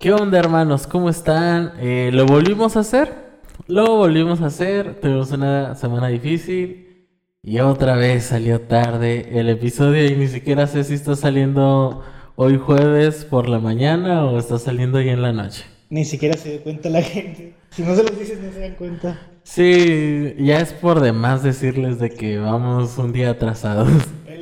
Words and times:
¿Qué 0.00 0.14
onda, 0.14 0.38
hermanos? 0.38 0.86
¿Cómo 0.86 1.10
están? 1.10 1.74
Eh, 1.78 2.08
¿Lo 2.10 2.24
volvimos 2.24 2.74
a 2.74 2.80
hacer? 2.80 3.12
Lo 3.66 3.96
volvimos 3.96 4.40
a 4.40 4.46
hacer. 4.46 4.98
Tuvimos 4.98 5.30
una 5.30 5.74
semana 5.74 6.08
difícil. 6.08 7.06
Y 7.42 7.58
otra 7.58 7.96
vez 7.96 8.24
salió 8.24 8.62
tarde 8.62 9.38
el 9.38 9.50
episodio 9.50 10.06
y 10.06 10.16
ni 10.16 10.26
siquiera 10.26 10.66
sé 10.66 10.84
si 10.84 10.94
está 10.94 11.16
saliendo 11.16 12.02
hoy 12.34 12.56
jueves 12.56 13.26
por 13.26 13.46
la 13.46 13.58
mañana 13.58 14.24
o 14.24 14.38
está 14.38 14.58
saliendo 14.58 14.96
hoy 14.96 15.10
en 15.10 15.20
la 15.20 15.34
noche. 15.34 15.66
Ni 15.90 16.06
siquiera 16.06 16.34
se 16.34 16.52
dio 16.52 16.62
cuenta 16.62 16.88
la 16.88 17.02
gente. 17.02 17.52
Si 17.68 17.82
no 17.82 17.94
se 17.94 18.02
los 18.02 18.18
dices, 18.18 18.40
no 18.40 18.50
se 18.52 18.60
dan 18.60 18.76
cuenta. 18.76 19.20
Sí, 19.42 20.34
ya 20.38 20.60
es 20.60 20.72
por 20.72 21.00
demás 21.00 21.42
decirles 21.42 21.98
de 21.98 22.08
que 22.08 22.38
vamos 22.38 22.96
un 22.96 23.12
día 23.12 23.28
atrasados. 23.28 23.90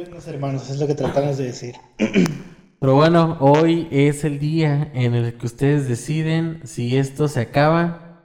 los 0.09 0.29
hermanos, 0.29 0.71
es 0.71 0.79
lo 0.79 0.87
que 0.87 0.95
tratamos 0.95 1.37
de 1.37 1.47
decir. 1.47 1.75
Pero 2.81 2.95
bueno, 2.95 3.37
hoy 3.41 3.89
es 3.91 4.23
el 4.23 4.39
día 4.39 4.93
en 4.95 5.15
el 5.15 5.35
que 5.35 5.47
ustedes 5.47 5.89
deciden 5.89 6.61
si 6.63 6.97
esto 6.97 7.27
se 7.27 7.41
acaba 7.41 8.23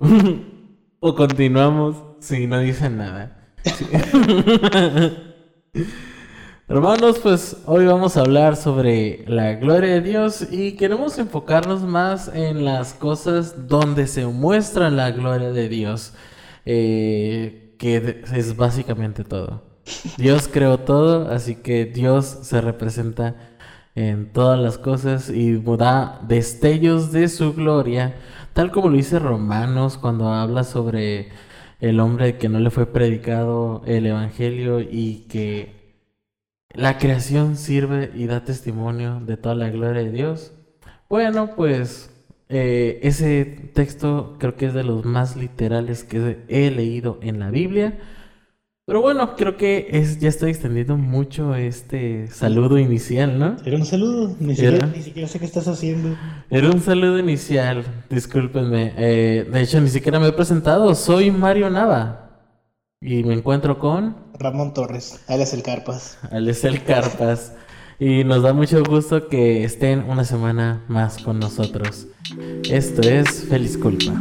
o 1.00 1.14
continuamos 1.14 2.02
si 2.18 2.46
no 2.46 2.58
dicen 2.60 2.96
nada. 2.96 3.54
Hermanos, 6.68 7.18
pues 7.18 7.58
hoy 7.66 7.84
vamos 7.84 8.16
a 8.16 8.20
hablar 8.20 8.56
sobre 8.56 9.26
la 9.28 9.56
gloria 9.56 9.90
de 9.90 10.00
Dios 10.00 10.46
y 10.50 10.72
queremos 10.72 11.18
enfocarnos 11.18 11.82
más 11.82 12.30
en 12.34 12.64
las 12.64 12.94
cosas 12.94 13.68
donde 13.68 14.06
se 14.06 14.24
muestra 14.24 14.88
la 14.88 15.10
gloria 15.10 15.52
de 15.52 15.68
Dios, 15.68 16.14
eh, 16.64 17.74
que 17.78 18.22
es 18.32 18.56
básicamente 18.56 19.22
todo. 19.22 19.70
Dios 20.16 20.48
creó 20.50 20.78
todo, 20.78 21.28
así 21.30 21.56
que 21.56 21.84
Dios 21.84 22.38
se 22.42 22.60
representa 22.60 23.51
en 23.94 24.32
todas 24.32 24.58
las 24.58 24.78
cosas 24.78 25.28
y 25.30 25.56
da 25.58 26.20
destellos 26.26 27.12
de 27.12 27.28
su 27.28 27.52
gloria, 27.54 28.16
tal 28.52 28.70
como 28.70 28.88
lo 28.88 28.96
dice 28.96 29.18
Romanos 29.18 29.98
cuando 29.98 30.28
habla 30.28 30.64
sobre 30.64 31.30
el 31.80 32.00
hombre 32.00 32.38
que 32.38 32.48
no 32.48 32.60
le 32.60 32.70
fue 32.70 32.86
predicado 32.86 33.82
el 33.86 34.06
Evangelio 34.06 34.80
y 34.80 35.26
que 35.28 35.96
la 36.70 36.96
creación 36.98 37.56
sirve 37.56 38.10
y 38.14 38.26
da 38.26 38.44
testimonio 38.44 39.20
de 39.20 39.36
toda 39.36 39.54
la 39.54 39.68
gloria 39.68 40.02
de 40.02 40.12
Dios. 40.12 40.52
Bueno, 41.08 41.50
pues 41.54 42.10
eh, 42.48 43.00
ese 43.02 43.44
texto 43.74 44.36
creo 44.38 44.56
que 44.56 44.66
es 44.66 44.74
de 44.74 44.84
los 44.84 45.04
más 45.04 45.36
literales 45.36 46.04
que 46.04 46.44
he 46.48 46.70
leído 46.70 47.18
en 47.20 47.38
la 47.40 47.50
Biblia. 47.50 47.98
Pero 48.84 49.00
bueno, 49.00 49.36
creo 49.36 49.56
que 49.56 49.86
es, 49.92 50.18
ya 50.18 50.28
estoy 50.28 50.50
extendiendo 50.50 50.96
mucho 50.96 51.54
este 51.54 52.26
saludo 52.26 52.78
inicial, 52.78 53.38
¿no? 53.38 53.56
Era 53.64 53.76
un 53.76 53.86
saludo, 53.86 54.34
ni, 54.40 54.56
Siquiera, 54.56 55.28
sé 55.28 55.38
qué 55.38 55.44
estás 55.44 55.68
haciendo. 55.68 56.16
Era 56.50 56.68
un 56.68 56.80
saludo 56.80 57.16
inicial, 57.20 57.84
discúlpenme. 58.10 58.92
Eh, 58.96 59.48
de 59.48 59.60
hecho, 59.60 59.80
ni 59.80 59.88
siquiera 59.88 60.18
me 60.18 60.26
he 60.26 60.32
presentado. 60.32 60.96
Soy 60.96 61.30
Mario 61.30 61.70
Nava. 61.70 62.40
Y 63.00 63.22
me 63.22 63.34
encuentro 63.34 63.78
con... 63.78 64.16
Ramón 64.38 64.74
Torres, 64.74 65.20
alias 65.28 65.54
El 65.54 65.62
Carpas. 65.62 66.18
Alias 66.32 66.64
El 66.64 66.82
Carpas. 66.82 67.52
y 68.00 68.24
nos 68.24 68.42
da 68.42 68.52
mucho 68.52 68.82
gusto 68.82 69.28
que 69.28 69.62
estén 69.62 70.00
una 70.10 70.24
semana 70.24 70.84
más 70.88 71.18
con 71.22 71.38
nosotros. 71.38 72.08
Esto 72.68 73.02
es 73.02 73.44
Feliz 73.48 73.78
Culpa. 73.78 74.12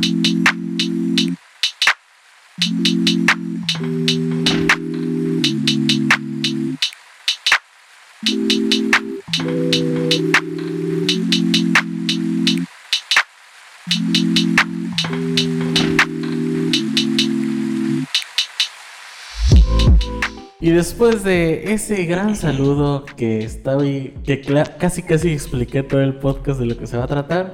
Después 20.81 21.23
de 21.23 21.73
ese 21.73 22.05
gran 22.05 22.35
saludo 22.47 23.05
que 23.05 23.43
estoy, 23.43 24.15
que 24.23 24.41
casi 24.79 25.03
casi 25.03 25.29
expliqué 25.29 25.83
todo 25.83 26.01
el 26.01 26.15
podcast 26.15 26.59
de 26.59 26.65
lo 26.65 26.75
que 26.75 26.87
se 26.87 26.97
va 26.97 27.03
a 27.03 27.07
tratar, 27.07 27.53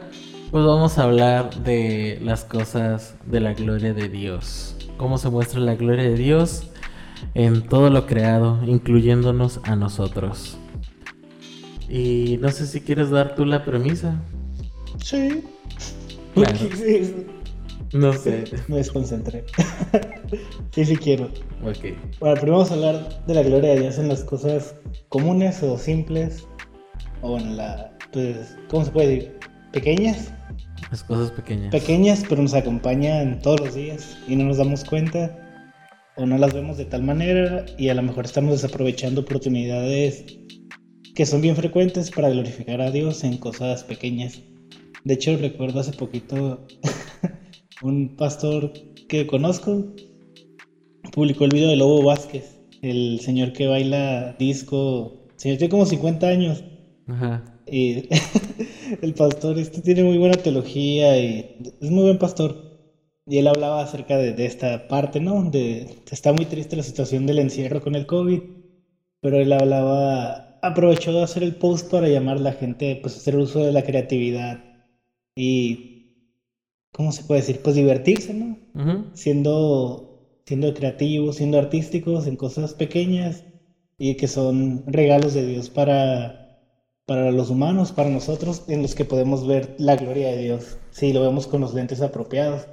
pues 0.49 0.63
vamos 0.63 0.97
a 0.97 1.03
hablar 1.03 1.53
de 1.61 2.19
las 2.23 2.45
cosas 2.45 3.15
de 3.25 3.41
la 3.41 3.53
gloria 3.53 3.93
de 3.93 4.07
Dios. 4.07 4.77
Cómo 4.95 5.17
se 5.17 5.29
muestra 5.29 5.59
la 5.59 5.75
gloria 5.75 6.05
de 6.05 6.15
Dios 6.15 6.69
en 7.33 7.63
todo 7.63 7.89
lo 7.89 8.05
creado, 8.05 8.61
incluyéndonos 8.65 9.59
a 9.63 9.75
nosotros. 9.75 10.57
Y 11.89 12.37
no 12.39 12.49
sé 12.49 12.65
si 12.65 12.79
quieres 12.79 13.09
dar 13.09 13.35
tú 13.35 13.43
la 13.43 13.65
premisa. 13.65 14.21
Sí. 15.03 15.43
No 17.93 18.13
sé. 18.13 18.43
Me 18.67 18.77
desconcentré. 18.77 19.45
sí, 20.71 20.85
sí 20.85 20.95
quiero. 20.95 21.25
Ok. 21.63 21.95
Bueno, 22.19 22.35
primero 22.35 22.57
vamos 22.57 22.71
a 22.71 22.73
hablar 22.73 23.25
de 23.25 23.33
la 23.33 23.43
gloria 23.43 23.71
de 23.71 23.81
Dios 23.81 23.97
en 23.97 24.09
las 24.09 24.23
cosas 24.23 24.75
comunes 25.09 25.63
o 25.63 25.77
simples. 25.77 26.47
O 27.21 27.37
en 27.37 27.57
la. 27.57 27.97
Pues, 28.11 28.57
¿cómo 28.69 28.85
se 28.85 28.91
puede 28.91 29.07
decir? 29.07 29.39
Pequeñas. 29.71 30.33
Las 30.91 31.03
cosas 31.03 31.31
pequeñas. 31.31 31.71
Pequeñas, 31.71 32.23
pero 32.27 32.41
nos 32.41 32.53
acompañan 32.53 33.41
todos 33.41 33.59
los 33.59 33.75
días 33.75 34.17
y 34.27 34.35
no 34.35 34.45
nos 34.45 34.57
damos 34.57 34.83
cuenta. 34.83 35.43
O 36.15 36.25
no 36.25 36.37
las 36.37 36.53
vemos 36.53 36.77
de 36.77 36.85
tal 36.85 37.03
manera 37.03 37.65
y 37.77 37.89
a 37.89 37.93
lo 37.93 38.01
mejor 38.01 38.25
estamos 38.25 38.61
desaprovechando 38.61 39.21
oportunidades 39.21 40.25
que 41.13 41.25
son 41.25 41.41
bien 41.41 41.55
frecuentes 41.55 42.11
para 42.11 42.29
glorificar 42.29 42.81
a 42.81 42.91
Dios 42.91 43.23
en 43.23 43.37
cosas 43.37 43.83
pequeñas. 43.83 44.41
De 45.03 45.13
hecho, 45.13 45.37
recuerdo 45.37 45.79
hace 45.79 45.91
poquito 45.91 46.65
un 47.81 48.15
pastor 48.15 48.73
que 49.07 49.27
conozco 49.27 49.85
publicó 51.11 51.45
el 51.45 51.51
video 51.51 51.69
de 51.69 51.75
Lobo 51.75 52.03
Vázquez, 52.03 52.59
el 52.81 53.19
señor 53.21 53.53
que 53.53 53.67
baila 53.67 54.35
disco, 54.37 55.27
señor 55.35 55.57
tiene 55.57 55.71
como 55.71 55.85
50 55.85 56.27
años. 56.27 56.63
Ajá. 57.07 57.43
Y 57.65 58.07
el 59.01 59.13
pastor 59.13 59.57
este 59.57 59.81
tiene 59.81 60.03
muy 60.03 60.17
buena 60.17 60.35
teología 60.35 61.17
y 61.17 61.57
es 61.81 61.89
muy 61.89 62.03
buen 62.03 62.17
pastor. 62.17 62.67
Y 63.25 63.39
él 63.39 63.47
hablaba 63.47 63.81
acerca 63.81 64.17
de, 64.17 64.45
esta 64.45 64.87
parte, 64.87 65.19
¿no? 65.19 65.49
De, 65.49 65.97
está 66.09 66.31
muy 66.31 66.45
triste 66.45 66.77
la 66.77 66.83
situación 66.83 67.25
del 67.25 67.39
encierro 67.39 67.81
con 67.81 67.95
el 67.95 68.05
COVID, 68.05 68.41
pero 69.19 69.37
él 69.37 69.51
hablaba, 69.51 70.59
aprovechó 70.61 71.11
de 71.11 71.23
hacer 71.23 71.43
el 71.43 71.55
post 71.55 71.91
para 71.91 72.07
llamar 72.07 72.37
a 72.37 72.41
la 72.41 72.53
gente 72.53 72.97
pues, 73.01 73.17
hacer 73.17 73.35
uso 73.35 73.65
de 73.65 73.73
la 73.73 73.83
creatividad 73.83 74.63
y 75.35 75.96
¿cómo 76.97 77.11
se 77.11 77.23
puede 77.23 77.41
decir? 77.41 77.61
Pues 77.61 77.75
divertirse, 77.75 78.33
¿no? 78.33 78.57
Siendo, 79.13 80.41
siendo 80.45 80.73
creativos, 80.73 81.35
siendo 81.35 81.59
artísticos 81.59 82.25
en 82.25 82.35
cosas 82.35 82.73
pequeñas 82.73 83.45
y 83.99 84.15
que 84.15 84.27
son 84.27 84.83
regalos 84.87 85.35
de 85.35 85.45
Dios 85.45 85.69
para, 85.69 86.59
para 87.05 87.31
los 87.31 87.51
humanos, 87.51 87.91
para 87.91 88.09
nosotros, 88.09 88.63
en 88.67 88.81
los 88.81 88.95
que 88.95 89.05
podemos 89.05 89.45
ver 89.45 89.75
la 89.77 89.95
gloria 89.95 90.29
de 90.29 90.37
Dios, 90.37 90.79
si 90.89 91.13
lo 91.13 91.21
vemos 91.21 91.45
con 91.45 91.61
los 91.61 91.75
lentes 91.75 92.01
apropiados. 92.01 92.67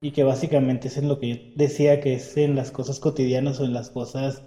Y 0.00 0.10
que 0.10 0.24
básicamente 0.24 0.88
es 0.88 0.96
en 0.96 1.08
lo 1.08 1.20
que 1.20 1.28
yo 1.28 1.36
decía 1.54 2.00
que 2.00 2.14
es 2.14 2.36
en 2.36 2.56
las 2.56 2.72
cosas 2.72 2.98
cotidianas 2.98 3.60
o 3.60 3.64
en 3.64 3.72
las 3.72 3.90
cosas 3.90 4.42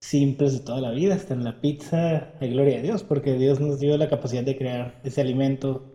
simples 0.00 0.54
de 0.54 0.60
toda 0.60 0.80
la 0.80 0.92
vida, 0.92 1.16
hasta 1.16 1.34
en 1.34 1.44
la 1.44 1.60
pizza, 1.60 2.32
la 2.40 2.46
gloria 2.46 2.76
de 2.76 2.82
Dios, 2.84 3.02
porque 3.02 3.34
Dios 3.34 3.60
nos 3.60 3.78
dio 3.78 3.94
la 3.98 4.08
capacidad 4.08 4.42
de 4.42 4.56
crear 4.56 4.98
ese 5.04 5.20
alimento, 5.20 5.92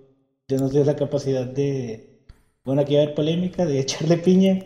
Dios 0.47 0.61
nos 0.61 0.71
dio 0.71 0.83
la 0.83 0.95
capacidad 0.95 1.47
de, 1.47 2.12
bueno, 2.65 2.81
aquí 2.81 2.95
va 2.95 3.01
a 3.01 3.03
haber 3.03 3.15
polémica 3.15 3.65
de 3.65 3.79
echarle 3.79 4.17
piña. 4.17 4.59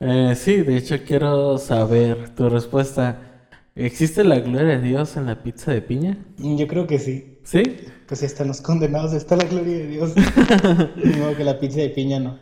Eh, 0.00 0.34
sí, 0.34 0.56
de 0.62 0.76
hecho 0.76 0.96
quiero 1.06 1.58
saber 1.58 2.34
tu 2.34 2.48
respuesta. 2.48 3.48
¿Existe 3.74 4.24
la 4.24 4.40
gloria 4.40 4.78
de 4.78 4.80
Dios 4.80 5.16
en 5.16 5.26
la 5.26 5.42
pizza 5.42 5.72
de 5.72 5.82
piña? 5.82 6.18
Yo 6.38 6.66
creo 6.66 6.86
que 6.86 6.98
sí. 6.98 7.38
¿Sí? 7.44 7.62
Pues 8.06 8.20
si 8.20 8.26
están 8.26 8.48
los 8.48 8.60
condenados 8.60 9.12
está 9.12 9.36
la 9.36 9.44
gloria 9.44 9.78
de 9.78 9.86
Dios. 9.86 10.14
Digo 10.96 11.36
que 11.36 11.44
la 11.44 11.58
pizza 11.58 11.80
de 11.80 11.90
piña 11.90 12.20
no. 12.20 12.38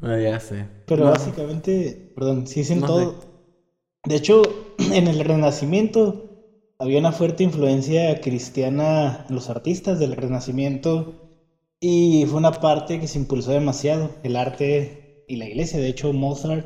No, 0.00 0.18
ya 0.18 0.38
sé. 0.40 0.66
Pero 0.86 1.04
básicamente, 1.04 2.12
perdón, 2.14 2.46
sí 2.46 2.60
es 2.60 2.70
en 2.70 2.80
todo. 2.80 3.20
De 4.04 4.16
hecho, 4.16 4.42
en 4.92 5.06
el 5.06 5.24
Renacimiento 5.24 6.28
había 6.78 6.98
una 6.98 7.12
fuerte 7.12 7.44
influencia 7.44 8.20
cristiana 8.20 9.26
en 9.28 9.34
los 9.34 9.48
artistas 9.48 10.00
del 10.00 10.16
Renacimiento 10.16 11.21
y 11.82 12.24
fue 12.26 12.38
una 12.38 12.52
parte 12.52 13.00
que 13.00 13.08
se 13.08 13.18
impulsó 13.18 13.50
demasiado, 13.50 14.20
el 14.22 14.36
arte 14.36 15.24
y 15.26 15.36
la 15.36 15.46
iglesia. 15.46 15.80
De 15.80 15.88
hecho, 15.88 16.12
Mozart 16.12 16.64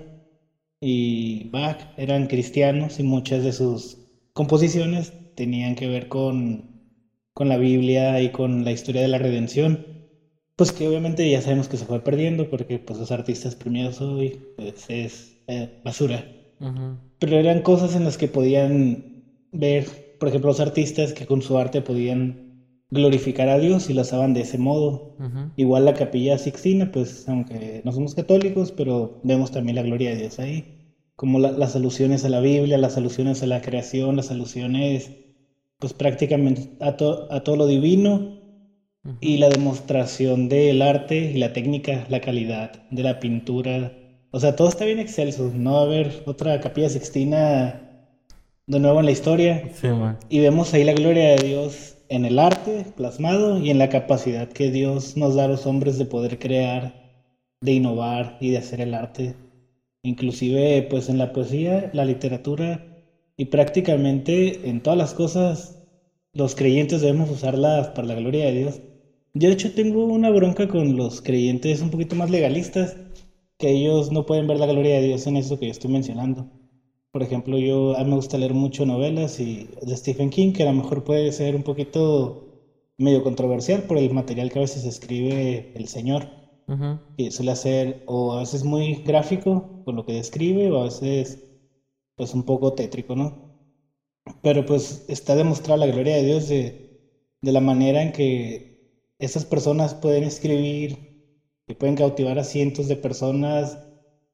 y 0.81 1.49
Bach 1.51 1.89
eran 1.97 2.27
cristianos 2.27 2.99
y 3.01 3.03
muchas 3.03 3.43
de 3.45 3.53
sus 3.53 3.99
composiciones 4.35 5.15
tenían 5.35 5.75
que 5.75 5.89
ver 5.89 6.09
con, 6.09 6.67
con 7.35 7.49
la 7.49 7.57
Biblia 7.59 8.21
y 8.21 8.31
con 8.31 8.65
la 8.65 8.73
historia 8.73 9.03
de 9.03 9.09
la 9.09 9.19
redención. 9.19 9.81
Pues 10.57 10.73
que 10.73 10.89
obviamente 10.89 11.29
ya 11.31 11.43
sabemos 11.43 11.69
que 11.69 11.79
se 11.79 11.87
fue 11.87 12.05
perdiendo 12.05 12.49
porque 12.51 12.79
pues 12.79 12.99
los 12.99 13.11
artistas 13.11 13.57
premiados 13.57 14.01
hoy 14.03 14.39
pues, 14.57 14.87
es 14.89 15.39
eh, 15.49 15.81
basura. 15.85 16.27
Pero 17.19 17.39
eran 17.39 17.63
cosas 17.63 17.95
en 17.95 18.05
las 18.05 18.19
que 18.19 18.29
podían 18.29 19.25
ver, 19.53 19.87
por 20.19 20.29
ejemplo, 20.29 20.51
los 20.51 20.61
artistas 20.61 21.13
que 21.13 21.27
con 21.27 21.43
su 21.43 21.59
arte 21.59 21.83
podían 21.83 22.46
glorificar 22.91 23.49
a 23.49 23.59
Dios 23.59 23.91
y 23.91 23.95
lo 23.95 24.03
usaban 24.03 24.35
de 24.35 24.43
ese 24.43 24.59
modo. 24.59 25.17
Igual 25.57 25.85
la 25.85 25.95
capilla 25.95 26.39
Sixtina, 26.39 26.91
pues 26.93 27.29
aunque 27.29 27.83
no 27.85 27.93
somos 27.93 28.15
católicos, 28.15 28.73
pero 28.73 29.21
vemos 29.25 29.51
también 29.51 29.77
la 29.77 29.83
gloria 29.83 30.11
de 30.11 30.17
Dios 30.17 30.39
ahí. 30.39 30.65
Como 31.17 31.39
las 31.39 31.75
alusiones 31.77 32.25
a 32.25 32.29
la 32.29 32.41
Biblia, 32.41 32.79
las 32.79 32.97
alusiones 32.97 33.43
a 33.43 33.47
la 33.47 33.61
creación, 33.63 34.17
las 34.17 34.31
alusiones 34.31 35.11
pues 35.79 35.93
prácticamente 35.93 36.71
a, 36.81 36.89
a 36.89 37.45
todo 37.45 37.57
lo 37.57 37.67
divino 37.67 38.37
y 39.21 39.39
la 39.39 39.49
demostración 39.49 40.49
del 40.49 40.83
arte 40.83 41.31
y 41.33 41.39
la 41.39 41.53
técnica, 41.53 42.07
la 42.09 42.21
calidad 42.21 42.73
de 42.91 43.03
la 43.03 43.21
pintura. 43.21 43.93
O 44.31 44.41
sea, 44.41 44.57
todo 44.57 44.69
está 44.69 44.85
bien 44.85 44.99
excelso. 44.99 45.51
No 45.55 45.75
va 45.75 45.81
a 45.81 45.85
haber 45.85 46.23
otra 46.27 46.61
capilla 46.61 46.89
sixtina 46.89 47.83
de 48.67 48.81
nuevo 48.81 49.01
en 49.01 49.07
la 49.07 49.13
historia. 49.13 49.63
y 50.29 50.41
vemos 50.41 50.75
ahí 50.75 50.85
la 50.85 50.93
gloria 50.93 51.37
de 51.37 51.47
Dios 51.49 51.96
en 52.09 52.25
el 52.25 52.39
arte 52.39 52.87
plasmado 52.97 53.59
y 53.59 53.71
en 53.71 53.79
la 53.79 53.89
capacidad 53.89 54.49
que 54.49 54.71
Dios 54.71 55.17
nos 55.17 55.35
da 55.35 55.45
a 55.45 55.49
los 55.49 55.67
hombres 55.67 55.99
de 55.99 56.07
poder 56.07 56.39
crear, 56.39 56.95
de 57.61 57.73
innovar 57.73 58.39
y 58.41 58.51
de 58.51 58.59
hacer 58.59 58.81
el 58.81 58.95
arte. 58.95 59.35
Inclusive 60.03 60.87
pues 60.89 61.09
en 61.09 61.19
la 61.19 61.33
poesía, 61.33 61.91
la 61.93 62.05
literatura 62.05 62.87
y 63.37 63.47
prácticamente 63.47 64.69
en 64.69 64.83
todas 64.83 64.99
las 64.99 65.15
cosas 65.15 65.83
los 66.33 66.55
creyentes 66.55 67.01
debemos 67.01 67.31
usarlas 67.31 67.89
para 67.89 68.09
la 68.09 68.15
gloria 68.15 68.47
de 68.47 68.53
Dios. 68.53 68.81
Yo 69.35 69.49
de 69.49 69.55
hecho 69.55 69.75
tengo 69.75 70.05
una 70.05 70.31
bronca 70.31 70.69
con 70.69 70.97
los 70.97 71.23
creyentes 71.23 71.81
un 71.83 71.91
poquito 71.91 72.15
más 72.17 72.31
legalistas, 72.31 72.97
que 73.59 73.71
ellos 73.71 74.13
no 74.13 74.27
pueden 74.27 74.47
ver 74.47 74.59
la 74.59 74.67
gloria 74.67 74.97
de 74.97 75.07
Dios 75.07 75.27
en 75.27 75.37
eso 75.37 75.59
que 75.59 75.67
yo 75.67 75.73
estoy 75.73 75.91
mencionando. 75.91 76.51
Por 77.17 77.23
ejemplo, 77.23 77.57
yo 77.59 77.97
a 77.97 78.05
mí 78.05 78.11
me 78.11 78.17
gusta 78.17 78.37
leer 78.37 78.53
mucho 78.53 78.85
novelas 78.85 79.41
y 79.41 79.71
de 79.81 79.97
Stephen 79.97 80.29
King, 80.29 80.53
que 80.53 80.65
a 80.65 80.67
lo 80.67 80.75
mejor 80.75 81.03
puede 81.03 81.33
ser 81.33 81.57
un 81.57 81.63
poquito 81.63 82.43
medio 82.99 83.23
controversial 83.23 83.87
por 83.87 83.97
el 83.97 84.13
material 84.13 84.51
que 84.53 84.59
a 84.59 84.63
veces 84.63 84.85
escribe 84.85 85.71
el 85.75 85.89
señor. 85.89 86.29
Y 87.17 87.31
suele 87.33 87.57
ser 87.57 88.03
o 88.07 88.35
a 88.35 88.41
veces 88.41 88.65
muy 88.65 88.97
gráfico 89.05 89.71
con 89.85 89.97
lo 89.97 90.05
que 90.05 90.15
describe 90.15 90.71
o 90.71 90.79
a 90.79 90.85
veces 90.85 91.39
pues 92.17 92.35
un 92.35 92.45
poco 92.45 92.75
tétrico, 92.75 93.17
¿no? 93.17 93.31
Pero 94.43 94.65
pues 94.67 95.05
está 95.09 95.35
demostrada 95.37 95.79
la 95.79 95.87
gloria 95.93 96.17
de 96.17 96.25
Dios 96.25 96.49
de, 96.49 96.77
de 97.43 97.53
la 97.53 97.61
manera 97.61 98.03
en 98.03 98.13
que 98.13 98.67
esas 99.19 99.47
personas 99.47 99.95
pueden 99.97 100.25
escribir 100.25 100.97
y 101.69 101.75
pueden 101.75 101.97
cautivar 101.97 102.39
a 102.39 102.45
cientos 102.45 102.89
de 102.89 102.97
personas 102.97 103.79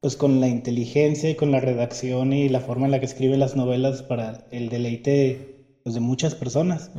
pues 0.02 0.16
con 0.18 0.40
la 0.40 0.48
inteligencia 0.48 1.30
y 1.30 1.36
con 1.36 1.52
la 1.52 1.60
redacción 1.60 2.34
y 2.34 2.50
la 2.50 2.60
forma 2.60 2.86
en 2.86 2.92
la 2.92 3.00
que 3.00 3.06
escribe 3.06 3.38
las 3.38 3.56
novelas 3.56 4.02
para 4.04 4.48
el 4.52 4.68
deleite 4.68 5.78
pues, 5.84 5.94
de 5.94 6.02
muchas 6.02 6.34
personas. 6.36 6.92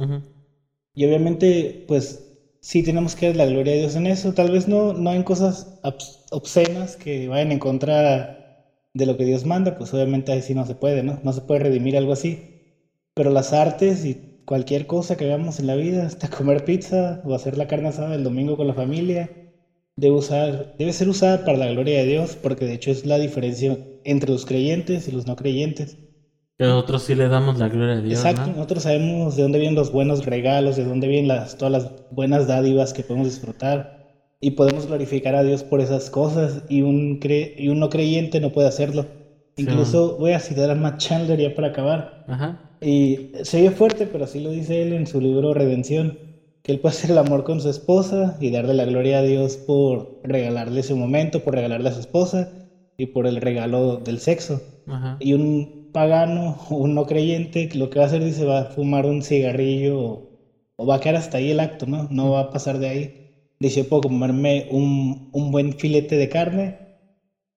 Y 0.96 1.06
obviamente, 1.06 1.86
pues 1.88 2.24
sí 2.62 2.84
tenemos 2.84 3.16
que 3.16 3.28
ver 3.28 3.36
la 3.36 3.46
gloria 3.46 3.74
de 3.74 3.80
Dios 3.80 3.96
en 3.96 4.08
eso. 4.08 4.34
Tal 4.34 4.52
vez 4.52 4.68
no, 4.68 4.94
no 4.94 5.14
en 5.14 5.24
cosas 5.24 5.80
obscenas 6.32 6.98
que 6.98 7.28
vayan 7.28 7.52
en 7.52 7.60
contra 7.60 8.40
de 8.94 9.06
lo 9.06 9.18
que 9.18 9.26
Dios 9.26 9.46
manda, 9.46 9.78
pues 9.78 9.94
obviamente 9.94 10.32
ahí 10.32 10.42
sí 10.42 10.54
no 10.56 10.66
se 10.66 10.76
puede, 10.76 11.04
¿no? 11.04 11.20
No 11.24 11.34
se 11.34 11.42
puede 11.42 11.62
redimir 11.62 11.98
algo 11.98 12.14
así. 12.14 12.40
Pero 13.16 13.32
las 13.32 13.54
artes 13.54 14.06
y 14.06 14.42
cualquier 14.46 14.88
cosa 14.88 15.18
que 15.18 15.26
hagamos 15.26 15.60
en 15.60 15.68
la 15.68 15.76
vida, 15.76 16.06
hasta 16.06 16.30
comer 16.30 16.66
pizza 16.66 17.22
o 17.26 17.34
hacer 17.34 17.58
la 17.58 17.68
carne 17.68 17.90
asada 17.90 18.16
el 18.16 18.24
domingo 18.24 18.58
con 18.58 18.68
la 18.68 18.74
familia, 18.76 19.32
debe, 19.96 20.16
usar, 20.16 20.76
debe 20.78 20.94
ser 20.94 21.10
usada 21.10 21.46
para 21.46 21.58
la 21.58 21.72
gloria 21.72 22.00
de 22.00 22.06
Dios, 22.06 22.38
porque 22.42 22.66
de 22.66 22.74
hecho 22.74 22.92
es 22.92 23.06
la 23.06 23.20
diferencia 23.20 23.78
entre 24.04 24.32
los 24.32 24.46
creyentes 24.46 25.08
y 25.08 25.12
los 25.12 25.28
no 25.28 25.36
creyentes. 25.36 25.98
Que 26.58 26.66
nosotros 26.66 27.04
sí 27.04 27.16
le 27.16 27.28
damos 27.28 27.58
la 27.58 27.70
gloria 27.70 27.96
a 27.96 28.02
Dios. 28.02 28.24
Exacto, 28.24 28.52
nosotros 28.52 28.84
sabemos 28.84 29.36
de 29.36 29.44
dónde 29.44 29.60
vienen 29.60 29.76
los 29.76 29.92
buenos 29.92 30.26
regalos, 30.26 30.76
de 30.76 30.86
dónde 30.86 31.08
vienen 31.08 31.28
las, 31.28 31.58
todas 31.58 31.72
las 31.72 31.92
buenas 32.12 32.48
dádivas 32.48 32.94
que 32.94 33.04
podemos 33.04 33.28
disfrutar 33.28 34.04
y 34.40 34.52
podemos 34.52 34.88
glorificar 34.88 35.36
a 35.36 35.44
Dios 35.44 35.64
por 35.64 35.82
esas 35.82 36.10
cosas 36.10 36.64
y 36.70 36.82
un, 36.82 37.20
cre 37.20 37.56
y 37.58 37.70
un 37.70 37.80
no 37.80 37.90
creyente 37.90 38.40
no 38.40 38.52
puede 38.52 38.68
hacerlo. 38.68 39.06
Incluso 39.56 40.18
voy 40.18 40.32
a 40.32 40.40
citar 40.40 40.70
a 40.70 40.76
Matt 40.76 40.98
Chandler 40.98 41.40
ya 41.40 41.56
para 41.56 41.70
acabar. 41.70 42.26
Ajá. 42.28 42.60
Y 42.82 43.32
se 43.44 43.60
oye 43.60 43.72
fuerte, 43.72 44.08
pero 44.08 44.26
así 44.26 44.40
lo 44.40 44.52
dice 44.52 44.82
él 44.82 44.94
en 44.94 45.08
su 45.08 45.22
libro 45.22 45.54
Redención 45.54 46.18
que 46.64 46.72
él 46.72 46.80
puede 46.80 46.96
hacer 46.96 47.12
el 47.12 47.18
amor 47.18 47.44
con 47.44 47.60
su 47.60 47.70
esposa 47.70 48.38
y 48.40 48.50
darle 48.50 48.74
la 48.74 48.86
gloria 48.86 49.20
a 49.20 49.24
Dios 49.24 49.58
por 49.58 50.22
regalarle 50.24 50.80
ese 50.80 50.96
momento, 50.96 51.44
por 51.44 51.56
regalarle 51.56 51.90
a 51.90 51.94
su 51.94 52.00
esposa 52.00 52.50
y 52.98 53.08
por 53.08 53.28
el 53.28 53.38
regalo 53.38 53.98
del 53.98 54.20
sexo. 54.20 54.62
Y 55.20 55.34
un 55.34 55.90
pagano, 55.92 56.58
un 56.70 56.96
no 56.96 57.06
creyente, 57.06 57.70
lo 57.76 57.90
que 57.90 58.00
va 58.00 58.06
a 58.06 58.08
hacer 58.08 58.24
dice 58.24 58.46
va 58.46 58.60
a 58.62 58.66
fumar 58.66 59.06
un 59.06 59.22
cigarrillo 59.22 60.30
o, 60.78 60.86
va 60.88 60.96
a 60.96 61.00
quedar 61.00 61.18
hasta 61.18 61.38
ahí 61.38 61.52
el 61.52 61.60
acto, 61.60 61.86
¿no? 61.86 62.08
No 62.10 62.32
va 62.32 62.40
a 62.40 62.50
pasar 62.50 62.80
de 62.80 62.88
ahí. 62.88 63.56
Dice, 63.60 63.84
puedo 63.84 64.04
comerme 64.04 64.68
un, 64.72 65.30
un 65.34 65.52
buen 65.52 65.74
filete 65.74 66.18
de 66.18 66.30
carne 66.30 66.78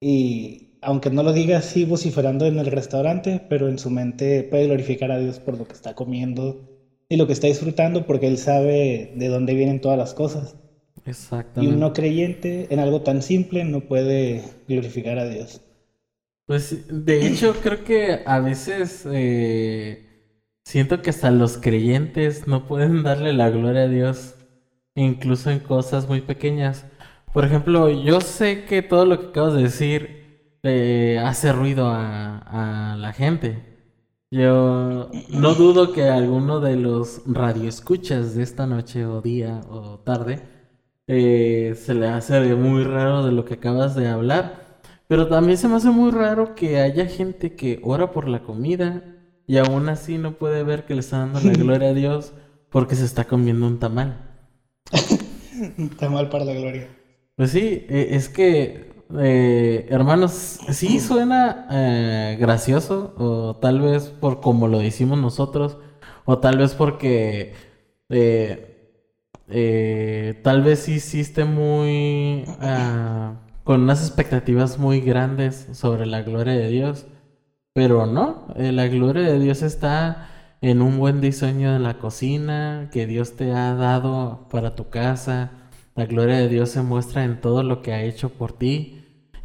y 0.00 0.78
aunque 0.82 1.10
no 1.10 1.22
lo 1.22 1.32
diga 1.32 1.58
así 1.58 1.84
vociferando 1.84 2.46
en 2.46 2.58
el 2.58 2.66
restaurante, 2.66 3.40
pero 3.48 3.68
en 3.68 3.78
su 3.78 3.90
mente 3.90 4.42
puede 4.44 4.66
glorificar 4.66 5.10
a 5.10 5.18
Dios 5.18 5.40
por 5.40 5.58
lo 5.58 5.66
que 5.66 5.72
está 5.72 5.94
comiendo 5.94 6.75
y 7.08 7.16
lo 7.16 7.26
que 7.26 7.32
está 7.32 7.46
disfrutando 7.48 8.06
porque 8.06 8.26
él 8.28 8.38
sabe 8.38 9.12
de 9.16 9.28
dónde 9.28 9.54
vienen 9.54 9.80
todas 9.80 9.98
las 9.98 10.14
cosas. 10.14 10.56
Exactamente. 11.04 11.64
Y 11.64 11.66
un 11.66 11.80
no 11.80 11.92
creyente 11.92 12.66
en 12.70 12.80
algo 12.80 13.02
tan 13.02 13.22
simple 13.22 13.64
no 13.64 13.80
puede 13.80 14.42
glorificar 14.68 15.18
a 15.18 15.28
Dios. 15.28 15.60
Pues 16.46 16.86
de 16.88 17.26
hecho 17.26 17.54
creo 17.60 17.82
que 17.84 18.22
a 18.24 18.38
veces 18.38 19.04
eh, 19.10 20.06
siento 20.64 21.02
que 21.02 21.10
hasta 21.10 21.30
los 21.30 21.58
creyentes 21.58 22.46
no 22.46 22.66
pueden 22.66 23.02
darle 23.04 23.32
la 23.32 23.50
gloria 23.50 23.82
a 23.82 23.88
Dios, 23.88 24.36
incluso 24.94 25.50
en 25.50 25.58
cosas 25.60 26.08
muy 26.08 26.20
pequeñas. 26.20 26.86
Por 27.32 27.44
ejemplo, 27.44 27.90
yo 27.90 28.20
sé 28.20 28.64
que 28.64 28.82
todo 28.82 29.04
lo 29.06 29.20
que 29.20 29.26
acabas 29.28 29.54
de 29.54 29.62
decir 29.64 30.58
eh, 30.62 31.20
hace 31.24 31.52
ruido 31.52 31.88
a, 31.88 32.92
a 32.92 32.96
la 32.96 33.12
gente. 33.12 33.75
Yo 34.30 35.08
no 35.30 35.54
dudo 35.54 35.92
que 35.92 36.08
alguno 36.08 36.58
de 36.60 36.76
los 36.76 37.22
radioescuchas 37.26 38.34
de 38.34 38.42
esta 38.42 38.66
noche 38.66 39.06
o 39.06 39.22
día 39.22 39.60
o 39.70 40.00
tarde 40.00 40.40
eh, 41.06 41.74
se 41.76 41.94
le 41.94 42.08
hace 42.08 42.54
muy 42.56 42.82
raro 42.82 43.24
de 43.24 43.30
lo 43.30 43.44
que 43.44 43.54
acabas 43.54 43.94
de 43.94 44.08
hablar. 44.08 44.80
Pero 45.06 45.28
también 45.28 45.56
se 45.58 45.68
me 45.68 45.76
hace 45.76 45.90
muy 45.90 46.10
raro 46.10 46.56
que 46.56 46.80
haya 46.80 47.06
gente 47.06 47.54
que 47.54 47.78
ora 47.84 48.10
por 48.10 48.28
la 48.28 48.42
comida 48.42 49.04
y 49.46 49.58
aún 49.58 49.88
así 49.88 50.18
no 50.18 50.32
puede 50.32 50.64
ver 50.64 50.84
que 50.84 50.94
le 50.94 51.00
está 51.00 51.18
dando 51.18 51.40
la 51.40 51.52
gloria 51.56 51.90
a 51.90 51.94
Dios 51.94 52.32
porque 52.70 52.96
se 52.96 53.04
está 53.04 53.24
comiendo 53.24 53.66
un 53.66 53.78
tamal. 53.78 54.16
tamal 56.00 56.28
para 56.28 56.44
la 56.44 56.54
gloria. 56.54 56.88
Pues 57.36 57.52
sí, 57.52 57.86
e, 57.88 58.08
es 58.16 58.28
que 58.28 58.95
eh, 59.18 59.86
hermanos, 59.90 60.58
sí 60.70 61.00
suena 61.00 61.66
eh, 61.70 62.36
gracioso, 62.40 63.14
o 63.18 63.56
tal 63.56 63.80
vez 63.80 64.08
por 64.08 64.40
como 64.40 64.68
lo 64.68 64.78
decimos 64.78 65.18
nosotros, 65.18 65.78
o 66.24 66.38
tal 66.38 66.58
vez 66.58 66.74
porque 66.74 67.54
eh, 68.08 70.40
tal 70.42 70.62
vez 70.62 70.88
hiciste 70.88 71.44
muy 71.44 72.44
ah, 72.60 73.34
con 73.64 73.82
unas 73.82 74.06
expectativas 74.06 74.78
muy 74.78 75.00
grandes 75.00 75.68
sobre 75.72 76.06
la 76.06 76.22
gloria 76.22 76.54
de 76.54 76.68
Dios, 76.68 77.06
pero 77.74 78.06
no, 78.06 78.46
la 78.56 78.86
gloria 78.88 79.22
de 79.22 79.38
Dios 79.38 79.62
está 79.62 80.30
en 80.60 80.82
un 80.82 80.98
buen 80.98 81.20
diseño 81.20 81.72
de 81.72 81.78
la 81.78 81.98
cocina 81.98 82.88
que 82.92 83.06
Dios 83.06 83.36
te 83.36 83.52
ha 83.52 83.74
dado 83.74 84.48
para 84.50 84.74
tu 84.74 84.88
casa. 84.88 85.52
La 85.94 86.06
gloria 86.06 86.36
de 86.36 86.48
Dios 86.48 86.70
se 86.70 86.82
muestra 86.82 87.24
en 87.24 87.40
todo 87.40 87.62
lo 87.62 87.82
que 87.82 87.92
ha 87.92 88.02
hecho 88.02 88.30
por 88.30 88.52
ti. 88.52 88.95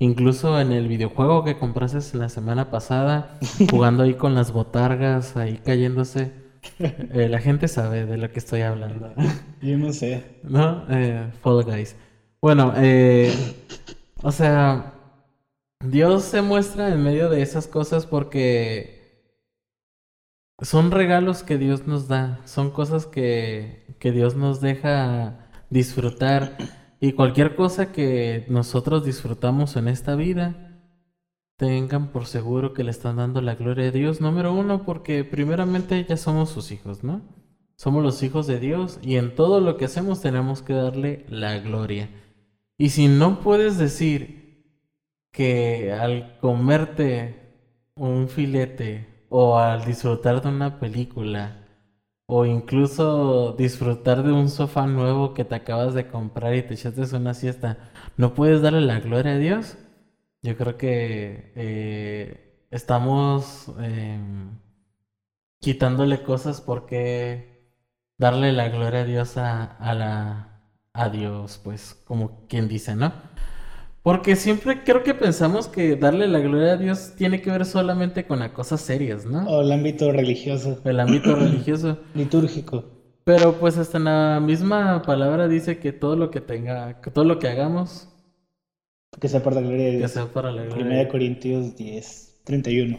Incluso 0.01 0.59
en 0.59 0.71
el 0.71 0.87
videojuego 0.87 1.43
que 1.43 1.59
compraste 1.59 2.17
la 2.17 2.27
semana 2.27 2.71
pasada, 2.71 3.37
jugando 3.69 4.01
ahí 4.01 4.15
con 4.15 4.33
las 4.33 4.51
botargas, 4.51 5.37
ahí 5.37 5.59
cayéndose. 5.63 6.31
Eh, 6.79 7.27
la 7.29 7.39
gente 7.39 7.67
sabe 7.67 8.07
de 8.07 8.17
lo 8.17 8.31
que 8.31 8.39
estoy 8.39 8.61
hablando. 8.61 9.13
Yo 9.61 9.77
no 9.77 9.93
sé. 9.93 10.39
¿No? 10.41 10.85
Eh, 10.89 11.29
Fall 11.43 11.63
Guys. 11.63 11.95
Bueno, 12.41 12.73
eh, 12.77 13.31
o 14.23 14.31
sea, 14.31 14.93
Dios 15.85 16.23
se 16.23 16.41
muestra 16.41 16.89
en 16.89 17.03
medio 17.03 17.29
de 17.29 17.43
esas 17.43 17.67
cosas 17.67 18.07
porque 18.07 19.27
son 20.61 20.89
regalos 20.89 21.43
que 21.43 21.59
Dios 21.59 21.85
nos 21.85 22.07
da, 22.07 22.39
son 22.45 22.71
cosas 22.71 23.05
que, 23.05 23.85
que 23.99 24.11
Dios 24.11 24.35
nos 24.35 24.61
deja 24.61 25.47
disfrutar 25.69 26.57
y 27.03 27.13
cualquier 27.13 27.55
cosa 27.55 27.91
que 27.91 28.45
nosotros 28.47 29.03
disfrutamos 29.03 29.75
en 29.75 29.87
esta 29.87 30.15
vida, 30.15 30.79
tengan 31.57 32.11
por 32.11 32.27
seguro 32.27 32.73
que 32.73 32.83
le 32.83 32.91
están 32.91 33.17
dando 33.17 33.41
la 33.41 33.55
gloria 33.55 33.87
a 33.87 33.91
Dios. 33.91 34.21
Número 34.21 34.53
uno, 34.53 34.85
porque 34.85 35.23
primeramente 35.23 36.05
ya 36.07 36.15
somos 36.15 36.51
sus 36.51 36.71
hijos, 36.71 37.03
¿no? 37.03 37.21
Somos 37.75 38.03
los 38.03 38.21
hijos 38.21 38.45
de 38.45 38.59
Dios 38.59 38.99
y 39.01 39.15
en 39.15 39.33
todo 39.33 39.61
lo 39.61 39.77
que 39.77 39.85
hacemos 39.85 40.21
tenemos 40.21 40.61
que 40.61 40.73
darle 40.73 41.25
la 41.27 41.57
gloria. 41.57 42.07
Y 42.77 42.89
si 42.89 43.07
no 43.07 43.39
puedes 43.39 43.79
decir 43.79 44.63
que 45.31 45.91
al 45.91 46.37
comerte 46.39 47.55
un 47.95 48.29
filete 48.29 49.25
o 49.29 49.57
al 49.57 49.85
disfrutar 49.85 50.43
de 50.43 50.49
una 50.49 50.79
película 50.79 51.60
o 52.33 52.45
incluso 52.45 53.53
disfrutar 53.57 54.23
de 54.23 54.31
un 54.31 54.47
sofá 54.49 54.87
nuevo 54.87 55.33
que 55.33 55.43
te 55.43 55.55
acabas 55.55 55.93
de 55.93 56.07
comprar 56.07 56.55
y 56.55 56.63
te 56.63 56.75
echaste 56.75 57.13
una 57.17 57.33
siesta, 57.33 57.91
¿no 58.15 58.33
puedes 58.33 58.61
darle 58.61 58.79
la 58.79 59.01
gloria 59.01 59.33
a 59.33 59.37
Dios? 59.37 59.77
Yo 60.41 60.55
creo 60.55 60.77
que 60.77 61.51
eh, 61.55 62.65
estamos 62.71 63.67
em, 63.81 64.59
quitándole 65.59 66.23
cosas 66.23 66.61
porque 66.61 67.75
darle 68.17 68.53
la 68.53 68.69
gloria 68.69 69.01
a 69.01 69.05
Dios 69.05 69.37
a, 69.37 69.63
a 69.65 69.93
la 69.93 70.47
a 70.93 71.09
Dios, 71.09 71.59
pues, 71.63 71.95
como 72.05 72.47
quien 72.47 72.67
dice, 72.67 72.95
¿no? 72.95 73.13
Porque 74.03 74.35
siempre 74.35 74.83
creo 74.83 75.03
que 75.03 75.13
pensamos 75.13 75.67
que 75.67 75.95
darle 75.95 76.27
la 76.27 76.39
gloria 76.39 76.73
a 76.73 76.77
Dios 76.77 77.13
tiene 77.15 77.41
que 77.41 77.51
ver 77.51 77.65
solamente 77.65 78.25
con 78.25 78.39
las 78.39 78.51
cosas 78.51 78.81
serias, 78.81 79.25
¿no? 79.25 79.47
O 79.47 79.61
el 79.61 79.71
ámbito 79.71 80.11
religioso. 80.11 80.79
El 80.83 80.99
ámbito 80.99 81.35
religioso. 81.35 81.99
Litúrgico. 82.15 82.85
Pero 83.23 83.59
pues 83.59 83.77
hasta 83.77 83.97
en 83.97 84.05
la 84.05 84.39
misma 84.41 85.03
palabra 85.03 85.47
dice 85.47 85.77
que 85.79 85.93
todo 85.93 86.15
lo 86.15 86.31
que 86.31 86.41
tenga, 86.41 86.99
que 87.01 87.11
todo 87.11 87.25
lo 87.25 87.37
que 87.39 87.47
hagamos, 87.47 88.09
Que 89.19 89.27
sea 89.29 89.41
para 89.43 89.57
la 89.61 89.61
gloria 89.67 89.85
de 89.85 89.91
que 89.91 89.97
Dios. 89.99 90.11
sea 90.11 90.25
para 90.33 90.51
la 90.51 90.63
gloria. 90.63 90.75
de 90.75 90.75
Primera 90.79 90.99
Dios. 91.01 91.11
Corintios 91.11 91.75
10, 91.75 92.41
31. 92.43 92.97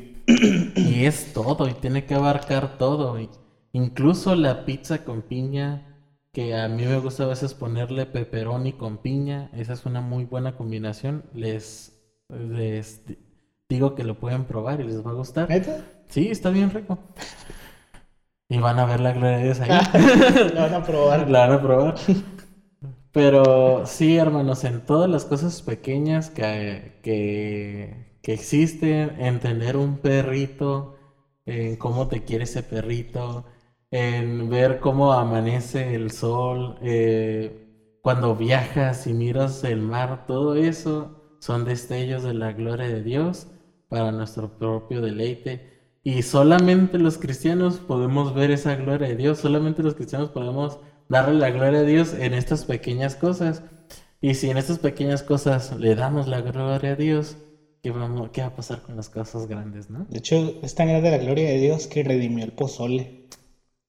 Y 0.75 1.05
es 1.05 1.33
todo, 1.33 1.69
y 1.69 1.75
tiene 1.75 2.05
que 2.07 2.15
abarcar 2.15 2.79
todo. 2.79 3.19
y 3.21 3.29
incluso 3.73 4.35
la 4.37 4.65
pizza 4.65 5.05
con 5.05 5.23
piña, 5.23 5.92
que 6.33 6.55
a 6.55 6.69
mí 6.69 6.85
me 6.87 6.99
gusta 6.99 7.25
a 7.25 7.27
veces 7.27 7.55
ponerle 7.55 8.07
pepperoni 8.07 8.73
con 8.75 8.99
piña, 8.99 9.51
esa 9.55 9.75
es 9.75 9.85
una 9.87 10.01
muy 10.01 10.25
buena 10.25 10.57
combinación. 10.57 11.25
Les, 11.35 12.01
les 12.29 13.05
di- 13.07 13.19
digo 13.69 13.95
que 13.95 14.05
lo 14.05 14.19
pueden 14.19 14.45
probar 14.47 14.81
y 14.81 14.85
les 14.85 15.05
va 15.07 15.11
a 15.11 15.15
gustar. 15.15 15.49
¿Neta? 15.49 15.85
Sí, 16.09 16.29
está 16.31 16.51
bien 16.51 16.71
rico. 16.71 16.99
Y 18.49 18.59
van 18.59 18.79
a 18.79 18.85
ver 18.85 19.01
la 19.01 19.13
gloria 19.13 19.39
de 19.39 19.45
Dios 19.45 19.61
ahí. 19.61 19.71
Lo 20.55 20.61
van 20.61 20.75
a 20.75 20.83
probar. 20.85 21.29
La 21.31 21.47
van 21.47 21.53
a 21.59 21.63
probar. 21.63 21.95
Pero 23.13 23.85
sí, 23.87 24.17
hermanos, 24.17 24.65
en 24.65 24.85
todas 24.87 25.09
las 25.11 25.25
cosas 25.27 25.61
pequeñas 25.63 26.31
que, 26.31 26.99
que, 27.03 28.19
que 28.23 28.33
existen, 28.33 29.21
en 29.21 29.39
tener 29.41 29.77
un 29.77 29.99
perrito, 29.99 30.97
en 31.45 31.77
cómo 31.77 32.09
te 32.09 32.25
quiere 32.25 32.45
ese 32.45 32.63
perrito, 32.63 33.45
en 33.93 34.49
ver 34.49 34.81
cómo 34.81 35.13
amanece 35.13 35.95
el 35.95 36.11
sol, 36.11 36.79
eh, 36.83 37.63
cuando 38.03 38.35
viajas 38.35 39.07
y 39.07 39.13
miras 39.13 39.63
el 39.65 39.81
mar, 39.81 40.27
todo 40.27 40.57
eso 40.57 41.37
son 41.41 41.65
destellos 41.65 42.23
de 42.23 42.35
la 42.35 42.53
gloria 42.53 42.89
de 42.89 43.03
Dios 43.03 43.49
para 43.89 44.11
nuestro 44.11 44.59
propio 44.59 45.03
deleite. 45.03 45.71
Y 46.03 46.23
solamente 46.23 46.99
los 46.99 47.19
cristianos 47.19 47.77
podemos 47.77 48.35
ver 48.35 48.51
esa 48.51 48.75
gloria 48.77 49.09
de 49.09 49.17
Dios, 49.17 49.39
solamente 49.39 49.83
los 49.83 49.95
cristianos 49.95 50.31
podemos 50.31 50.81
darle 51.09 51.39
la 51.39 51.51
gloria 51.51 51.81
a 51.81 51.85
Dios 51.85 52.15
en 52.15 52.33
estas 52.33 52.65
pequeñas 52.65 53.15
cosas. 53.15 53.63
Y 54.23 54.35
si 54.35 54.49
en 54.49 54.57
estas 54.57 54.79
pequeñas 54.79 55.23
cosas 55.23 55.77
le 55.79 55.95
damos 55.95 56.29
la 56.29 56.41
gloria 56.41 56.93
a 56.93 56.97
Dios, 56.97 57.37
¿qué, 57.83 57.91
vamos, 57.91 58.31
qué 58.33 58.41
va 58.41 58.49
a 58.49 58.57
pasar 58.57 58.81
con 58.83 58.97
las 58.97 59.11
cosas 59.11 59.47
grandes, 59.47 59.91
no? 59.91 60.07
De 60.09 60.19
hecho, 60.19 60.55
es 60.63 60.75
tan 60.75 60.89
grande 60.89 61.11
la 61.11 61.19
gloria 61.19 61.51
de 61.51 61.59
Dios 61.59 61.87
que 61.87 62.03
redimió 62.03 62.45
el 62.45 62.53
pozole. 62.53 63.29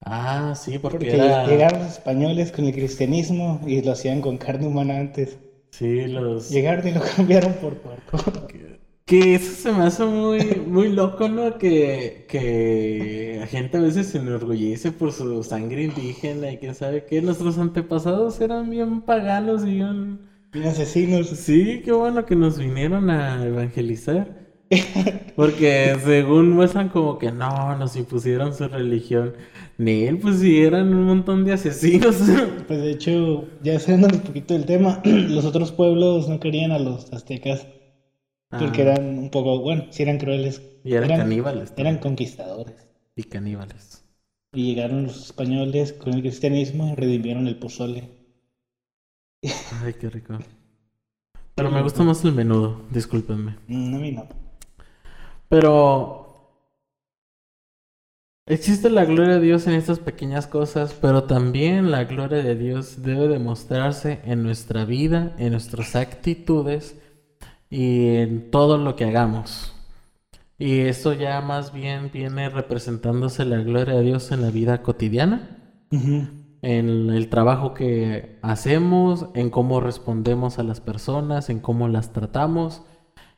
Ah, 0.05 0.53
sí, 0.55 0.79
porque, 0.79 1.11
Porque 1.11 1.15
era... 1.15 1.47
llegaron 1.47 1.79
los 1.83 1.93
españoles 1.93 2.51
con 2.51 2.65
el 2.65 2.73
cristianismo 2.73 3.61
y 3.65 3.81
lo 3.81 3.91
hacían 3.93 4.21
con 4.21 4.37
carne 4.37 4.67
humana 4.67 4.97
antes. 4.99 5.37
Sí, 5.71 6.07
los... 6.07 6.49
Llegaron 6.49 6.87
y 6.87 6.91
lo 6.91 7.01
cambiaron 7.15 7.53
por 7.53 7.75
puerco. 7.77 8.17
Que 9.05 9.35
eso 9.35 9.51
se 9.53 9.71
me 9.73 9.83
hace 9.83 10.05
muy, 10.05 10.61
muy 10.65 10.89
loco, 10.89 11.27
¿no? 11.29 11.57
Que, 11.57 12.25
que 12.29 13.37
la 13.39 13.47
gente 13.47 13.77
a 13.77 13.81
veces 13.81 14.07
se 14.07 14.17
enorgullece 14.19 14.91
por 14.91 15.11
su 15.11 15.43
sangre 15.43 15.83
indígena 15.83 16.51
y 16.51 16.57
quién 16.57 16.75
sabe 16.75 17.05
qué. 17.05 17.21
Nuestros 17.21 17.57
antepasados 17.57 18.39
eran 18.41 18.69
bien 18.69 19.01
paganos 19.01 19.63
y 19.65 19.75
bien... 19.75 20.19
Bien 20.53 20.67
asesinos. 20.67 21.27
Sí, 21.29 21.81
qué 21.83 21.91
bueno 21.91 22.25
que 22.25 22.35
nos 22.35 22.57
vinieron 22.59 23.09
a 23.09 23.43
evangelizar. 23.45 24.43
Porque 25.35 25.97
según 26.03 26.51
muestran 26.51 26.89
como 26.89 27.17
que 27.17 27.31
no, 27.31 27.75
nos 27.77 27.95
impusieron 27.95 28.53
su 28.53 28.67
religión. 28.67 29.33
Ni 29.83 30.03
él, 30.05 30.17
pues 30.19 30.39
sí, 30.39 30.61
eran 30.61 30.93
un 30.93 31.03
montón 31.05 31.43
de 31.45 31.53
asesinos. 31.53 32.15
Pues 32.67 32.79
de 32.81 32.91
hecho, 32.91 33.45
ya 33.61 33.77
saliendo 33.79 34.07
un 34.15 34.21
poquito 34.23 34.53
del 34.53 34.65
tema, 34.65 35.01
los 35.05 35.43
otros 35.45 35.71
pueblos 35.73 36.29
no 36.29 36.39
querían 36.39 36.71
a 36.71 36.79
los 36.79 37.11
aztecas 37.11 37.67
porque 38.57 38.83
Ah, 38.83 38.91
eran 38.91 39.17
un 39.17 39.29
poco, 39.29 39.59
bueno, 39.59 39.85
sí 39.89 40.03
eran 40.03 40.17
crueles. 40.19 40.61
y 40.83 40.93
eran, 40.93 41.09
caníbales. 41.09 41.73
Eran 41.75 41.97
conquistadores. 41.97 42.87
Y 43.15 43.23
caníbales. 43.23 44.05
Y 44.53 44.67
llegaron 44.67 45.03
los 45.03 45.25
españoles 45.25 45.91
con 45.93 46.13
el 46.13 46.21
cristianismo 46.21 46.91
y 46.91 46.95
redimieron 46.95 47.47
el 47.47 47.57
pozole. 47.57 48.09
Ay, 49.83 49.93
qué 49.99 50.09
rico. 50.09 50.37
Pero 51.55 51.69
me 51.71 51.81
gusta 51.83 52.03
más 52.03 52.23
el 52.23 52.33
menudo, 52.33 52.81
discúlpenme. 52.91 53.57
Mm, 53.67 53.95
a 53.95 53.99
mí 53.99 54.11
no. 54.11 54.27
Pero 55.49 56.22
existe 58.45 58.89
la 58.89 59.05
gloria 59.05 59.35
de 59.35 59.41
Dios 59.41 59.67
en 59.67 59.73
estas 59.73 59.99
pequeñas 59.99 60.47
cosas, 60.47 60.93
pero 60.99 61.23
también 61.23 61.91
la 61.91 62.03
gloria 62.05 62.43
de 62.43 62.55
Dios 62.55 63.01
debe 63.01 63.27
demostrarse 63.27 64.21
en 64.25 64.43
nuestra 64.43 64.85
vida, 64.85 65.35
en 65.37 65.51
nuestras 65.51 65.95
actitudes 65.95 66.97
y 67.69 68.15
en 68.17 68.51
todo 68.51 68.77
lo 68.77 68.95
que 68.95 69.05
hagamos. 69.05 69.75
Y 70.57 70.81
eso 70.81 71.13
ya 71.13 71.41
más 71.41 71.73
bien 71.73 72.11
viene 72.13 72.49
representándose 72.49 73.45
la 73.45 73.57
gloria 73.57 73.95
de 73.95 74.03
Dios 74.03 74.31
en 74.31 74.41
la 74.41 74.51
vida 74.51 74.81
cotidiana 74.81 75.59
en 76.63 77.09
el 77.09 77.29
trabajo 77.29 77.73
que 77.73 78.39
hacemos, 78.41 79.27
en 79.35 79.49
cómo 79.49 79.81
respondemos 79.81 80.59
a 80.59 80.63
las 80.63 80.79
personas, 80.79 81.49
en 81.49 81.59
cómo 81.59 81.89
las 81.89 82.13
tratamos 82.13 82.83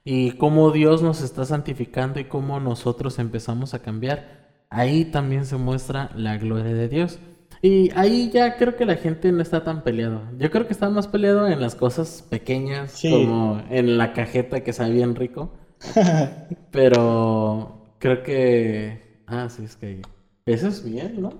y 0.03 0.33
cómo 0.33 0.69
Dios 0.69 1.01
nos 1.01 1.21
está 1.21 1.43
santificando 1.43 2.19
y 2.19 2.25
cómo 2.25 2.59
nosotros 2.59 3.17
empezamos 3.17 3.73
a 3.73 3.79
cambiar. 3.79 4.44
Ahí 4.75 5.05
también 5.05 5.45
se 5.45 5.57
muestra 5.57 6.11
la 6.15 6.37
gloria 6.37 6.73
de 6.73 6.89
Dios. 6.89 7.19
Y 7.61 7.91
ahí 7.95 8.29
ya 8.31 8.57
creo 8.57 8.75
que 8.75 8.85
la 8.85 8.95
gente 8.97 9.31
no 9.31 9.41
está 9.41 9.63
tan 9.63 9.83
peleado. 9.83 10.21
Yo 10.37 10.51
creo 10.51 10.67
que 10.67 10.73
está 10.73 10.89
más 10.89 11.07
peleado 11.07 11.47
en 11.47 11.59
las 11.61 11.75
cosas 11.75 12.23
pequeñas, 12.29 12.91
Sí. 12.91 13.09
como 13.11 13.61
en 13.69 13.97
la 13.97 14.13
cajeta 14.13 14.63
que 14.63 14.73
sabe 14.73 14.91
bien 14.93 15.15
rico. 15.15 15.51
Pero 16.71 17.95
creo 17.99 18.23
que... 18.23 19.21
Ah, 19.27 19.47
sí, 19.49 19.63
es 19.63 19.75
que... 19.77 20.01
Eso 20.45 20.67
es 20.67 20.83
bien, 20.83 21.21
¿no? 21.21 21.33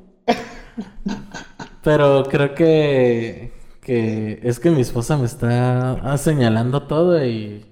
Pero 1.83 2.23
creo 2.23 2.55
que... 2.55 3.53
Que 3.81 4.39
es 4.41 4.59
que 4.59 4.71
mi 4.71 4.81
esposa 4.81 5.15
me 5.17 5.25
está 5.25 6.17
señalando 6.17 6.87
todo 6.87 7.23
y 7.23 7.65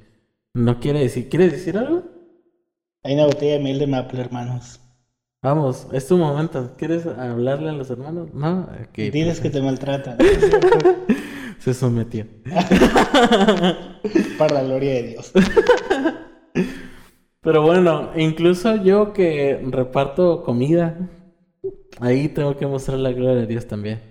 no 0.54 0.80
quiere 0.80 1.00
decir... 1.00 1.30
¿Quieres 1.30 1.52
decir 1.54 1.78
algo? 1.78 2.04
Hay 3.04 3.14
una 3.16 3.26
botella 3.26 3.54
de 3.54 3.60
miel 3.60 3.80
de 3.80 3.88
maple, 3.88 4.22
hermanos. 4.22 4.80
Vamos, 5.44 5.88
es 5.92 6.08
tu 6.08 6.18
momento. 6.18 6.72
¿Quieres 6.78 7.06
hablarle 7.06 7.70
a 7.70 7.74
los 7.74 7.90
hermanos? 7.90 8.34
No, 8.34 8.62
ok, 8.62 8.98
Diles 9.12 9.42
que 9.42 9.50
te 9.50 9.62
maltratan. 9.62 10.18
Se 11.60 11.74
sometió. 11.74 12.26
Para 14.38 14.54
la 14.54 14.64
gloria 14.64 14.94
de 14.94 15.04
Dios. 15.04 15.34
Pero 17.42 17.62
bueno, 17.62 18.12
incluso 18.16 18.78
yo 18.78 19.12
que 19.12 19.62
reparto 19.70 20.44
comida, 20.44 21.10
ahí 22.00 22.30
tengo 22.30 22.56
que 22.56 22.66
mostrar 22.66 23.00
la 23.00 23.12
gloria 23.12 23.42
de 23.42 23.48
Dios 23.48 23.68
también. 23.68 24.02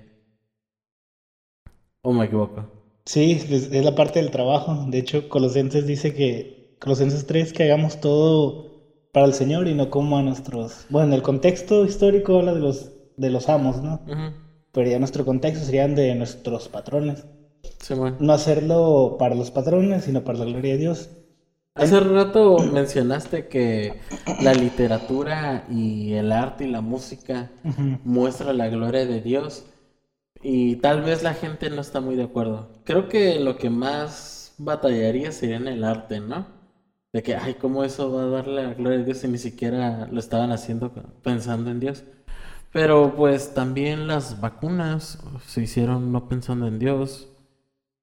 ¿O 2.03 2.13
me 2.13 2.27
equivoco? 2.27 2.67
Sí, 3.07 3.33
es, 3.33 3.73
es 3.73 3.85
la 3.85 3.95
parte 3.95 4.21
del 4.21 4.31
trabajo. 4.31 4.85
De 4.87 4.99
hecho, 4.99 5.31
Colosenses 5.31 5.87
dice 5.87 6.13
que, 6.13 6.77
Colosenses 6.79 7.27
3, 7.27 7.55
que 7.55 7.63
hagamos 7.63 8.03
todo 8.03 8.72
para 9.13 9.27
el 9.27 9.35
Señor 9.35 9.69
y 9.69 9.75
no 9.75 9.91
como 9.91 10.19
a 10.19 10.23
nuestros... 10.23 10.87
Bueno, 10.89 11.09
en 11.09 11.15
el 11.15 11.23
contexto 11.23 11.85
histórico 11.85 12.39
habla 12.39 12.55
de 12.55 12.61
los, 12.61 12.91
de 13.17 13.31
los 13.31 13.49
amos, 13.49 13.83
¿no? 13.83 14.01
Pero 14.73 14.91
ya 14.91 14.99
nuestro 14.99 15.25
contexto 15.25 15.65
serían 15.65 15.95
de 15.95 16.15
nuestros 16.15 16.69
patrones. 16.69 17.27
Sí, 17.79 17.95
bueno. 17.95 18.17
No 18.21 18.33
hacerlo 18.33 19.17
para 19.19 19.35
los 19.35 19.51
patrones, 19.51 20.05
sino 20.05 20.25
para 20.25 20.39
la 20.39 20.45
gloria 20.47 20.73
de 20.73 20.79
Dios. 20.79 21.11
Hace 21.75 22.01
rato 22.01 22.59
mencionaste 22.59 23.49
que 23.49 24.01
la 24.43 24.53
literatura 24.53 25.67
y 25.71 26.13
el 26.15 26.33
arte 26.33 26.65
y 26.65 26.71
la 26.71 26.81
música 26.83 27.51
Ujú. 27.65 27.99
muestra 28.05 28.53
la 28.53 28.69
gloria 28.69 29.07
de 29.07 29.21
Dios 29.23 29.65
y 30.43 30.77
tal 30.77 31.03
vez 31.03 31.23
la 31.23 31.35
gente 31.35 31.71
no 31.71 31.81
está 31.81 32.01
muy 32.01 32.17
de 32.17 32.25
acuerdo. 32.25 32.71
Creo 32.85 33.09
que 33.09 33.41
lo 33.41 33.57
que 33.57 33.71
más 33.71 34.55
batallaría 34.59 35.33
sería 35.33 35.57
en 35.57 35.69
el 35.69 35.85
arte, 35.85 36.21
¿no? 36.21 36.62
De 37.13 37.23
que, 37.23 37.37
ay, 37.37 37.55
¿cómo 37.55 37.85
eso 37.85 38.11
va 38.13 38.23
a 38.23 38.27
darle 38.27 38.63
la 38.65 38.75
gloria 38.75 39.01
a 39.01 39.03
Dios 39.03 39.19
si 39.19 39.29
ni 39.29 39.39
siquiera 39.39 40.09
lo 40.11 40.19
estaban 40.19 40.51
haciendo 40.51 40.91
pensando 41.23 41.71
en 41.71 41.79
Dios? 41.81 42.05
Pero 42.73 43.15
pues 43.15 43.53
también 43.53 44.07
las 44.07 44.41
vacunas 44.41 45.19
se 45.47 45.63
hicieron 45.63 46.11
no 46.11 46.29
pensando 46.29 46.67
en 46.67 46.79
Dios. 46.79 47.29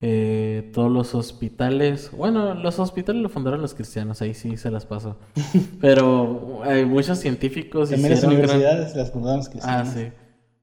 Eh, 0.02 0.72
todos 0.74 0.90
los 0.92 1.14
hospitales, 1.14 2.12
bueno, 2.16 2.54
los 2.54 2.80
hospitales 2.80 3.22
lo 3.22 3.28
fundaron 3.30 3.62
los 3.62 3.74
cristianos, 3.74 4.22
ahí 4.22 4.34
sí 4.34 4.56
se 4.58 4.72
las 4.72 4.86
paso. 4.86 5.18
Pero 5.82 6.62
hay 6.64 6.86
muchos 6.86 7.18
científicos 7.20 7.90
También 7.90 8.12
las 8.12 8.22
gran- 8.22 8.34
universidades 8.34 8.96
las 8.96 9.12
fundamos 9.12 9.50
que 9.50 9.60
Ah, 9.62 9.84
sí. 9.86 10.12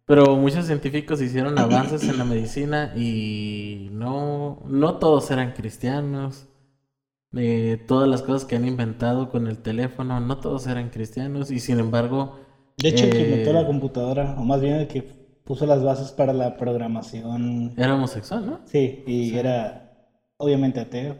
Pero 0.06 0.36
muchos 0.36 0.66
científicos 0.66 1.20
hicieron 1.20 1.58
avances 1.58 2.04
en 2.04 2.16
la 2.16 2.24
medicina 2.24 2.94
y 2.96 3.88
no, 3.92 4.62
no 4.68 4.94
todos 4.98 5.30
eran 5.32 5.52
cristianos. 5.52 6.46
Eh, 7.38 7.84
todas 7.86 8.08
las 8.08 8.22
cosas 8.22 8.44
que 8.44 8.56
han 8.56 8.66
inventado 8.66 9.28
con 9.30 9.46
el 9.46 9.58
teléfono, 9.58 10.20
no 10.20 10.38
todos 10.38 10.66
eran 10.66 10.90
cristianos 10.90 11.50
y 11.50 11.60
sin 11.60 11.78
embargo... 11.78 12.38
De 12.78 12.88
hecho, 12.88 13.04
el 13.06 13.12
que 13.12 13.22
eh, 13.22 13.22
inventó 13.22 13.52
la 13.52 13.66
computadora, 13.66 14.34
o 14.38 14.44
más 14.44 14.60
bien 14.60 14.74
el 14.76 14.88
que 14.88 15.02
puso 15.44 15.66
las 15.66 15.82
bases 15.82 16.10
para 16.12 16.32
la 16.32 16.56
programación, 16.56 17.74
Era 17.76 17.94
homosexual, 17.94 18.46
¿no? 18.46 18.60
sí, 18.64 19.02
y 19.06 19.36
era 19.36 19.92
obviamente 20.38 20.80
ateo. 20.80 21.16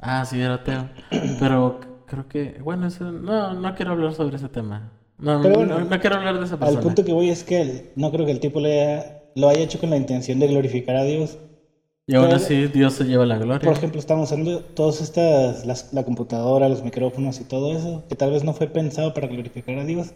Ah, 0.00 0.24
sí, 0.24 0.40
era 0.40 0.54
ateo. 0.54 0.88
Pero 1.40 1.80
creo 2.06 2.28
que, 2.28 2.60
bueno, 2.62 2.86
eso, 2.86 3.10
no, 3.12 3.54
no 3.54 3.74
quiero 3.74 3.92
hablar 3.92 4.12
sobre 4.14 4.36
ese 4.36 4.48
tema. 4.48 4.92
No, 5.18 5.38
Pero 5.42 5.54
no, 5.54 5.56
bueno, 5.56 5.80
no 5.80 6.00
quiero 6.00 6.16
hablar 6.16 6.38
de 6.38 6.44
esa 6.44 6.54
Al 6.54 6.60
persona. 6.60 6.80
punto 6.82 7.04
que 7.04 7.12
voy 7.12 7.30
es 7.30 7.44
que 7.44 7.92
no 7.96 8.10
creo 8.10 8.24
que 8.26 8.32
el 8.32 8.40
tipo 8.40 8.60
le 8.60 8.80
haya- 8.82 9.22
lo 9.34 9.48
haya 9.48 9.62
hecho 9.62 9.78
con 9.78 9.90
la 9.90 9.96
intención 9.96 10.38
de 10.38 10.48
glorificar 10.48 10.96
a 10.96 11.04
Dios. 11.04 11.38
Y 12.08 12.14
aún 12.16 12.32
así 12.32 12.66
Dios 12.66 12.94
se 12.94 13.04
lleva 13.04 13.24
la 13.24 13.38
gloria. 13.38 13.68
Por 13.68 13.72
ejemplo, 13.76 14.00
estamos 14.00 14.32
usando 14.32 14.60
todas 14.64 15.00
estas, 15.00 15.64
las- 15.66 15.92
la 15.92 16.04
computadora, 16.04 16.68
los 16.68 16.82
micrófonos 16.82 17.40
y 17.40 17.44
todo 17.44 17.72
eso, 17.76 18.04
que 18.08 18.16
tal 18.16 18.32
vez 18.32 18.42
no 18.44 18.52
fue 18.54 18.66
pensado 18.68 19.14
para 19.14 19.28
glorificar 19.28 19.78
a 19.78 19.84
Dios, 19.84 20.12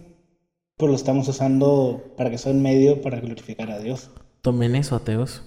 pero 0.78 0.90
lo 0.90 0.96
estamos 0.96 1.28
usando 1.28 2.14
para 2.16 2.30
que 2.30 2.38
sea 2.38 2.52
un 2.52 2.62
medio 2.62 3.00
para 3.02 3.20
glorificar 3.20 3.70
a 3.70 3.80
Dios. 3.80 4.10
Tomen 4.42 4.76
eso, 4.76 4.94
ateos. 4.96 5.42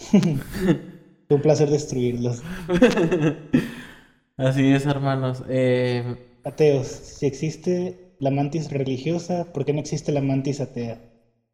Fue 1.28 1.36
un 1.36 1.42
placer 1.42 1.70
destruirlos. 1.70 2.42
Así 4.36 4.72
es, 4.72 4.86
hermanos. 4.86 5.42
Eh, 5.48 6.16
Ateos, 6.44 6.86
si 6.86 7.26
existe 7.26 8.14
la 8.20 8.30
mantis 8.30 8.70
religiosa, 8.70 9.52
¿por 9.52 9.64
qué 9.64 9.72
no 9.72 9.80
existe 9.80 10.12
la 10.12 10.20
mantis 10.20 10.60
atea? 10.60 11.00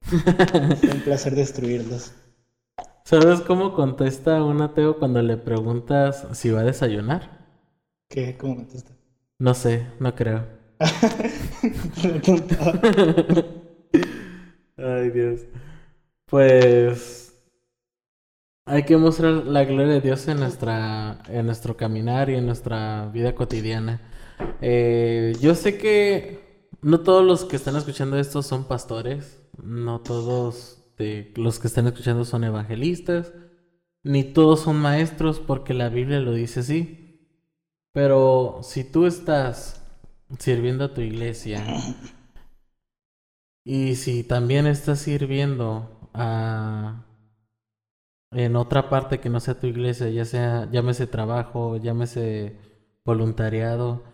Fue 0.85 0.95
un 0.95 1.03
placer 1.03 1.35
destruirlos. 1.35 2.13
¿Sabes 3.05 3.41
cómo 3.43 3.75
contesta 3.75 4.43
un 4.45 4.63
ateo 4.63 4.99
cuando 4.99 5.21
le 5.23 5.37
preguntas 5.37 6.27
si 6.33 6.51
va 6.51 6.61
a 6.61 6.65
desayunar? 6.65 7.41
¿Qué? 8.09 8.37
¿Cómo 8.37 8.57
contesta? 8.57 8.93
No 9.39 9.55
sé, 9.55 9.87
no 9.99 10.15
creo. 10.15 10.47
Ay, 14.77 15.11
Dios. 15.11 15.41
Pues 16.27 17.35
hay 18.67 18.85
que 18.85 18.97
mostrar 18.97 19.33
la 19.47 19.65
gloria 19.65 19.95
de 19.95 20.01
Dios 20.01 20.27
en 20.29 20.39
nuestra, 20.41 21.23
en 21.29 21.47
nuestro 21.47 21.77
caminar 21.77 22.31
y 22.31 22.37
en 22.37 22.47
nuestra 22.47 23.07
vida 23.13 23.35
cotidiana. 23.35 24.01
Eh, 24.61 25.35
yo 25.41 25.55
sé 25.55 25.77
que 25.79 26.69
no 26.83 27.01
todos 27.01 27.25
los 27.25 27.45
que 27.45 27.57
están 27.57 27.77
escuchando 27.77 28.19
esto 28.19 28.43
son 28.43 28.65
pastores, 28.65 29.41
no 29.63 30.01
todos 30.01 30.80
de 31.01 31.33
los 31.37 31.59
que 31.59 31.67
están 31.67 31.87
escuchando 31.87 32.25
son 32.25 32.45
evangelistas, 32.45 33.33
ni 34.05 34.23
todos 34.23 34.61
son 34.61 34.77
maestros 34.77 35.41
porque 35.41 35.75
la 35.75 35.89
Biblia 35.89 36.21
lo 36.21 36.33
dice 36.33 36.61
así. 36.61 37.27
Pero 37.93 38.61
si 38.63 38.85
tú 38.85 39.07
estás 39.07 39.83
sirviendo 40.39 40.85
a 40.85 40.95
tu 40.95 41.01
iglesia 41.01 41.65
y 43.65 43.97
si 43.97 44.23
también 44.23 44.67
estás 44.67 45.01
sirviendo 45.01 46.11
a 46.15 47.07
en 48.33 48.55
otra 48.55 48.89
parte 48.89 49.19
que 49.19 49.29
no 49.29 49.41
sea 49.41 49.59
tu 49.59 49.67
iglesia, 49.67 50.09
ya 50.11 50.25
sea 50.25 50.71
llámese 50.71 51.07
trabajo, 51.07 51.77
llámese 51.79 52.57
voluntariado, 53.05 54.05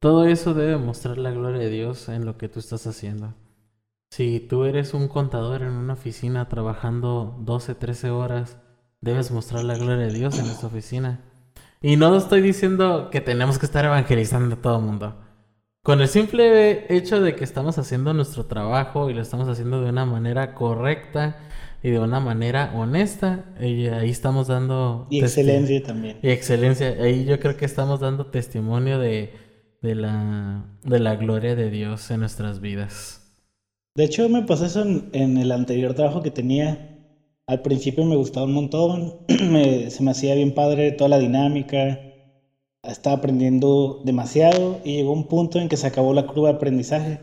todo 0.00 0.24
eso 0.24 0.54
debe 0.54 0.78
mostrar 0.78 1.18
la 1.18 1.30
gloria 1.30 1.60
de 1.60 1.70
Dios 1.70 2.08
en 2.08 2.24
lo 2.24 2.36
que 2.38 2.48
tú 2.48 2.58
estás 2.58 2.86
haciendo. 2.88 3.34
Si 4.12 4.40
tú 4.40 4.66
eres 4.66 4.92
un 4.92 5.08
contador 5.08 5.62
en 5.62 5.72
una 5.72 5.94
oficina 5.94 6.46
trabajando 6.46 7.34
12, 7.40 7.74
13 7.74 8.10
horas, 8.10 8.58
debes 9.00 9.30
mostrar 9.30 9.64
la 9.64 9.78
gloria 9.78 10.06
de 10.06 10.12
Dios 10.12 10.38
en 10.38 10.44
esa 10.44 10.66
oficina. 10.66 11.22
Y 11.80 11.96
no 11.96 12.14
estoy 12.14 12.42
diciendo 12.42 13.08
que 13.10 13.22
tenemos 13.22 13.58
que 13.58 13.64
estar 13.64 13.86
evangelizando 13.86 14.56
a 14.56 14.60
todo 14.60 14.80
el 14.80 14.84
mundo. 14.84 15.16
Con 15.82 16.02
el 16.02 16.08
simple 16.08 16.94
hecho 16.94 17.22
de 17.22 17.34
que 17.34 17.42
estamos 17.42 17.78
haciendo 17.78 18.12
nuestro 18.12 18.44
trabajo 18.44 19.08
y 19.08 19.14
lo 19.14 19.22
estamos 19.22 19.48
haciendo 19.48 19.80
de 19.80 19.88
una 19.88 20.04
manera 20.04 20.54
correcta 20.54 21.38
y 21.82 21.88
de 21.88 21.98
una 21.98 22.20
manera 22.20 22.70
honesta, 22.74 23.46
y 23.62 23.86
ahí 23.86 24.10
estamos 24.10 24.46
dando... 24.46 25.06
Y 25.08 25.20
excelencia 25.20 25.82
también. 25.82 26.18
Y 26.20 26.28
excelencia. 26.28 26.88
Ahí 27.00 27.24
yo 27.24 27.40
creo 27.40 27.56
que 27.56 27.64
estamos 27.64 28.00
dando 28.00 28.26
testimonio 28.26 28.98
de, 28.98 29.32
de, 29.80 29.94
la, 29.94 30.66
de 30.84 31.00
la 31.00 31.16
gloria 31.16 31.56
de 31.56 31.70
Dios 31.70 32.10
en 32.10 32.20
nuestras 32.20 32.60
vidas. 32.60 33.21
De 33.94 34.04
hecho, 34.04 34.28
me 34.28 34.42
pasó 34.42 34.64
eso 34.66 34.82
en, 34.82 35.08
en 35.12 35.36
el 35.36 35.52
anterior 35.52 35.94
trabajo 35.94 36.22
que 36.22 36.30
tenía. 36.30 36.82
Al 37.48 37.62
principio 37.62 38.04
me 38.06 38.16
gustaba 38.16 38.46
un 38.46 38.54
montón, 38.54 39.14
me- 39.50 39.90
se 39.90 40.02
me 40.02 40.12
hacía 40.12 40.34
bien 40.34 40.54
padre 40.54 40.92
toda 40.92 41.10
la 41.10 41.18
dinámica, 41.18 42.00
estaba 42.84 43.16
aprendiendo 43.16 44.00
demasiado 44.02 44.80
y 44.84 44.96
llegó 44.96 45.12
un 45.12 45.26
punto 45.26 45.60
en 45.60 45.68
que 45.68 45.76
se 45.78 45.86
acabó 45.88 46.14
la 46.14 46.26
curva 46.26 46.50
de 46.50 46.56
aprendizaje. 46.56 47.22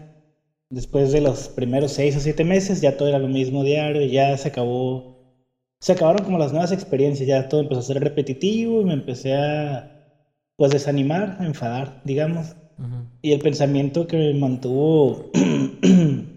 Después 0.71 1.12
de 1.12 1.21
los 1.21 1.49
primeros 1.49 1.93
seis 1.93 2.15
o 2.17 2.21
siete 2.21 2.43
meses 2.45 2.82
ya 2.82 2.97
todo 2.97 3.10
era 3.10 3.19
lo 3.19 3.29
mismo 3.29 3.63
diario, 3.63 4.03
ya 4.05 4.38
se 4.38 4.49
acabó, 4.49 5.05
se 5.82 5.93
acabaron 5.93 6.23
como 6.25 6.38
las 6.39 6.51
nuevas 6.53 6.71
experiencias, 6.71 7.27
ya 7.27 7.47
todo 7.47 7.62
empezó 7.62 7.82
a 7.82 7.84
ser 7.84 7.99
repetitivo 8.01 8.82
y 8.82 8.86
me 8.86 8.93
empecé 8.93 9.36
a 9.36 9.88
pues 10.58 10.71
desanimar, 10.71 11.38
a 11.39 11.45
enfadar, 11.45 11.99
digamos. 12.03 12.53
Ujú. 12.77 13.10
Y 13.23 13.34
el 13.34 13.39
pensamiento 13.39 14.08
que 14.08 14.17
me 14.17 14.34
mantuvo 14.36 15.19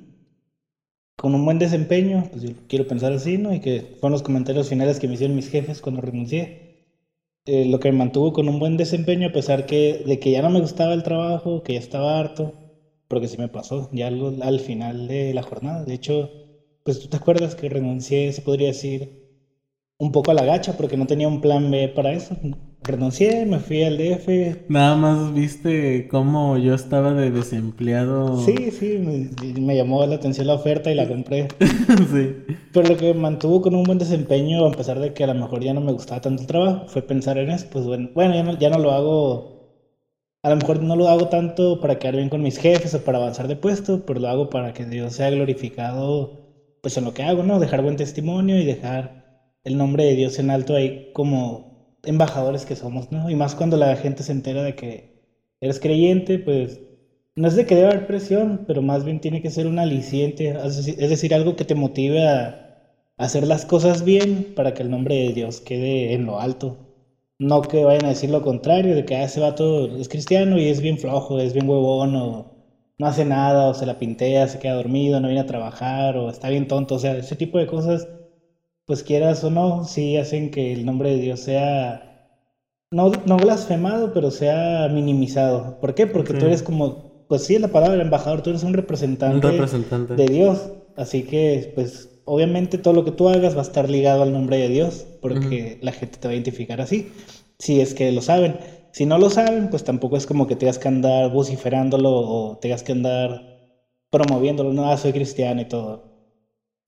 con 1.23 1.37
un 1.37 1.45
buen 1.47 1.61
desempeño, 1.61 2.25
pues 2.33 2.43
yo 2.43 2.51
quiero 2.69 2.89
pensar 2.89 3.13
así, 3.13 3.39
¿no? 3.39 3.55
Y 3.55 3.61
que 3.61 3.83
fueron 4.01 4.13
los 4.15 4.23
comentarios 4.25 4.69
finales 4.69 4.99
que 4.99 5.07
me 5.09 5.15
hicieron 5.15 5.37
mis 5.37 5.49
jefes 5.49 5.81
cuando 5.81 6.01
renuncié. 6.01 6.75
Eh, 7.47 7.67
lo 7.67 7.81
que 7.81 7.93
me 7.93 7.99
mantuvo 7.99 8.33
con 8.33 8.49
un 8.49 8.59
buen 8.61 8.77
desempeño, 8.77 9.29
a 9.29 9.33
pesar 9.33 9.67
que, 9.67 10.03
de 10.07 10.21
que 10.21 10.33
ya 10.33 10.43
no 10.43 10.51
me 10.51 10.61
gustaba 10.61 10.95
el 10.95 11.03
trabajo, 11.05 11.63
que 11.63 11.75
ya 11.75 11.81
estaba 11.81 12.19
harto, 12.21 12.55
porque 13.09 13.29
sí 13.29 13.39
me 13.39 13.49
pasó, 13.49 13.89
ya 13.93 14.09
al, 14.09 14.43
al 14.43 14.61
final 14.61 15.09
de 15.09 15.35
la 15.35 15.43
jornada. 15.43 15.85
De 15.85 15.95
hecho, 15.95 16.33
pues 16.85 17.01
tú 17.01 17.09
te 17.09 17.17
acuerdas 17.19 17.55
que 17.57 17.69
renuncié, 17.71 18.33
se 18.33 18.43
podría 18.43 18.69
decir, 18.69 19.11
un 19.99 20.13
poco 20.13 20.33
a 20.33 20.35
la 20.35 20.45
gacha, 20.45 20.77
porque 20.77 20.97
no 20.99 21.07
tenía 21.07 21.29
un 21.29 21.41
plan 21.43 21.71
B 21.71 21.89
para 21.89 22.13
eso. 22.13 22.37
Renuncié, 22.85 23.47
me 23.47 23.61
fui 23.61 23.85
al 23.85 23.97
DF, 23.97 24.65
Nada 24.69 24.97
más 24.97 25.33
viste 25.33 26.09
cómo 26.09 26.59
yo 26.59 26.75
estaba 26.75 27.15
de 27.15 27.31
desempleado. 27.31 28.41
Sí, 28.41 28.73
sí, 28.73 28.99
me, 28.99 29.61
me 29.61 29.77
llamó 29.77 30.05
la 30.05 30.17
atención 30.17 30.49
la 30.49 30.55
oferta 30.55 30.91
y 30.91 30.97
la 30.97 31.07
compré. 31.07 31.47
sí. 31.61 32.37
Pero 32.73 32.89
lo 32.89 32.97
que 32.97 33.15
me 33.15 33.21
mantuvo 33.21 33.63
con 33.63 33.77
un 33.77 33.85
buen 33.85 33.99
desempeño, 33.99 34.67
a 34.67 34.73
pesar 34.73 34.99
de 34.99 35.15
que 35.15 35.23
a 35.23 35.29
lo 35.29 35.35
mejor 35.35 35.63
ya 35.63 35.75
no 35.75 35.81
me 35.81 35.93
gustaba 35.93 36.21
tanto 36.21 36.43
el 36.43 36.49
trabajo, 36.49 36.89
fue 36.89 37.03
pensar 37.03 37.39
en 37.39 37.51
eso. 37.51 37.67
Pues 37.71 37.85
bueno, 37.85 38.11
bueno 38.15 38.35
ya, 38.35 38.43
no, 38.43 38.59
ya 38.59 38.71
no 38.71 38.79
lo 38.81 38.91
hago, 38.91 39.89
a 40.43 40.51
lo 40.51 40.57
mejor 40.57 40.83
no 40.83 40.97
lo 40.97 41.09
hago 41.09 41.29
tanto 41.29 41.81
para 41.81 41.99
quedar 42.01 42.17
bien 42.17 42.29
con 42.31 42.43
mis 42.43 42.59
jefes 42.59 42.95
o 42.95 43.05
para 43.05 43.19
avanzar 43.19 43.47
de 43.47 43.57
puesto, 43.57 44.05
pero 44.05 44.19
lo 44.19 44.29
hago 44.29 44.51
para 44.51 44.73
que 44.73 44.87
Dios 44.87 45.15
sea 45.15 45.31
glorificado 45.31 46.43
pues 46.83 46.97
en 46.97 47.05
lo 47.05 47.15
que 47.15 47.23
hago, 47.23 47.45
¿no? 47.45 47.61
Dejar 47.61 47.83
buen 47.83 47.97
testimonio 47.97 48.59
y 48.59 48.65
dejar 48.65 49.23
el 49.63 49.79
nombre 49.79 50.05
de 50.05 50.17
Dios 50.17 50.39
en 50.41 50.51
alto 50.51 50.75
ahí 50.75 51.13
como 51.13 51.72
embajadores 52.05 52.67
que 52.67 52.77
somos, 52.77 53.11
¿no? 53.13 53.31
Y 53.31 53.35
más 53.37 53.55
cuando 53.55 53.77
la 53.77 53.97
gente 53.97 54.23
se 54.23 54.33
entera 54.33 54.63
de 54.63 54.75
que 54.75 55.23
eres 55.61 55.81
creyente, 55.81 56.39
pues 56.39 56.81
no 57.37 57.49
es 57.49 57.57
de 57.57 57.67
que 57.67 57.75
debe 57.75 57.89
haber 57.89 58.07
presión, 58.07 58.65
pero 58.67 58.83
más 58.83 59.05
bien 59.05 59.21
tiene 59.21 59.43
que 59.43 59.51
ser 59.51 59.67
un 59.67 59.79
aliciente, 59.79 60.51
es 60.51 60.97
decir, 61.11 61.35
algo 61.35 61.57
que 61.57 61.65
te 61.65 61.75
motive 61.75 62.27
a 62.29 62.63
hacer 63.17 63.47
las 63.47 63.65
cosas 63.65 64.05
bien 64.05 64.53
para 64.55 64.75
que 64.75 64.83
el 64.83 64.91
nombre 64.91 65.15
de 65.17 65.33
Dios 65.33 65.61
quede 65.61 66.13
en 66.15 66.27
lo 66.27 66.41
alto. 66.41 66.79
No 67.39 67.63
que 67.63 67.85
vayan 67.85 68.05
a 68.07 68.09
decir 68.11 68.31
lo 68.31 68.43
contrario, 68.43 68.95
de 68.95 69.05
que 69.05 69.17
ah, 69.17 69.25
ese 69.25 69.41
vato 69.41 69.97
es 69.97 70.09
cristiano 70.09 70.59
y 70.59 70.69
es 70.69 70.81
bien 70.81 70.99
flojo, 70.99 71.41
es 71.41 71.53
bien 71.53 71.69
huevón, 71.69 72.15
o 72.17 72.53
no 72.99 73.07
hace 73.07 73.25
nada, 73.25 73.69
o 73.69 73.75
se 73.75 73.87
la 73.87 73.99
pintea, 73.99 74.47
se 74.49 74.59
queda 74.59 74.75
dormido, 74.75 75.21
no 75.21 75.29
viene 75.29 75.41
a 75.41 75.47
trabajar, 75.47 76.17
o 76.17 76.31
está 76.31 76.49
bien 76.51 76.69
tonto. 76.69 76.95
O 76.97 76.99
sea, 76.99 77.17
ese 77.17 77.37
tipo 77.37 77.59
de 77.59 77.67
cosas, 77.67 78.09
pues 78.93 79.03
quieras 79.05 79.43
o 79.43 79.49
no, 79.49 79.87
sí 79.87 80.19
hacen 80.19 80.51
que 80.51 80.75
el 80.75 80.85
nombre 80.85 81.13
de 81.13 81.17
Dios 81.17 81.41
sea, 81.41 82.29
no, 82.91 83.11
no 83.25 83.39
blasfemado, 83.39 84.13
pero 84.13 84.31
sea 84.31 84.87
minimizado. 84.93 85.81
¿Por 85.81 85.95
qué? 85.95 86.07
Porque 86.07 86.35
Sí. 86.35 86.39
tú 86.39 86.45
eres 86.45 86.63
como, 86.63 87.25
pues 87.27 87.45
sí, 87.45 87.55
es 87.55 87.63
la 87.63 87.69
palabra 87.69 88.03
embajador, 88.03 88.43
tú 88.43 88.51
eres 88.51 88.65
un 88.65 88.75
representante 88.75 89.47
Un 89.47 89.53
representante. 89.55 90.15
de 90.15 90.27
Dios. 90.27 90.73
Así 90.95 91.23
que, 91.23 91.73
pues, 91.75 92.21
obviamente 92.27 92.77
todo 92.77 92.93
lo 92.93 93.03
que 93.07 93.13
tú 93.13 93.31
hagas 93.31 93.55
va 93.57 93.61
a 93.61 93.63
estar 93.63 93.89
ligado 93.89 94.25
al 94.25 94.33
nombre 94.35 94.59
de 94.59 94.69
Dios, 94.69 95.07
porque 95.23 95.79
la 95.81 95.93
gente 95.93 96.19
te 96.19 96.29
va 96.29 96.33
a 96.33 96.35
identificar 96.35 96.83
así, 96.83 97.11
si 97.59 97.81
es 97.81 97.95
que 97.95 98.13
lo 98.13 98.21
saben. 98.21 98.59
Si 98.93 99.07
no 99.07 99.17
lo 99.17 99.31
saben, 99.31 99.71
pues 99.71 99.85
tampoco 99.85 100.19
es 100.19 100.27
como 100.27 100.47
que 100.47 100.55
tengas 100.55 100.79
que 100.79 100.89
andar 100.89 101.31
vociferándolo 101.33 102.11
o 102.11 102.59
tengas 102.59 102.83
que 102.83 102.93
andar 102.93 103.41
promoviéndolo, 104.11 104.75
no, 104.75 104.91
ah, 104.93 104.99
soy 104.99 105.15
cristiano 105.15 105.63
y 105.63 105.65
todo. 105.65 106.12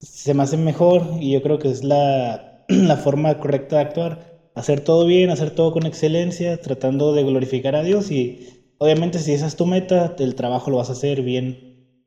Se 0.05 0.33
me 0.33 0.43
hace 0.43 0.57
mejor 0.57 1.03
y 1.19 1.31
yo 1.31 1.41
creo 1.41 1.59
que 1.59 1.69
es 1.69 1.83
la, 1.83 2.63
la 2.67 2.95
forma 2.97 3.39
correcta 3.39 3.77
de 3.77 3.81
actuar. 3.81 4.19
Hacer 4.53 4.79
todo 4.81 5.05
bien, 5.05 5.29
hacer 5.29 5.51
todo 5.51 5.71
con 5.71 5.85
excelencia, 5.85 6.57
tratando 6.57 7.13
de 7.13 7.23
glorificar 7.23 7.75
a 7.75 7.83
Dios 7.83 8.09
y 8.11 8.39
obviamente 8.77 9.19
si 9.19 9.33
esa 9.33 9.47
es 9.47 9.57
tu 9.57 9.65
meta, 9.65 10.15
el 10.17 10.35
trabajo 10.35 10.71
lo 10.71 10.77
vas 10.77 10.89
a 10.89 10.93
hacer 10.93 11.21
bien 11.23 11.57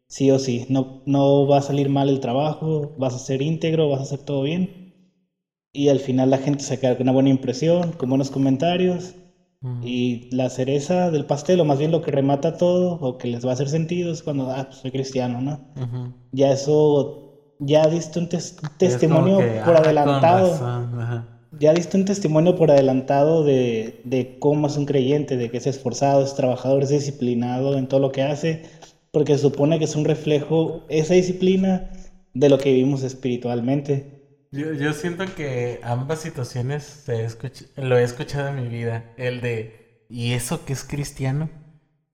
sí 0.09 0.31
o 0.31 0.39
sí, 0.39 0.65
no, 0.69 1.03
no 1.05 1.47
va 1.47 1.59
a 1.59 1.63
salir 1.63 1.89
mal 1.91 2.09
el 2.09 2.21
trabajo, 2.21 2.93
vas 2.97 3.15
a 3.15 3.19
ser 3.19 3.43
íntegro, 3.43 3.89
vas 3.89 4.01
a 4.01 4.05
hacer 4.05 4.23
todo 4.23 4.43
bien. 4.43 4.71
Y 5.73 5.89
al 5.89 6.01
final 6.01 6.31
la 6.31 6.39
gente 6.39 6.65
se 6.65 6.79
queda 6.79 6.97
con 6.97 7.05
una 7.05 7.13
buena 7.13 7.31
impresión, 7.31 7.93
con 7.93 8.09
buenos 8.09 8.31
comentarios. 8.31 9.15
Y 9.81 10.35
la 10.35 10.51
cereza 10.51 11.11
del 11.11 11.27
pastel, 11.27 11.61
o 11.61 11.65
más 11.65 11.79
bien 11.79 11.91
lo 11.93 12.01
que 12.03 12.11
remata 12.11 12.57
todo, 12.57 12.99
o 13.01 13.19
que 13.19 13.29
les 13.29 13.45
va 13.47 13.51
a 13.51 13.53
hacer 13.55 13.69
sentido, 13.69 14.13
es 14.13 14.23
cuando, 14.23 14.51
ah, 14.51 14.65
pues 14.67 14.81
soy 14.81 14.91
cristiano, 14.91 15.41
¿no? 15.41 15.59
Ya 16.33 16.53
eso, 16.53 17.28
ya 17.59 17.87
diste 17.89 18.19
un 18.19 18.29
testimonio 18.29 19.39
por 19.65 19.77
ah, 19.77 19.81
adelantado. 19.81 21.25
Ya 21.59 21.73
diste 21.73 21.97
un 21.97 22.05
testimonio 22.05 22.57
por 22.57 22.71
adelantado 22.71 23.43
de, 23.43 24.01
de 24.05 24.39
cómo 24.39 24.67
es 24.67 24.77
un 24.77 24.87
creyente, 24.87 25.37
de 25.37 25.51
que 25.51 25.57
es 25.57 25.67
esforzado, 25.67 26.23
es 26.23 26.35
trabajador, 26.35 26.83
es 26.83 26.91
disciplinado 26.91 27.77
en 27.77 27.89
todo 27.89 28.01
lo 28.01 28.13
que 28.13 28.23
hace, 28.23 28.63
porque 29.13 29.35
se 29.35 29.43
supone 29.43 29.79
que 29.79 29.87
es 29.87 29.97
un 29.97 30.05
reflejo, 30.05 30.85
esa 30.89 31.15
disciplina, 31.15 31.91
de 32.35 32.49
lo 32.49 32.59
que 32.59 32.73
vivimos 32.73 33.03
espiritualmente. 33.03 34.47
Yo, 34.53 34.73
yo 34.73 34.93
siento 34.93 35.25
que 35.35 35.81
ambas 35.83 36.21
situaciones 36.21 37.05
lo 37.77 37.99
he 37.99 38.03
escuchado 38.03 38.49
en 38.49 38.63
mi 38.63 38.69
vida. 38.69 39.13
El 39.17 39.41
de, 39.41 40.07
¿y 40.09 40.33
eso 40.33 40.65
que 40.65 40.73
es 40.73 40.85
cristiano? 40.85 41.51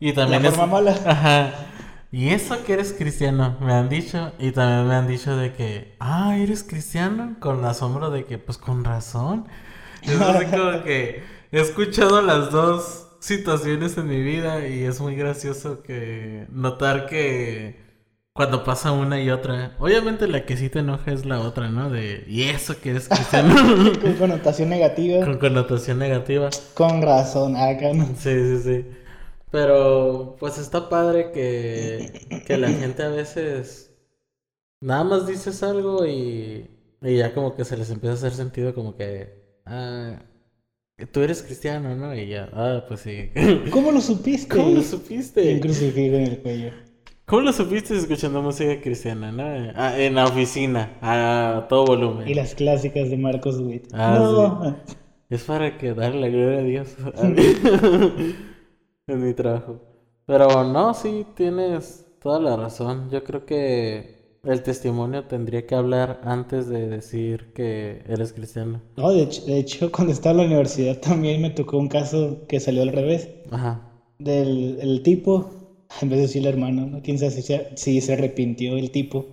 Y 0.01 0.13
también 0.13 0.43
La 0.43 0.51
forma 0.51 0.81
mala. 0.81 0.99
Ajá. 1.05 1.74
¿Y 2.15 2.29
eso 2.29 2.63
que 2.65 2.75
eres 2.75 2.95
cristiano? 2.97 3.57
Me 3.61 3.73
han 3.73 3.89
dicho. 3.89 4.31
Y 4.39 4.53
también 4.53 4.87
me 4.87 4.95
han 4.95 5.09
dicho 5.09 5.37
de 5.37 5.53
que, 5.53 5.97
ah, 5.99 6.37
eres 6.39 6.63
cristiano. 6.63 7.35
Con 7.41 7.65
asombro 7.65 8.11
de 8.11 8.25
que, 8.25 8.39
pues 8.39 8.57
con 8.57 8.85
razón. 8.85 9.49
Es 10.05 10.21
así 10.21 10.45
como 10.45 10.85
que 10.85 11.25
he 11.51 11.61
escuchado 11.61 12.23
las 12.23 12.53
dos 12.53 13.09
situaciones 13.19 13.99
en 13.99 14.07
mi 14.07 14.23
vida 14.23 14.65
y 14.69 14.85
es 14.85 15.01
muy 15.01 15.17
gracioso 15.17 15.83
que 15.83 16.47
notar 16.51 17.07
que 17.07 17.83
cuando 18.33 18.63
pasa 18.63 18.93
una 18.93 19.21
y 19.21 19.31
otra. 19.31 19.75
Obviamente 19.81 20.29
la 20.29 20.45
que 20.47 20.57
sí 20.57 20.69
te 20.69 20.81
enoja 20.81 21.11
es 21.11 21.25
la 21.25 21.41
otra, 21.41 21.69
¿no? 21.69 21.91
De, 21.91 22.23
¿y 22.29 22.45
eso 22.45 22.81
que 22.81 22.95
es 22.95 23.09
cristiano? 23.09 23.57
Con 24.01 24.15
connotación 24.19 24.69
negativa. 24.69 25.25
Con 25.25 25.39
connotación 25.39 25.99
negativa. 25.99 26.51
Con 26.75 27.03
razón, 27.03 27.57
acá 27.57 27.93
no. 27.93 28.07
Sí, 28.17 28.31
sí, 28.31 28.59
sí. 28.63 28.85
Pero, 29.55 30.35
pues 30.41 30.59
está 30.59 30.89
padre 30.89 31.31
que, 31.31 32.43
que 32.45 32.57
la 32.57 32.71
gente 32.71 33.05
a 33.05 33.09
veces 33.09 33.95
nada 34.81 35.05
más 35.05 35.29
dices 35.29 35.63
algo 35.63 36.05
y, 36.05 36.69
y 37.01 37.17
ya 37.19 37.33
como 37.33 37.55
que 37.55 37.65
se 37.65 37.77
les 37.77 37.89
empieza 37.91 38.15
a 38.15 38.17
hacer 38.17 38.33
sentido 38.33 38.75
como 38.75 38.97
que, 38.97 39.61
ah, 39.65 40.19
tú 41.13 41.21
eres 41.21 41.45
cristiano, 41.45 41.95
¿no? 41.95 42.17
Y 42.17 42.27
ya, 42.27 42.51
ah, 42.53 42.85
pues 42.89 43.03
sí. 43.03 43.31
¿Cómo 43.71 43.93
lo 43.93 44.01
supiste? 44.01 44.57
¿Cómo 44.57 44.71
lo 44.71 44.83
supiste? 44.83 45.55
Un 45.55 45.61
crucifijo 45.61 46.17
en 46.17 46.25
el 46.25 46.39
cuello. 46.43 46.73
¿Cómo 47.25 47.43
lo 47.43 47.53
supiste 47.53 47.97
escuchando 47.97 48.43
música 48.43 48.81
cristiana, 48.81 49.31
no? 49.31 49.73
Ah, 49.77 49.97
en 49.97 50.17
la 50.17 50.25
oficina, 50.25 50.99
a 51.01 51.67
todo 51.69 51.87
volumen. 51.87 52.29
Y 52.29 52.35
las 52.35 52.57
clásicas 52.57 53.09
de 53.09 53.19
Marcos 53.19 53.61
Witt. 53.61 53.87
Ah, 53.93 54.75
sí. 54.89 54.95
Es 55.31 55.45
para 55.45 55.79
que 55.79 55.95
darle 55.95 56.23
la 56.23 56.29
gloria 56.29 56.59
a 56.59 56.63
Dios 56.63 56.97
en 59.07 59.27
mi 59.27 59.35
trabajo. 59.35 59.81
Pero 60.27 60.65
no, 60.65 60.95
sí, 60.95 61.27
tienes 61.35 62.07
toda 62.21 62.41
la 62.41 62.57
razón. 62.57 63.11
Yo 63.11 63.23
creo 63.25 63.45
que 63.45 64.39
el 64.45 64.63
testimonio 64.63 65.25
tendría 65.25 65.67
que 65.67 65.75
hablar 65.75 66.21
antes 66.25 66.69
de 66.69 66.89
decir 66.89 67.53
que 67.55 68.03
eres 68.09 68.33
cristiano. 68.33 68.81
No, 68.97 69.11
de 69.11 69.23
hecho, 69.23 69.45
de 69.45 69.59
hecho 69.59 69.93
cuando 69.93 70.13
estaba 70.13 70.33
en 70.33 70.39
la 70.39 70.47
universidad 70.47 70.99
también 71.01 71.43
me 71.43 71.51
tocó 71.51 71.79
un 71.79 71.89
caso 71.89 72.47
que 72.49 72.61
salió 72.61 72.83
al 72.83 72.93
revés. 72.93 73.29
Ajá. 73.51 73.91
Del 74.19 74.79
el 74.81 75.03
tipo 75.03 75.51
en 76.01 76.09
vez 76.09 76.19
de 76.19 76.23
decirle 76.23 76.49
hermano, 76.49 76.87
¿no? 76.87 77.03
quién 77.03 77.19
sabe 77.19 77.31
si 77.77 78.01
se, 78.01 78.13
arrepintió 78.13 78.77
el 78.77 78.91
tipo. 78.91 79.27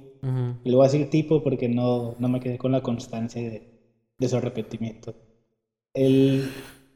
Y 0.64 0.70
lo 0.70 0.78
voy 0.78 0.86
a 0.86 0.92
decir 0.92 1.10
tipo 1.10 1.42
porque 1.42 1.68
no, 1.68 2.16
no 2.20 2.30
me 2.30 2.40
quedé 2.40 2.60
con 2.60 2.72
la 2.72 2.82
constancia 2.82 3.42
de, 3.42 3.72
de 4.20 4.30
su 4.30 4.38
arrepentimiento. 4.38 5.16
El, 5.96 6.48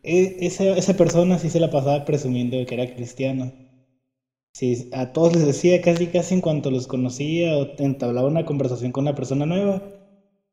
esa, 0.05 0.77
esa, 0.77 0.95
persona 0.95 1.37
sí 1.39 1.49
se 1.49 1.59
la 1.59 1.69
pasaba 1.69 2.05
presumiendo 2.05 2.63
que 2.65 2.75
era 2.75 2.87
cristiano. 2.93 3.53
Sí, 4.53 4.87
a 4.91 5.11
todos 5.11 5.33
les 5.35 5.45
decía 5.45 5.81
casi 5.81 6.07
casi 6.07 6.33
en 6.35 6.41
cuanto 6.41 6.71
los 6.71 6.87
conocía 6.87 7.57
o 7.57 7.75
entablaba 7.77 8.27
una 8.27 8.45
conversación 8.45 8.91
con 8.91 9.03
una 9.03 9.15
persona 9.15 9.45
nueva, 9.45 9.83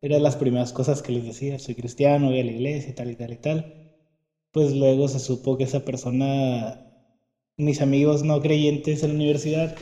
era 0.03 0.19
las 0.19 0.37
primeras 0.37 0.73
cosas 0.73 1.03
que 1.03 1.13
les 1.13 1.25
decía, 1.25 1.59
soy 1.59 1.75
cristiano, 1.77 2.29
voy 2.29 2.41
a 2.41 2.45
la 2.45 2.53
iglesia 2.53 2.91
y 2.91 2.95
tal 2.95 3.11
y 3.11 3.17
tal 3.17 3.33
y 3.33 3.37
tal. 3.39 3.75
Pues 4.53 4.75
luego 4.75 5.09
se 5.09 5.21
supo 5.21 5.57
que 5.59 5.65
esa 5.65 5.85
persona 5.85 6.79
mis 7.59 7.83
amigos 7.83 8.25
no 8.25 8.41
creyentes 8.41 9.03
en 9.05 9.11
la 9.11 9.17
universidad 9.17 9.77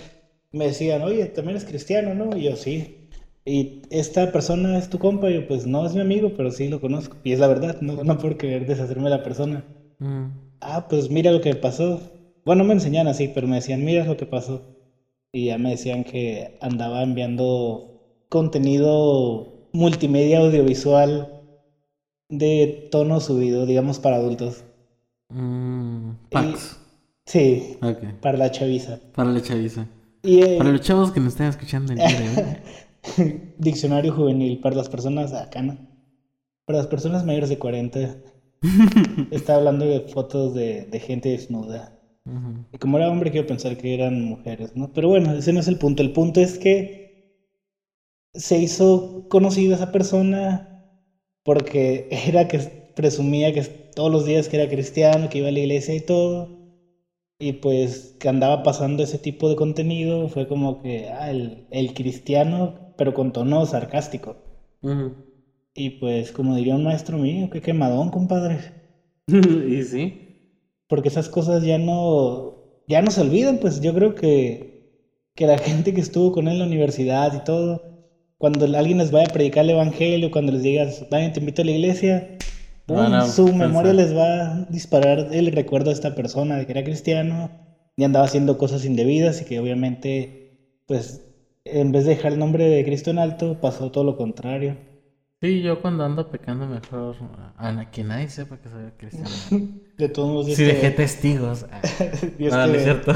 me 0.52 0.66
decían, 0.66 1.02
oye, 1.02 1.26
también 1.28 1.56
eres 1.58 1.68
cristiano, 1.68 2.14
¿no? 2.14 2.36
Y 2.36 2.44
yo, 2.44 2.56
sí. 2.56 2.99
Y 3.44 3.82
esta 3.90 4.32
persona 4.32 4.78
es 4.78 4.90
tu 4.90 4.98
compa, 4.98 5.30
y 5.30 5.34
yo, 5.34 5.48
pues 5.48 5.66
no 5.66 5.86
es 5.86 5.94
mi 5.94 6.00
amigo, 6.00 6.32
pero 6.36 6.50
sí 6.50 6.68
lo 6.68 6.80
conozco. 6.80 7.16
Y 7.24 7.32
es 7.32 7.38
la 7.38 7.48
verdad, 7.48 7.80
no, 7.80 8.04
no 8.04 8.18
por 8.18 8.36
querer 8.36 8.66
deshacerme 8.66 9.04
de 9.04 9.10
la 9.10 9.22
persona. 9.22 9.64
Mm. 9.98 10.26
Ah, 10.60 10.86
pues 10.88 11.10
mira 11.10 11.32
lo 11.32 11.40
que 11.40 11.54
pasó. 11.54 12.00
Bueno, 12.44 12.64
me 12.64 12.74
enseñan 12.74 13.08
así, 13.08 13.28
pero 13.28 13.46
me 13.46 13.56
decían, 13.56 13.84
mira 13.84 14.04
lo 14.04 14.16
que 14.16 14.26
pasó. 14.26 14.62
Y 15.32 15.46
ya 15.46 15.58
me 15.58 15.70
decían 15.70 16.04
que 16.04 16.58
andaba 16.60 17.02
enviando 17.02 18.26
contenido 18.28 19.68
multimedia 19.72 20.40
audiovisual 20.40 21.42
de 22.28 22.88
tono 22.90 23.20
subido, 23.20 23.66
digamos, 23.66 23.98
para 23.98 24.16
adultos. 24.16 24.64
Mm, 25.30 26.12
Sí. 27.26 27.78
Para 28.20 28.38
la 28.38 28.50
chaviza. 28.50 28.98
Para 29.14 29.30
la 29.30 29.40
chaviza. 29.40 29.86
Y, 30.22 30.58
para 30.58 30.70
los 30.70 30.80
chavos 30.80 31.12
que 31.12 31.20
nos 31.20 31.34
estén 31.34 31.46
escuchando 31.46 31.92
el 31.92 31.98
día 31.98 32.62
Diccionario 33.58 34.12
juvenil 34.12 34.60
para 34.60 34.76
las 34.76 34.88
personas 34.88 35.32
acá, 35.32 35.62
¿no? 35.62 35.78
Para 36.66 36.78
las 36.78 36.86
personas 36.86 37.24
mayores 37.24 37.48
de 37.48 37.58
40. 37.58 38.16
Está 39.30 39.56
hablando 39.56 39.86
de 39.86 40.00
fotos 40.00 40.54
de, 40.54 41.02
gente 41.04 41.30
desnuda. 41.30 41.96
Y 42.72 42.78
como 42.78 42.98
era 42.98 43.10
hombre, 43.10 43.30
quiero 43.30 43.46
pensar 43.46 43.76
que 43.76 43.94
eran 43.94 44.24
mujeres, 44.24 44.76
¿no? 44.76 44.92
Pero 44.92 45.08
bueno, 45.08 45.32
ese 45.32 45.52
no 45.52 45.60
es 45.60 45.68
el 45.68 45.78
punto. 45.78 46.02
El 46.02 46.12
punto 46.12 46.40
es 46.40 46.58
que 46.58 47.00
se 48.34 48.58
hizo 48.58 49.26
conocida 49.28 49.74
esa 49.74 49.90
persona 49.90 50.70
porque 51.42 52.08
era 52.28 52.46
que 52.48 52.58
presumía 52.94 53.52
que 53.52 53.62
todos 53.62 54.12
los 54.12 54.24
días 54.24 54.48
que 54.48 54.56
era 54.56 54.70
cristiano, 54.70 55.28
que 55.28 55.38
iba 55.38 55.48
a 55.48 55.52
la 55.52 55.58
iglesia 55.58 55.94
y 55.94 56.00
todo. 56.00 56.60
Y 57.38 57.54
pues 57.54 58.16
que 58.20 58.28
andaba 58.28 58.62
pasando 58.62 59.02
ese 59.02 59.18
tipo 59.18 59.48
de 59.48 59.56
contenido, 59.56 60.28
fue 60.28 60.46
como 60.46 60.82
que, 60.82 61.08
ah, 61.08 61.30
el, 61.30 61.66
el 61.70 61.94
cristiano, 61.94 62.89
pero 63.00 63.14
con 63.14 63.32
tono 63.32 63.64
sarcástico. 63.64 64.36
Y 65.72 65.88
pues, 66.00 66.32
como 66.32 66.54
diría 66.54 66.74
un 66.74 66.84
maestro 66.84 67.16
mío, 67.16 67.48
qué 67.48 67.62
quemadón, 67.62 68.10
compadre. 68.10 68.58
y 69.26 69.82
sí. 69.84 70.58
Porque 70.86 71.08
esas 71.08 71.30
cosas 71.30 71.62
ya 71.62 71.78
no, 71.78 72.82
ya 72.86 73.00
no 73.00 73.10
se 73.10 73.22
olvidan, 73.22 73.56
pues 73.56 73.80
yo 73.80 73.94
creo 73.94 74.14
que, 74.14 75.00
que 75.34 75.46
la 75.46 75.56
gente 75.66 75.94
que 75.94 76.02
estuvo 76.02 76.30
con 76.30 76.46
él 76.46 76.52
en 76.52 76.58
la 76.58 76.66
universidad 76.66 77.32
y 77.34 77.42
todo, 77.42 77.80
cuando 78.36 78.66
alguien 78.66 78.98
les 78.98 79.12
vaya 79.12 79.28
a 79.30 79.32
predicar 79.32 79.64
el 79.64 79.70
evangelio, 79.70 80.30
cuando 80.30 80.52
les 80.52 80.62
digas, 80.62 81.06
vayan, 81.10 81.32
te 81.32 81.40
invito 81.40 81.62
a 81.62 81.64
la 81.64 81.70
iglesia, 81.70 82.36
su 83.34 83.50
memoria 83.54 83.94
les 83.94 84.14
va 84.14 84.56
a 84.56 84.64
disparar 84.66 85.30
el 85.32 85.50
recuerdo 85.52 85.88
de 85.88 85.94
esta 85.94 86.14
persona 86.14 86.58
de 86.58 86.66
que 86.66 86.72
era 86.72 86.84
cristiano 86.84 87.50
y 87.96 88.04
andaba 88.04 88.26
haciendo 88.26 88.58
cosas 88.58 88.84
indebidas 88.84 89.40
y 89.40 89.46
que 89.46 89.58
obviamente, 89.58 90.82
pues, 90.84 91.29
en 91.64 91.92
vez 91.92 92.04
de 92.04 92.16
dejar 92.16 92.32
el 92.32 92.38
nombre 92.38 92.64
de 92.64 92.84
Cristo 92.84 93.10
en 93.10 93.18
alto, 93.18 93.60
pasó 93.60 93.90
todo 93.90 94.04
lo 94.04 94.16
contrario. 94.16 94.76
Sí, 95.42 95.62
yo 95.62 95.80
cuando 95.80 96.04
ando 96.04 96.30
pecando 96.30 96.66
mejor 96.66 97.16
a 97.56 97.90
que 97.90 98.04
nadie 98.04 98.28
sepa 98.28 98.58
que 98.58 98.68
soy 98.68 98.90
cristiano. 98.98 99.68
de 99.96 100.08
todos 100.10 100.28
modos. 100.28 100.54
Sí, 100.54 100.64
dejé 100.64 100.90
testigos. 100.90 101.64
no, 102.38 102.66
no 102.66 102.74
es 102.74 102.82
cierto. 102.82 103.12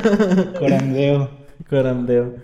Corandeo. 0.58 1.30
Corandeo. 1.68 2.34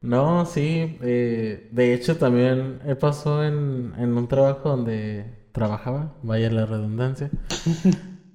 No, 0.00 0.46
sí. 0.46 0.96
Eh, 1.02 1.68
de 1.70 1.92
hecho, 1.92 2.16
también 2.16 2.80
he 2.86 2.94
pasado 2.94 3.44
en, 3.44 3.92
en 3.98 4.16
un 4.16 4.28
trabajo 4.28 4.70
donde 4.70 5.26
trabajaba, 5.52 6.14
vaya 6.22 6.50
la 6.50 6.64
redundancia, 6.64 7.30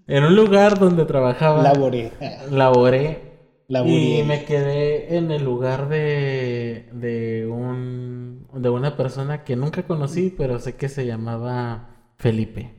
en 0.05 0.23
un 0.23 0.35
lugar 0.35 0.77
donde 0.77 1.05
trabajaba. 1.05 1.63
Laboré. 1.63 2.11
Laboré. 2.51 3.34
Y 3.67 4.23
me 4.23 4.45
quedé 4.45 5.17
en 5.17 5.31
el 5.31 5.43
lugar 5.43 5.89
de, 5.89 6.87
de, 6.93 7.47
un, 7.47 8.47
de 8.53 8.69
una 8.69 8.95
persona 8.95 9.43
que 9.43 9.55
nunca 9.55 9.83
conocí, 9.83 10.33
pero 10.37 10.59
sé 10.59 10.75
que 10.75 10.87
se 10.87 11.05
llamaba 11.05 11.89
Felipe. 12.17 12.73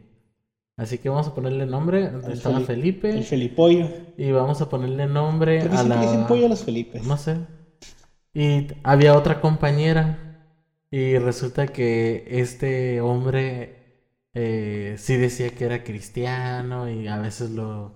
Así 0.77 0.99
que 0.99 1.09
vamos 1.09 1.27
a 1.27 1.35
ponerle 1.35 1.67
nombre. 1.67 2.11
Estaba 2.31 2.61
Felipe. 2.61 3.11
El 3.11 3.25
Felipollo. 3.25 3.89
Y 4.17 4.31
vamos 4.31 4.61
a 4.61 4.69
ponerle 4.69 5.07
nombre 5.07 5.63
a 5.63 5.83
la. 5.83 6.01
dicen 6.01 6.27
pollo 6.27 6.47
a 6.47 6.49
los 6.51 6.65
Felipes? 6.65 7.05
No 7.05 7.17
sé. 7.17 7.39
Y 8.35 8.69
había 8.83 9.17
otra 9.17 9.41
compañera. 9.41 10.19
Y 10.91 11.19
resulta 11.19 11.67
que 11.67 12.25
este 12.29 13.01
hombre 13.01 13.77
eh, 14.35 14.95
sí 14.99 15.17
decía 15.17 15.51
que 15.51 15.65
era 15.65 15.83
cristiano 15.83 16.89
y 16.89 17.09
a 17.09 17.19
veces 17.19 17.51
lo 17.51 17.95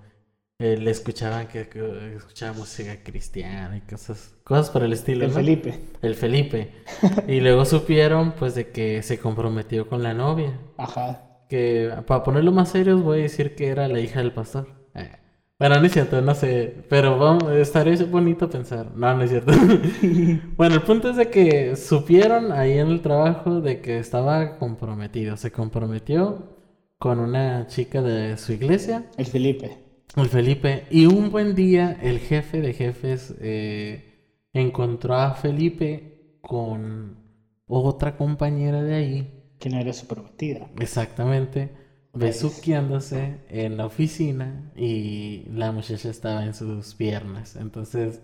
eh, 0.61 0.77
le 0.79 0.91
escuchaban 0.93 1.49
que, 1.49 1.69
que 1.69 2.15
escuchaba 2.17 2.53
música 2.53 3.03
cristiana 3.03 3.77
y 3.79 3.81
cosas, 3.83 4.35
cosas 4.45 4.71
por 4.71 4.85
el 4.85 4.93
estilo. 4.93 5.27
El 5.27 5.33
¿no? 5.33 5.35
Felipe. 5.35 5.81
El 6.03 6.15
Felipe. 6.15 6.85
y 7.27 7.41
luego 7.43 7.65
supieron 7.65 8.33
pues 8.33 8.55
de 8.55 8.71
que 8.71 9.03
se 9.03 9.19
comprometió 9.19 9.89
con 9.89 10.03
la 10.03 10.15
novia. 10.15 10.61
Ajá. 10.77 11.43
Que 11.49 11.93
para 12.07 12.23
ponerlo 12.23 12.53
más 12.53 12.71
serio 12.71 12.99
voy 12.99 13.21
a 13.21 13.23
decir 13.23 13.55
que 13.57 13.69
era 13.69 13.89
la 13.89 14.01
hija 14.01 14.21
del 14.21 14.33
pastor. 14.33 14.69
Eh, 14.95 15.11
Bueno, 15.59 15.79
no 15.81 15.87
es 15.87 15.93
cierto, 15.93 16.21
no 16.23 16.35
sé. 16.35 16.85
Pero 16.89 17.19
vamos, 17.19 17.51
estaría 17.53 17.95
bonito 18.07 18.49
pensar. 18.51 18.93
No, 18.97 19.15
no 19.15 19.23
es 19.25 19.31
cierto. 19.31 19.53
bueno, 20.57 20.77
el 20.77 20.83
punto 20.83 21.11
es 21.11 21.17
de 21.17 21.31
que 21.31 21.77
supieron 21.77 22.53
ahí 22.53 22.79
en 22.79 22.89
el 22.89 23.03
trabajo 23.03 23.61
de 23.61 23.81
que 23.83 23.99
estaba 23.99 24.59
comprometido. 24.59 25.37
Se 25.37 25.53
comprometió 25.53 26.57
con 26.99 27.19
una 27.21 27.67
chica 27.67 28.03
de 28.03 28.37
su 28.39 28.53
iglesia. 28.53 29.11
El 29.17 29.27
Felipe. 29.27 29.90
El 30.17 30.29
Felipe. 30.29 30.87
Y 30.91 31.07
un 31.07 31.31
buen 31.31 31.55
día 31.55 31.99
el 32.03 32.19
jefe 32.19 32.61
de 32.61 32.73
jefes 32.73 33.35
eh, 33.41 34.49
encontró 34.53 35.15
a 35.15 35.35
Felipe 35.35 36.39
con 36.41 37.19
otra 37.67 38.17
compañera 38.17 38.83
de 38.83 38.95
ahí. 38.95 39.55
Que 39.59 39.71
no 39.71 39.79
era 39.79 39.93
su 39.93 40.07
prometida. 40.07 40.69
Exactamente. 40.79 41.71
Besuqueándose 42.13 43.39
en 43.49 43.77
la 43.77 43.87
oficina 43.87 44.73
y 44.75 45.45
la 45.55 45.71
muchacha 45.71 46.11
estaba 46.11 46.45
en 46.45 46.55
sus 46.55 46.95
piernas. 46.95 47.55
Entonces, 47.55 48.21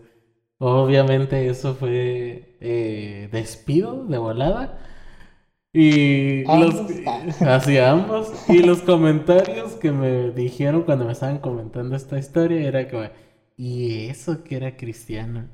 obviamente 0.59 1.49
eso 1.49 1.75
fue 1.75 2.57
eh, 2.61 3.29
despido 3.31 4.07
de 4.07 4.19
volada. 4.19 4.81
Y 5.79 6.45
los, 6.45 6.75
hacia 7.41 7.91
ambos. 7.93 8.33
Y 8.49 8.63
los 8.63 8.83
comentarios 8.83 9.73
que 9.75 9.93
me 9.93 10.31
dijeron 10.31 10.83
cuando 10.85 11.05
me 11.05 11.13
estaban 11.13 11.39
comentando 11.39 11.97
esta 11.97 12.19
historia 12.19 12.61
era 12.67 12.89
como, 12.89 13.05
y 13.57 14.07
eso 14.07 14.43
que 14.45 14.57
era 14.57 14.77
cristiano. 14.77 15.49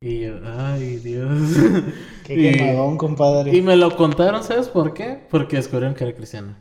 Y 0.00 0.20
yo, 0.20 0.34
ay 0.44 0.96
Dios. 0.98 1.40
Qué 2.22 2.34
Y- 2.36 2.52
quemadón, 2.52 2.96
compadre. 2.98 3.56
y 3.56 3.62
me 3.62 3.76
lo 3.76 3.96
contaron, 3.96 4.44
¿sabes 4.44 4.68
por 4.68 4.94
qué? 4.94 5.26
Porque 5.30 5.56
descubrieron 5.56 5.94
que 5.94 6.04
era 6.04 6.14
cristiano. 6.14 6.56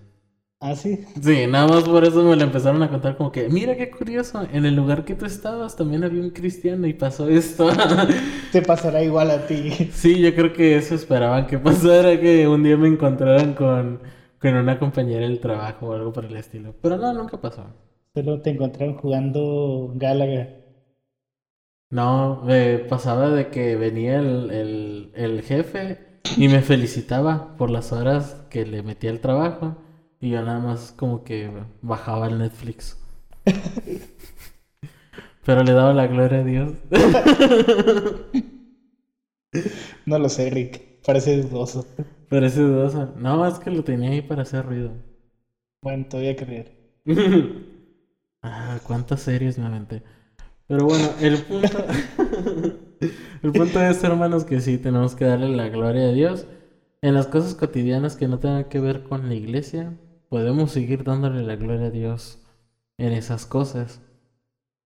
Ah, 0.65 0.75
sí. 0.75 1.06
Sí, 1.21 1.45
nada 1.47 1.67
más 1.67 1.84
por 1.84 2.04
eso 2.04 2.23
me 2.23 2.36
lo 2.36 2.43
empezaron 2.43 2.82
a 2.82 2.89
contar 2.89 3.15
como 3.17 3.32
que, 3.32 3.49
mira 3.49 3.75
qué 3.78 3.91
curioso, 3.91 4.47
en 4.51 4.65
el 4.65 4.75
lugar 4.75 5.06
que 5.06 5.13
tú 5.13 5.25
estabas 5.25 5.75
también 5.75 6.04
había 6.04 6.21
un 6.21 6.32
cristiano 6.32 6.88
y 6.88 6.93
pasó 6.93 7.30
esto. 7.30 7.69
Te 8.51 8.62
pasará 8.63 9.04
igual 9.04 9.30
a 9.30 9.45
ti. 9.45 9.69
sí, 9.93 10.19
yo 10.19 10.34
creo 10.34 10.54
que 10.54 10.75
eso 10.75 10.95
esperaban 10.95 11.45
que 11.45 11.60
pasara, 11.60 12.19
que 12.19 12.47
un 12.47 12.63
día 12.63 12.78
me 12.78 12.88
encontraran 12.88 13.54
con, 13.54 14.01
con 14.39 14.56
una 14.56 14.80
compañera 14.80 15.21
del 15.28 15.39
trabajo 15.39 15.88
o 15.88 15.93
algo 15.93 16.12
por 16.12 16.25
el 16.25 16.36
estilo. 16.36 16.73
Pero 16.82 16.97
no, 16.97 17.13
nunca 17.13 17.39
pasó. 17.39 17.65
Solo 18.15 18.41
te 18.41 18.49
encontraron 18.49 18.95
jugando 18.97 19.91
Galaga. 19.95 20.49
No, 21.91 22.41
me 22.43 22.80
pasaba 22.80 23.30
de 23.30 23.49
que 23.49 23.75
venía 23.75 24.19
el, 24.19 24.49
el, 24.51 25.12
el 25.15 25.41
jefe 25.43 25.99
y 26.38 26.47
me 26.47 26.62
felicitaba 26.62 27.56
por 27.58 27.69
las 27.69 27.91
horas 27.91 28.45
que 28.49 28.65
le 28.65 28.84
metía 28.84 29.12
al 29.12 29.19
trabajo 29.19 29.78
y 30.25 30.31
yo 30.31 30.41
nada 30.41 30.59
más 30.59 30.91
como 30.91 31.23
que 31.23 31.51
bajaba 31.83 32.27
el 32.27 32.39
Netflix. 32.39 32.97
Pero 35.45 35.63
le 35.63 35.73
daba 35.73 35.93
la 35.93 36.07
gloria 36.07 36.39
a 36.39 36.43
Dios. 36.43 36.73
No 40.05 40.19
lo 40.19 40.29
sé, 40.29 40.49
Rick. 40.49 41.01
Parece 41.05 41.41
dudoso. 41.43 41.85
Pero 42.29 42.45
ese 42.45 42.61
dudoso. 42.61 43.13
No, 43.17 43.47
es 43.47 43.59
que 43.59 43.69
lo 43.69 43.83
tenía 43.83 44.09
ahí 44.09 44.21
para 44.21 44.41
hacer 44.41 44.65
ruido. 44.65 44.91
Bueno, 45.81 46.07
te 46.09 46.17
voy 46.17 46.27
a 46.29 46.35
creer. 46.35 46.75
ah, 48.41 48.79
cuántas 48.85 49.21
series 49.21 49.57
me 49.59 49.67
aventé. 49.67 50.03
Pero 50.67 50.85
bueno, 50.85 51.07
el 51.21 51.38
punto. 51.43 51.77
el 53.43 53.51
punto 53.51 53.81
es, 53.81 54.03
hermanos, 54.03 54.43
que 54.43 54.59
sí 54.59 54.77
tenemos 54.79 55.15
que 55.15 55.25
darle 55.25 55.55
la 55.55 55.69
gloria 55.69 56.09
a 56.09 56.11
Dios. 56.11 56.47
En 57.01 57.13
las 57.13 57.27
cosas 57.27 57.53
cotidianas 57.53 58.15
que 58.15 58.27
no 58.27 58.39
tengan 58.39 58.65
que 58.65 58.79
ver 58.79 59.03
con 59.03 59.29
la 59.29 59.35
iglesia, 59.35 59.95
podemos 60.29 60.71
seguir 60.71 61.03
dándole 61.03 61.43
la 61.43 61.55
gloria 61.55 61.88
a 61.88 61.91
Dios 61.91 62.39
en 62.97 63.13
esas 63.13 63.45
cosas. 63.45 64.01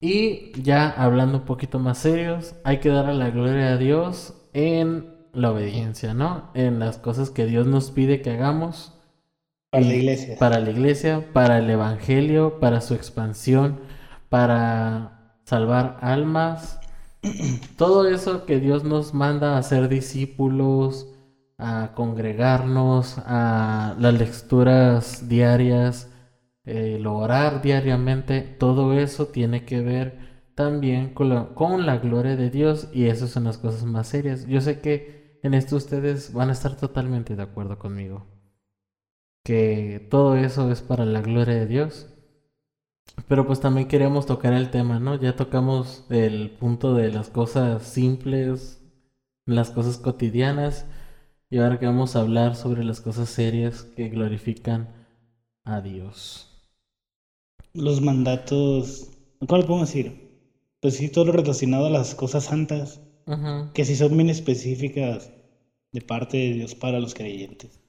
Y 0.01 0.53
ya 0.61 0.89
hablando 0.89 1.39
un 1.39 1.45
poquito 1.45 1.79
más 1.79 1.97
serios, 1.97 2.55
hay 2.63 2.79
que 2.79 2.89
darle 2.89 3.15
la 3.15 3.31
gloria 3.31 3.73
a 3.73 3.77
Dios 3.77 4.33
en 4.53 5.13
la 5.33 5.51
obediencia, 5.51 6.13
¿no? 6.13 6.49
En 6.53 6.79
las 6.79 6.97
cosas 6.97 7.29
que 7.29 7.45
Dios 7.45 7.67
nos 7.67 7.91
pide 7.91 8.21
que 8.21 8.31
hagamos 8.31 8.93
Para 9.71 9.85
la 9.85 9.93
iglesia. 9.93 10.35
Para 10.39 10.59
la 10.59 10.71
iglesia, 10.71 11.33
para 11.33 11.59
el 11.59 11.69
evangelio, 11.69 12.59
para 12.59 12.81
su 12.81 12.93
expansión, 12.93 13.81
para 14.29 15.35
salvar 15.43 15.97
almas. 16.01 16.79
Todo 17.77 18.07
eso 18.07 18.45
que 18.45 18.59
Dios 18.59 18.83
nos 18.83 19.13
manda 19.13 19.57
a 19.57 19.63
ser 19.63 19.89
discípulos, 19.89 21.07
a 21.59 21.91
congregarnos, 21.93 23.17
a 23.25 23.95
las 23.99 24.13
lecturas 24.13 25.27
diarias, 25.29 26.09
el 26.63 27.05
orar 27.07 27.61
diariamente, 27.61 28.41
todo 28.41 28.93
eso 28.93 29.27
tiene 29.27 29.65
que 29.65 29.81
ver 29.81 30.29
también 30.55 31.13
con 31.13 31.29
la, 31.85 31.97
gloria 31.97 32.35
de 32.35 32.49
Dios 32.49 32.89
y 32.93 33.05
esas 33.05 33.29
son 33.31 33.45
las 33.45 33.57
cosas 33.57 33.85
más 33.85 34.07
serias. 34.07 34.45
Yo 34.47 34.61
sé 34.61 34.81
que 34.81 35.39
en 35.43 35.53
esto 35.53 35.75
ustedes 35.75 36.33
van 36.33 36.49
a 36.49 36.53
estar 36.53 36.75
totalmente 36.75 37.35
de 37.35 37.43
acuerdo 37.43 37.77
conmigo 37.79 38.25
que 39.43 40.05
todo 40.09 40.35
eso 40.35 40.71
es 40.71 40.81
para 40.81 41.05
la 41.05 41.21
gloria 41.21 41.55
de 41.55 41.65
Dios. 41.65 42.07
Pero 43.27 43.47
pues 43.47 43.59
también 43.59 43.87
queríamos 43.87 44.25
tocar 44.25 44.53
el 44.53 44.69
tema, 44.69 44.99
¿no? 44.99 45.15
Ya 45.15 45.35
tocamos 45.35 46.05
el 46.09 46.51
punto 46.51 46.93
de 46.93 47.11
las 47.11 47.29
cosas 47.29 47.83
simples, 47.83 48.81
las 49.45 49.71
cosas 49.71 49.97
cotidianas, 49.97 50.85
y 51.49 51.57
ahora 51.57 51.79
que 51.79 51.85
vamos 51.85 52.15
a 52.15 52.21
hablar 52.21 52.55
sobre 52.55 52.83
las 52.83 53.01
cosas 53.01 53.29
serias 53.29 53.83
que 53.83 54.09
glorifican 54.09 54.89
a 55.63 55.81
Dios. 55.81 56.47
Los 57.73 58.01
mandatos. 58.01 59.09
¿Cómo 59.39 59.61
podemos 59.63 59.87
decir? 59.87 60.29
Pues 60.79 60.95
sí, 60.97 61.09
todo 61.09 61.25
lo 61.25 61.31
relacionado 61.31 61.87
a 61.87 61.89
las 61.89 62.15
cosas 62.15 62.45
santas. 62.45 63.01
Que 63.75 63.85
sí 63.85 63.95
son 63.95 64.17
bien 64.17 64.29
específicas 64.29 65.31
de 65.91 66.01
parte 66.01 66.37
de 66.37 66.53
Dios 66.53 66.73
para 66.73 66.99
los 66.99 67.13
creyentes. 67.13 67.79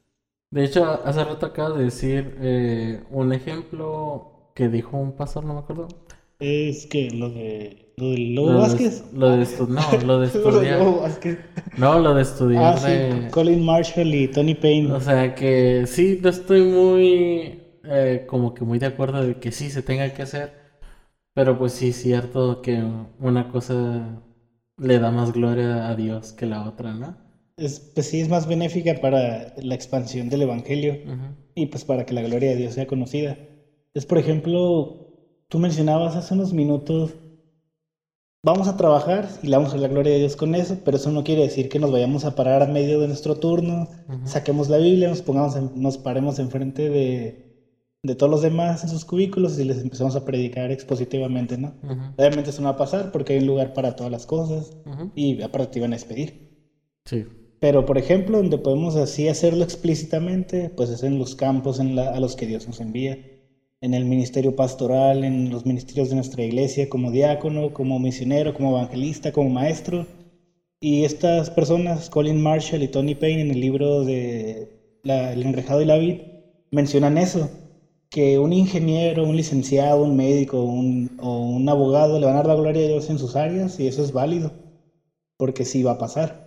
De 0.50 0.64
hecho, 0.64 0.84
hace 1.04 1.24
rato 1.24 1.46
acabas 1.46 1.78
de 1.78 1.84
decir 1.84 2.36
eh, 2.40 3.04
un 3.10 3.32
ejemplo 3.32 4.52
que 4.54 4.68
dijo 4.68 4.98
un 4.98 5.12
pastor, 5.12 5.44
no 5.44 5.54
me 5.54 5.60
acuerdo. 5.60 5.88
Es 6.40 6.86
que 6.86 7.10
lo 7.10 7.30
de. 7.30 7.86
Lo 7.96 8.10
del 8.12 8.34
Lobo 8.34 8.46
Lo 8.48 8.52
de- 8.54 8.60
Vázquez. 8.60 9.04
lo 9.12 9.28
de 9.36 9.46
no, 9.68 10.06
lo 10.06 10.20
de 10.20 10.26
estudiar. 10.32 10.80
No, 11.76 11.98
lo 11.98 12.14
de 12.14 12.22
estudiar 12.22 12.74
Ah, 12.74 12.78
sí. 12.78 13.28
Colin 13.30 13.62
Marshall 13.62 14.14
y 14.14 14.28
Tony 14.28 14.54
Payne. 14.54 14.90
O 14.92 15.00
sea 15.00 15.34
que 15.34 15.84
sí, 15.86 16.18
no 16.22 16.30
estoy 16.30 16.62
muy, 16.62 17.60
eh, 17.84 18.24
como 18.26 18.54
que 18.54 18.64
muy 18.64 18.78
de 18.78 18.86
acuerdo 18.86 19.22
de 19.22 19.34
que 19.34 19.52
sí 19.52 19.68
se 19.68 19.82
tenga 19.82 20.14
que 20.14 20.22
hacer, 20.22 20.54
pero 21.34 21.58
pues 21.58 21.72
sí 21.74 21.88
es 21.90 21.96
cierto 21.96 22.62
que 22.62 22.82
una 23.18 23.50
cosa 23.50 24.22
le 24.78 24.98
da 24.98 25.10
más 25.10 25.32
gloria 25.34 25.88
a 25.90 25.94
Dios 25.94 26.32
que 26.32 26.46
la 26.46 26.66
otra, 26.66 26.94
¿no? 26.94 27.18
Es, 27.58 27.80
pues 27.94 28.06
sí, 28.06 28.20
es 28.20 28.30
más 28.30 28.46
benéfica 28.48 28.94
para 29.02 29.54
la 29.60 29.74
expansión 29.74 30.30
del 30.30 30.40
evangelio. 30.42 30.96
Y 31.54 31.66
pues 31.66 31.84
para 31.84 32.06
que 32.06 32.14
la 32.14 32.22
gloria 32.22 32.48
de 32.52 32.56
Dios 32.56 32.72
sea 32.72 32.86
conocida. 32.86 33.36
Es, 33.92 34.06
por 34.06 34.16
ejemplo, 34.16 35.09
tú 35.50 35.58
mencionabas 35.58 36.16
hace 36.16 36.32
unos 36.34 36.52
minutos, 36.54 37.18
vamos 38.42 38.68
a 38.68 38.76
trabajar 38.76 39.28
y 39.42 39.48
le 39.48 39.56
vamos 39.56 39.74
a 39.74 39.78
la 39.78 39.88
gloria 39.88 40.12
de 40.12 40.18
Dios 40.20 40.36
con 40.36 40.54
eso, 40.54 40.78
pero 40.84 40.96
eso 40.96 41.10
no 41.10 41.24
quiere 41.24 41.42
decir 41.42 41.68
que 41.68 41.78
nos 41.78 41.90
vayamos 41.90 42.24
a 42.24 42.34
parar 42.34 42.62
a 42.62 42.66
medio 42.66 43.00
de 43.00 43.06
nuestro 43.08 43.34
turno, 43.38 43.88
Ujú. 44.08 44.26
saquemos 44.26 44.68
la 44.68 44.78
Biblia, 44.78 45.08
nos 45.08 45.22
pongamos, 45.22 45.56
en- 45.56 45.72
nos 45.74 45.98
paremos 45.98 46.38
enfrente 46.38 46.88
de, 46.88 47.36
de 48.02 48.14
todos 48.16 48.30
los 48.30 48.42
demás 48.42 48.82
en 48.84 48.90
sus 48.90 49.04
cubículos 49.04 49.58
y 49.58 49.64
les 49.64 49.78
empezamos 49.80 50.16
a 50.16 50.24
predicar 50.24 50.70
expositivamente, 50.72 51.58
¿no? 51.58 51.74
Ujú. 51.82 52.14
Obviamente 52.16 52.50
eso 52.50 52.62
no 52.62 52.68
va 52.68 52.74
a 52.74 52.78
pasar 52.78 53.12
porque 53.12 53.34
hay 53.34 53.40
un 53.40 53.46
lugar 53.46 53.72
para 53.72 53.94
todas 53.96 54.12
las 54.12 54.26
cosas 54.26 54.70
Ujú. 54.86 55.10
y 55.14 55.42
aparte 55.42 55.72
te 55.72 55.78
iban 55.80 55.92
a 55.92 55.96
despedir. 55.96 56.34
Sí. 57.04 57.26
Pero, 57.60 57.84
por 57.84 57.98
ejemplo, 57.98 58.38
donde 58.38 58.58
podemos 58.58 58.96
así 58.96 59.28
hacerlo 59.28 59.64
explícitamente, 59.64 60.70
pues 60.76 60.88
es 60.90 61.02
en 61.02 61.18
los 61.18 61.34
campos 61.34 61.78
en 61.78 61.94
la- 61.94 62.10
a 62.10 62.20
los 62.20 62.34
que 62.36 62.46
Dios 62.46 62.66
nos 62.66 62.80
envía. 62.80 63.18
En 63.82 63.94
el 63.94 64.04
ministerio 64.04 64.54
pastoral, 64.54 65.24
en 65.24 65.50
los 65.50 65.64
ministerios 65.66 66.08
de 66.10 66.14
nuestra 66.16 66.44
iglesia, 66.44 66.88
como 66.88 67.10
diácono, 67.10 67.72
como 67.72 67.98
misionero, 67.98 68.52
como 68.54 68.70
evangelista, 68.70 69.32
como 69.32 69.48
maestro. 69.50 70.06
Y 70.80 71.04
estas 71.04 71.50
personas, 71.50 72.10
Colin 72.10 72.42
Marshall 72.42 72.82
y 72.82 72.88
Tony 72.88 73.14
Payne, 73.14 73.42
en 73.42 73.50
el 73.50 73.60
libro 73.60 74.04
de 74.04 74.68
la- 75.04 75.32
El 75.32 75.42
enrejado 75.44 75.82
y 75.82 75.86
la 75.86 75.98
vid, 75.98 76.22
mencionan 76.72 77.18
eso, 77.18 77.50
que 78.10 78.38
un 78.38 78.52
ingeniero, 78.52 79.24
un 79.24 79.36
licenciado, 79.36 80.02
un 80.04 80.16
médico 80.16 80.64
un- 80.64 81.10
o 81.18 81.42
un 81.42 81.68
abogado 81.68 82.18
le 82.18 82.26
van 82.26 82.34
a 82.36 82.38
dar 82.38 82.46
la 82.48 82.54
gloria 82.56 82.84
a 82.84 82.88
Dios 82.88 83.10
en 83.10 83.18
sus 83.18 83.36
áreas 83.36 83.78
y 83.80 83.86
eso 83.88 84.02
es 84.02 84.12
válido, 84.12 84.54
porque 85.36 85.64
sí 85.64 85.82
va 85.82 85.92
a 85.92 85.98
pasar 85.98 86.38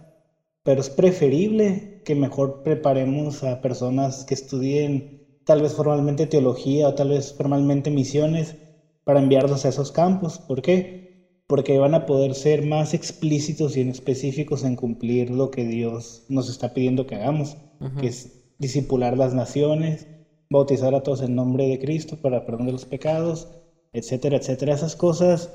pero 0.64 0.82
es 0.82 0.90
preferible 0.90 1.90
que 2.04 2.16
mejor 2.16 2.62
preparemos 2.64 3.44
a 3.44 3.62
personas 3.62 4.26
que 4.26 4.34
estudien 4.34 5.06
tal 5.46 5.62
vez 5.62 5.74
formalmente 5.74 6.28
teología 6.28 6.88
o 6.88 6.96
tal 6.96 7.10
vez 7.10 7.34
formalmente 7.34 7.92
misiones 7.92 8.56
para 9.04 9.20
enviarlos 9.20 9.66
a 9.66 9.70
esos 9.70 9.92
campos. 9.92 10.40
¿Por 10.40 10.62
qué? 10.62 11.42
Porque 11.48 11.78
van 11.78 11.94
a 11.94 12.06
poder 12.06 12.36
ser 12.36 12.66
más 12.66 12.94
explícitos 12.94 13.76
y 13.76 13.82
específicos 13.82 14.64
en 14.64 14.76
cumplir 14.76 15.30
lo 15.30 15.52
que 15.52 15.66
Dios 15.66 16.26
nos 16.30 16.50
está 16.50 16.74
pidiendo 16.74 17.06
que 17.06 17.16
hagamos, 17.16 17.58
que 18.00 18.08
es 18.08 18.54
discipular 18.58 19.18
las 19.18 19.34
naciones, 19.34 20.08
bautizar 20.50 20.96
a 20.96 21.04
todos 21.04 21.22
en 21.22 21.36
nombre 21.36 21.68
de 21.68 21.80
Cristo 21.80 22.18
para 22.22 22.46
perdón 22.46 22.68
de 22.68 22.72
los 22.72 22.86
pecados, 22.86 23.50
etcétera, 23.92 24.38
etcétera. 24.38 24.74
Esas 24.74 24.96
cosas 24.96 25.52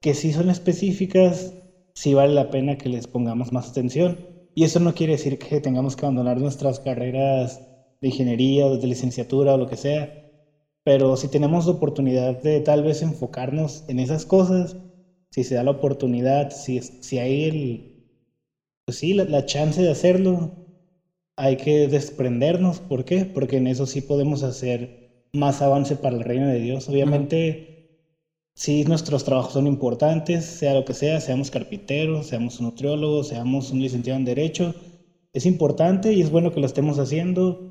que 0.00 0.14
sí 0.14 0.32
son 0.32 0.50
específicas, 0.50 1.54
sí 1.94 2.14
vale 2.14 2.34
la 2.34 2.50
pena 2.50 2.76
que 2.76 2.88
les 2.88 3.06
pongamos 3.06 3.52
más 3.52 3.70
atención. 3.70 4.18
Y 4.54 4.64
eso 4.64 4.80
no 4.80 4.94
quiere 4.94 5.14
decir 5.14 5.38
que 5.38 5.60
tengamos 5.60 5.96
que 5.96 6.04
abandonar 6.04 6.40
nuestras 6.40 6.80
carreras 6.80 7.69
de 8.00 8.08
ingeniería 8.08 8.66
o 8.66 8.76
de 8.76 8.86
licenciatura 8.86 9.54
o 9.54 9.58
lo 9.58 9.68
que 9.68 9.76
sea. 9.76 10.20
Pero 10.84 11.16
si 11.16 11.28
tenemos 11.28 11.66
la 11.66 11.72
oportunidad 11.72 12.42
de 12.42 12.60
tal 12.60 12.82
vez 12.82 13.02
enfocarnos 13.02 13.84
en 13.88 14.00
esas 14.00 14.24
cosas, 14.26 14.76
si 15.30 15.44
se 15.44 15.54
da 15.54 15.62
la 15.62 15.72
oportunidad, 15.72 16.50
si, 16.50 16.80
si 16.80 17.18
hay 17.18 17.44
el, 17.44 17.90
pues 18.84 18.98
sí, 18.98 19.12
la, 19.14 19.46
chance 19.46 19.80
de 19.82 19.90
hacerlo, 19.90 20.50
hay 21.36 21.56
que 21.56 21.86
desprendernos. 21.88 22.80
¿Por 22.80 23.04
qué? 23.04 23.24
Porque 23.24 23.58
en 23.58 23.66
eso 23.66 23.86
sí 23.86 24.00
podemos 24.00 24.42
hacer 24.42 25.28
más 25.32 25.62
avance 25.62 25.96
para 25.96 26.16
el 26.16 26.24
reino 26.24 26.48
de 26.48 26.60
Dios. 26.60 26.88
Obviamente, 26.88 28.00
sí, 28.54 28.84
nuestros 28.84 29.24
trabajos 29.24 29.52
son 29.52 29.66
importantes, 29.66 30.44
sea 30.44 30.74
lo 30.74 30.84
que 30.84 30.94
sea, 30.94 31.20
seamos 31.20 31.50
carpinteros, 31.50 32.26
seamos 32.26 32.58
un 32.58 32.66
nutriólogos, 32.66 33.28
seamos 33.28 33.70
un 33.70 33.80
licenciado 33.80 34.18
en 34.18 34.24
Derecho. 34.24 34.74
Es 35.32 35.46
importante 35.46 36.12
y 36.12 36.22
es 36.22 36.30
bueno 36.30 36.50
que 36.52 36.60
lo 36.60 36.66
estemos 36.66 36.98
haciendo, 36.98 37.69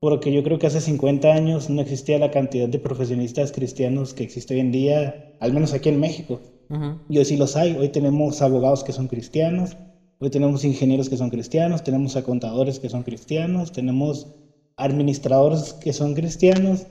porque 0.00 0.32
yo 0.32 0.42
creo 0.42 0.58
que 0.58 0.66
hace 0.66 0.80
50 0.80 1.32
años 1.32 1.68
no 1.68 1.82
existía 1.82 2.18
la 2.18 2.30
cantidad 2.30 2.68
de 2.68 2.78
profesionistas 2.78 3.52
cristianos 3.52 4.14
que 4.14 4.24
existe 4.24 4.54
hoy 4.54 4.60
en 4.60 4.72
día, 4.72 5.36
al 5.40 5.52
menos 5.52 5.74
aquí 5.74 5.90
en 5.90 6.00
México. 6.00 6.40
Y 7.08 7.18
hoy 7.18 7.24
sí 7.24 7.36
los 7.36 7.56
hay. 7.56 7.76
Hoy 7.76 7.90
tenemos 7.90 8.40
abogados 8.42 8.84
que 8.84 8.92
son 8.92 9.08
cristianos, 9.08 9.76
hoy 10.18 10.30
tenemos 10.30 10.64
ingenieros 10.64 11.08
que 11.10 11.16
son 11.16 11.30
cristianos, 11.30 11.82
tenemos 11.84 12.14
contadores 12.22 12.80
que 12.80 12.88
son 12.88 13.02
cristianos, 13.02 13.72
tenemos 13.72 14.28
administradores 14.76 15.74
que 15.74 15.92
son 15.92 16.14
cristianos 16.14 16.86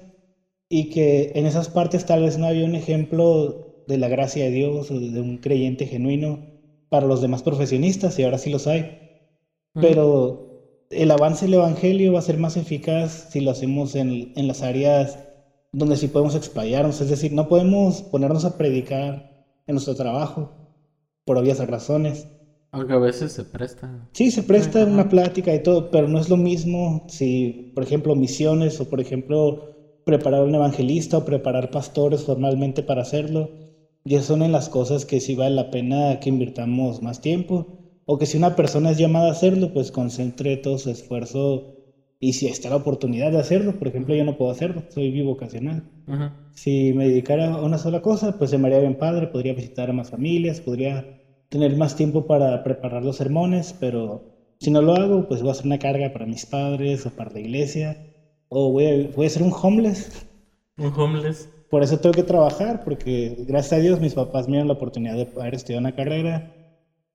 y 0.69 0.89
que 0.89 1.31
en 1.33 1.47
esas 1.47 1.69
partes 1.69 2.05
tal 2.05 2.21
vez 2.21 2.37
no 2.37 2.45
había 2.45 2.65
un 2.65 2.75
ejemplo 2.75 3.83
de 3.87 3.97
la 3.97 4.07
gracia 4.07 4.43
de 4.43 4.51
Dios 4.51 4.91
o 4.91 4.99
de 4.99 5.19
un 5.19 5.37
creyente 5.37 5.87
genuino 5.87 6.39
para 6.89 7.07
los 7.07 7.21
demás 7.21 7.41
profesionistas 7.41 8.19
y 8.19 8.23
ahora 8.23 8.37
sí 8.37 8.51
los 8.51 8.67
hay. 8.67 8.85
Pero 9.73 10.48
el 10.89 11.11
avance 11.11 11.45
del 11.45 11.55
Evangelio 11.55 12.13
va 12.13 12.19
a 12.19 12.23
ser 12.23 12.37
más 12.37 12.57
eficaz 12.57 13.27
si 13.31 13.41
lo 13.41 13.51
hacemos 13.51 13.95
en, 13.95 14.31
las 14.35 14.63
áreas 14.63 15.19
donde 15.71 15.97
sí 15.97 16.07
podemos 16.07 16.35
explayarnos. 16.35 16.99
Es 17.01 17.09
decir, 17.09 17.31
no 17.31 17.47
podemos 17.47 18.01
ponernos 18.01 18.43
a 18.45 18.57
predicar 18.57 19.45
en 19.67 19.75
nuestro 19.75 19.95
trabajo 19.95 20.51
por 21.25 21.37
obvias 21.37 21.59
razones. 21.67 22.27
Aunque 22.71 22.93
a 22.93 22.97
veces 22.97 23.31
se 23.33 23.43
presta. 23.43 24.09
Sí, 24.13 24.31
se 24.31 24.43
presta 24.43 24.85
una 24.85 25.09
plática 25.09 25.53
y 25.53 25.61
todo, 25.61 25.91
pero 25.91 26.07
no 26.07 26.19
es 26.19 26.29
lo 26.29 26.37
mismo 26.37 27.05
si, 27.07 27.71
por 27.75 27.83
ejemplo, 27.83 28.15
misiones 28.15 28.79
o, 28.79 28.89
por 28.89 28.99
ejemplo, 28.99 30.01
preparar 30.05 30.43
un 30.43 30.55
evangelista 30.55 31.17
o 31.17 31.25
preparar 31.25 31.71
pastores 31.71 32.23
formalmente 32.23 32.81
para 32.81 33.03
hacerlo. 33.03 33.51
Ya 34.05 34.21
son 34.21 34.41
en 34.41 34.51
las 34.51 34.69
cosas 34.69 35.05
que 35.05 35.19
sí 35.19 35.35
vale 35.35 35.55
la 35.55 35.69
pena 35.69 36.19
que 36.19 36.29
invirtamos 36.29 37.01
más 37.01 37.21
tiempo 37.21 37.78
o 38.11 38.17
que 38.17 38.25
si 38.25 38.37
una 38.37 38.55
persona 38.55 38.89
es 38.89 38.97
llamada 38.97 39.27
a 39.27 39.33
hacerlo, 39.33 39.71
pues 39.71 39.91
concentre 39.91 40.57
todo 40.57 40.79
su 40.79 40.89
esfuerzo 40.89 41.75
y 42.19 42.33
si 42.33 42.47
está 42.47 42.67
la 42.71 42.77
oportunidad 42.77 43.31
de 43.31 43.37
hacerlo, 43.37 43.77
por 43.77 43.87
ejemplo, 43.87 44.15
yo 44.15 44.23
no 44.23 44.35
puedo 44.35 44.49
hacerlo, 44.49 44.83
soy 44.89 45.11
bivocacional. 45.11 45.83
Si 46.55 46.91
me 46.93 47.07
dedicara 47.07 47.53
a 47.53 47.61
una 47.61 47.77
sola 47.77 48.01
cosa, 48.01 48.39
pues 48.39 48.49
se 48.49 48.57
me 48.57 48.65
haría 48.65 48.79
bien 48.79 48.95
padre, 48.95 49.27
podría 49.27 49.53
visitar 49.53 49.91
a 49.91 49.93
más 49.93 50.09
familias, 50.09 50.59
podría 50.59 51.05
tener 51.49 51.77
más 51.77 51.95
tiempo 51.95 52.25
para 52.25 52.63
preparar 52.63 53.05
los 53.05 53.17
sermones, 53.17 53.75
pero 53.79 54.23
si 54.59 54.71
no 54.71 54.81
lo 54.81 54.95
hago, 54.95 55.27
pues 55.27 55.41
voy 55.43 55.49
a 55.49 55.51
hacer 55.51 55.67
una 55.67 55.77
carga 55.77 56.11
para 56.11 56.25
mis 56.25 56.47
padres 56.47 57.05
o 57.05 57.11
para 57.11 57.29
la 57.29 57.41
iglesia, 57.41 57.95
o 58.47 58.71
voy 58.71 58.85
a, 58.87 59.07
voy 59.15 59.27
a 59.27 59.29
ser 59.29 59.43
un 59.43 59.53
homeless. 59.53 60.25
Un 60.79 60.91
homeless. 60.97 61.47
Por 61.69 61.83
eso 61.83 61.99
tengo 61.99 62.13
que 62.13 62.23
trabajar, 62.23 62.83
porque 62.83 63.35
gracias 63.47 63.73
a 63.73 63.83
Dios 63.83 63.99
mis 63.99 64.15
papás 64.15 64.47
me 64.47 64.53
dieron 64.53 64.67
la 64.67 64.73
oportunidad 64.73 65.15
de 65.15 65.27
poder 65.27 65.53
estudiar 65.53 65.81
una 65.81 65.91
carrera 65.91 66.55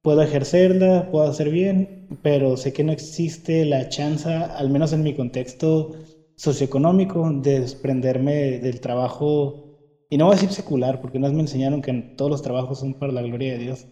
puedo 0.04 0.22
ejercerla, 0.22 1.10
puedo 1.10 1.26
hacer 1.28 1.50
bien, 1.50 2.08
pero 2.22 2.58
sé 2.58 2.72
que 2.74 2.84
no 2.84 2.92
existe 2.92 3.66
la 3.66 3.88
chance, 3.88 4.30
al 4.30 4.70
menos 4.70 4.94
en 4.94 5.04
mi 5.04 5.14
contexto 5.14 5.90
socioeconómico, 6.36 7.32
de 7.34 7.60
desprenderme 7.62 8.60
del 8.60 8.80
trabajo, 8.80 9.62
y 10.10 10.18
no 10.18 10.26
voy 10.26 10.34
a 10.34 10.36
decir 10.36 10.52
secular, 10.52 11.00
porque 11.02 11.20
no 11.20 11.32
me 11.32 11.40
enseñaron 11.42 11.82
que 11.82 11.92
todos 12.16 12.30
los 12.32 12.42
trabajos 12.42 12.80
son 12.80 12.94
para 12.94 13.12
la 13.12 13.22
gloria 13.22 13.54
de 13.54 13.58
Dios. 13.60 13.88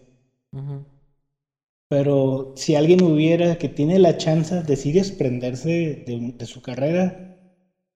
Pero 1.89 2.53
si 2.55 2.75
alguien 2.75 3.03
hubiera 3.03 3.57
que 3.57 3.69
tiene 3.69 3.99
la 3.99 4.17
chance 4.17 4.63
de 4.63 4.75
sí 4.75 4.91
desprenderse 4.91 6.03
de, 6.05 6.33
de 6.37 6.45
su 6.45 6.61
carrera, 6.61 7.21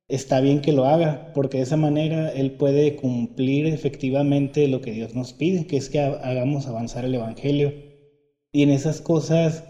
está 0.09 0.41
bien 0.41 0.61
que 0.61 0.73
lo 0.73 0.85
haga, 0.85 1.31
porque 1.33 1.57
de 1.59 1.63
esa 1.65 1.77
manera 1.77 2.29
él 2.31 2.53
puede 2.57 2.95
cumplir 2.95 3.67
efectivamente 3.67 4.67
lo 4.69 4.81
que 4.81 4.91
Dios 4.93 5.15
nos 5.15 5.33
pide, 5.33 5.67
que 5.67 5.77
es 5.77 5.89
que 5.89 5.99
hagamos 6.01 6.67
avanzar 6.67 7.05
el 7.05 7.15
Evangelio 7.15 7.75
y 8.51 8.63
en 8.63 8.69
esas 8.71 9.01
cosas, 9.01 9.65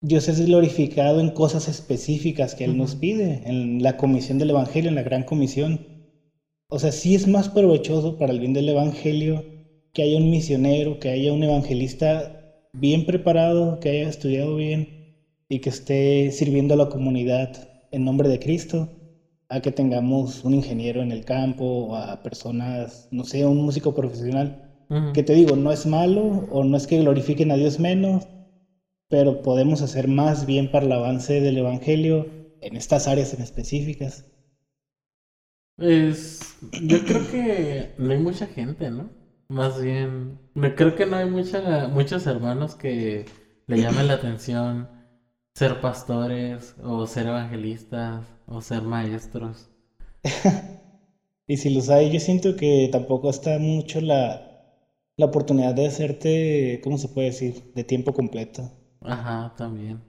Dios 0.00 0.28
es 0.28 0.40
glorificado 0.44 1.20
en 1.20 1.30
cosas 1.30 1.68
específicas 1.68 2.54
que 2.54 2.64
Él 2.64 2.76
nos 2.76 2.96
pide, 2.96 3.40
en 3.44 3.82
la 3.82 3.96
comisión 3.96 4.38
del 4.38 4.50
Evangelio, 4.50 4.88
en 4.88 4.96
la 4.96 5.02
gran 5.02 5.22
comisión. 5.24 5.80
O 6.68 6.78
sea, 6.78 6.92
sí 6.92 7.14
es 7.14 7.26
más 7.28 7.48
provechoso 7.48 8.16
para 8.18 8.32
el 8.32 8.40
bien 8.40 8.52
del 8.52 8.68
Evangelio 8.68 9.46
que 9.92 10.02
haya 10.02 10.16
un 10.18 10.30
misionero, 10.30 10.98
que 10.98 11.10
haya 11.10 11.32
un 11.32 11.42
evangelista 11.42 12.32
bien 12.72 13.04
preparado, 13.04 13.78
que 13.78 13.90
haya 13.90 14.08
estudiado 14.08 14.56
bien 14.56 14.88
y 15.48 15.60
que 15.60 15.68
esté 15.70 16.30
sirviendo 16.32 16.74
a 16.74 16.76
la 16.78 16.88
comunidad 16.88 17.68
en 17.90 18.04
nombre 18.04 18.28
de 18.28 18.38
Cristo, 18.38 18.90
a 19.48 19.60
que 19.60 19.70
tengamos 19.70 20.44
un 20.44 20.54
ingeniero 20.54 21.02
en 21.02 21.12
el 21.12 21.24
campo 21.24 21.94
a 21.94 22.22
personas, 22.22 23.06
no 23.10 23.24
sé, 23.24 23.44
un 23.46 23.58
músico 23.58 23.94
profesional 23.94 24.71
que 25.14 25.22
te 25.22 25.34
digo, 25.34 25.56
no 25.56 25.72
es 25.72 25.86
malo 25.86 26.22
o 26.50 26.64
no 26.64 26.76
es 26.76 26.86
que 26.86 26.98
glorifiquen 26.98 27.50
a 27.50 27.56
Dios 27.56 27.80
menos, 27.80 28.28
pero 29.08 29.42
podemos 29.42 29.82
hacer 29.82 30.08
más 30.08 30.46
bien 30.46 30.70
para 30.70 30.86
el 30.86 30.92
avance 30.92 31.40
del 31.40 31.58
Evangelio 31.58 32.26
en 32.60 32.76
estas 32.76 33.08
áreas 33.08 33.34
en 33.34 33.42
específicas. 33.42 34.24
Pues 35.76 36.56
yo 36.82 37.04
creo 37.04 37.30
que 37.30 37.94
no 37.98 38.12
hay 38.12 38.18
mucha 38.18 38.46
gente, 38.46 38.90
¿no? 38.90 39.10
Más 39.48 39.82
bien, 39.82 40.38
me 40.54 40.74
creo 40.74 40.94
que 40.94 41.06
no 41.06 41.16
hay 41.16 41.28
mucha, 41.28 41.88
muchos 41.88 42.26
hermanos 42.26 42.74
que 42.74 43.26
le 43.66 43.80
llamen 43.80 44.08
la 44.08 44.14
atención 44.14 44.88
ser 45.54 45.80
pastores 45.80 46.74
o 46.82 47.06
ser 47.06 47.26
evangelistas 47.26 48.26
o 48.46 48.60
ser 48.62 48.82
maestros. 48.82 49.70
y 51.46 51.56
si 51.56 51.70
los 51.70 51.90
hay, 51.90 52.10
yo 52.10 52.20
siento 52.20 52.56
que 52.56 52.88
tampoco 52.90 53.28
está 53.28 53.58
mucho 53.58 54.00
la, 54.00 54.51
la 55.22 55.26
oportunidad 55.26 55.72
de 55.74 55.86
hacerte, 55.86 56.80
¿cómo 56.82 56.98
se 56.98 57.08
puede 57.08 57.28
decir? 57.28 57.62
De 57.74 57.84
tiempo 57.84 58.12
completo. 58.12 58.70
Ajá, 59.00 59.54
también. 59.56 60.00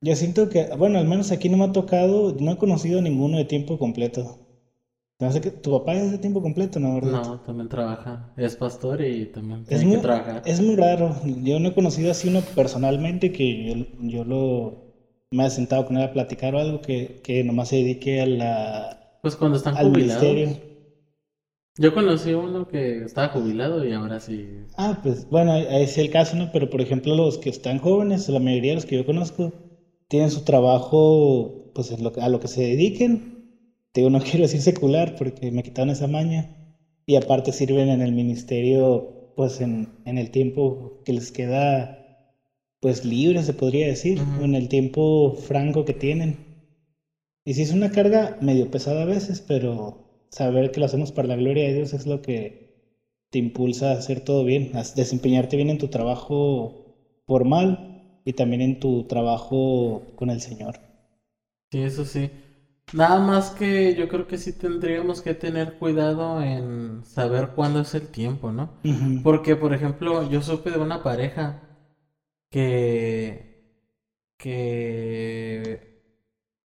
Yo 0.00 0.16
siento 0.16 0.48
que, 0.48 0.66
bueno, 0.76 0.98
al 0.98 1.06
menos 1.06 1.30
aquí 1.30 1.48
no 1.48 1.58
me 1.58 1.64
ha 1.64 1.72
tocado, 1.72 2.34
no 2.40 2.52
he 2.52 2.56
conocido 2.56 3.02
ninguno 3.02 3.36
de 3.36 3.44
tiempo 3.44 3.78
completo. 3.78 4.38
que 5.42 5.50
tu 5.50 5.70
papá 5.70 5.94
es 5.94 6.10
de 6.10 6.18
tiempo 6.18 6.40
completo, 6.40 6.80
¿no? 6.80 7.00
No, 7.00 7.40
también 7.40 7.68
trabaja. 7.68 8.32
Es 8.36 8.56
pastor 8.56 9.02
y 9.02 9.26
también 9.26 9.64
tiene 9.64 9.82
es 9.82 9.86
muy, 9.86 9.96
que 9.96 10.02
trabajar. 10.02 10.42
Es 10.46 10.60
muy 10.60 10.74
raro. 10.74 11.14
Yo 11.44 11.60
no 11.60 11.68
he 11.68 11.74
conocido 11.74 12.10
así 12.10 12.28
uno 12.28 12.40
personalmente 12.54 13.30
que 13.30 13.86
yo, 14.00 14.24
lo 14.24 14.90
me 15.30 15.46
he 15.46 15.50
sentado 15.50 15.84
con 15.86 15.98
él 15.98 16.04
a 16.04 16.12
platicar 16.12 16.54
o 16.54 16.58
algo 16.58 16.80
que, 16.80 17.20
que 17.22 17.44
nomás 17.44 17.68
se 17.68 17.76
dedique 17.76 18.22
a 18.22 18.26
la 18.26 18.98
pues 19.22 19.36
cuando 19.36 19.56
están 19.56 19.76
al 19.76 19.90
ministerio. 19.90 20.71
Yo 21.76 21.92
conocí 21.94 22.32
uno 22.32 22.66
que 22.66 23.04
estaba 23.04 23.28
jubilado 23.28 23.84
y 23.84 23.92
ahora 23.92 24.20
sí. 24.20 24.66
Ah, 24.76 25.00
pues 25.02 25.28
bueno, 25.28 25.56
es 25.56 25.98
el 25.98 26.10
caso, 26.10 26.36
¿no? 26.36 26.50
Pero 26.52 26.70
por 26.70 26.80
ejemplo, 26.80 27.14
los 27.14 27.38
que 27.38 27.50
están 27.50 27.78
jóvenes, 27.78 28.28
la 28.28 28.40
mayoría 28.40 28.70
de 28.72 28.76
los 28.76 28.86
que 28.86 28.96
yo 28.96 29.04
conozco, 29.06 29.52
tienen 30.08 30.30
su 30.30 30.42
trabajo, 30.44 31.70
pues 31.74 31.92
a 31.92 32.28
lo 32.28 32.40
que 32.40 32.48
se 32.48 32.62
dediquen. 32.62 33.44
Te 33.92 34.00
digo, 34.00 34.10
no 34.10 34.20
quiero 34.22 34.42
decir 34.42 34.62
secular 34.62 35.14
porque 35.16 35.50
me 35.50 35.62
quitaron 35.62 35.90
esa 35.90 36.06
maña. 36.06 36.50
Y 37.06 37.16
aparte 37.16 37.52
sirven 37.52 37.88
en 37.88 38.00
el 38.00 38.12
ministerio, 38.12 39.32
pues 39.34 39.60
en, 39.60 39.88
en 40.04 40.18
el 40.18 40.30
tiempo 40.30 41.02
que 41.04 41.12
les 41.12 41.32
queda, 41.32 41.98
pues 42.80 43.04
libre, 43.04 43.42
se 43.42 43.54
podría 43.54 43.86
decir, 43.86 44.18
en 44.40 44.54
el 44.54 44.68
tiempo 44.68 45.34
franco 45.34 45.84
que 45.84 45.94
tienen. 45.94 46.38
Y 47.44 47.54
sí 47.54 47.62
es 47.62 47.72
una 47.72 47.92
carga 47.92 48.36
medio 48.40 48.70
pesada 48.70 49.02
a 49.02 49.06
veces, 49.06 49.40
pero 49.40 50.01
saber 50.32 50.72
que 50.72 50.80
lo 50.80 50.86
hacemos 50.86 51.12
para 51.12 51.28
la 51.28 51.36
gloria 51.36 51.66
de 51.68 51.74
Dios 51.74 51.94
es 51.94 52.06
lo 52.06 52.22
que 52.22 52.72
te 53.30 53.38
impulsa 53.38 53.90
a 53.92 53.98
hacer 53.98 54.20
todo 54.20 54.44
bien, 54.44 54.70
a 54.76 54.82
desempeñarte 54.96 55.56
bien 55.56 55.70
en 55.70 55.78
tu 55.78 55.88
trabajo 55.88 56.74
formal 57.26 57.78
y 58.24 58.34
también 58.34 58.62
en 58.62 58.80
tu 58.80 59.04
trabajo 59.04 60.02
con 60.16 60.30
el 60.30 60.40
Señor. 60.40 60.80
Sí, 61.70 61.82
eso 61.82 62.04
sí. 62.04 62.30
Nada 62.92 63.20
más 63.20 63.50
que 63.50 63.94
yo 63.94 64.08
creo 64.08 64.26
que 64.26 64.36
sí 64.38 64.52
tendríamos 64.52 65.22
que 65.22 65.34
tener 65.34 65.78
cuidado 65.78 66.42
en 66.42 67.02
saber 67.04 67.50
cuándo 67.54 67.80
es 67.80 67.94
el 67.94 68.08
tiempo, 68.10 68.52
¿no? 68.52 68.70
Porque, 69.22 69.56
por 69.56 69.72
ejemplo, 69.72 70.28
yo 70.28 70.42
supe 70.42 70.70
de 70.70 70.78
una 70.78 71.02
pareja 71.02 71.62
que, 72.50 73.64
que 74.38 75.80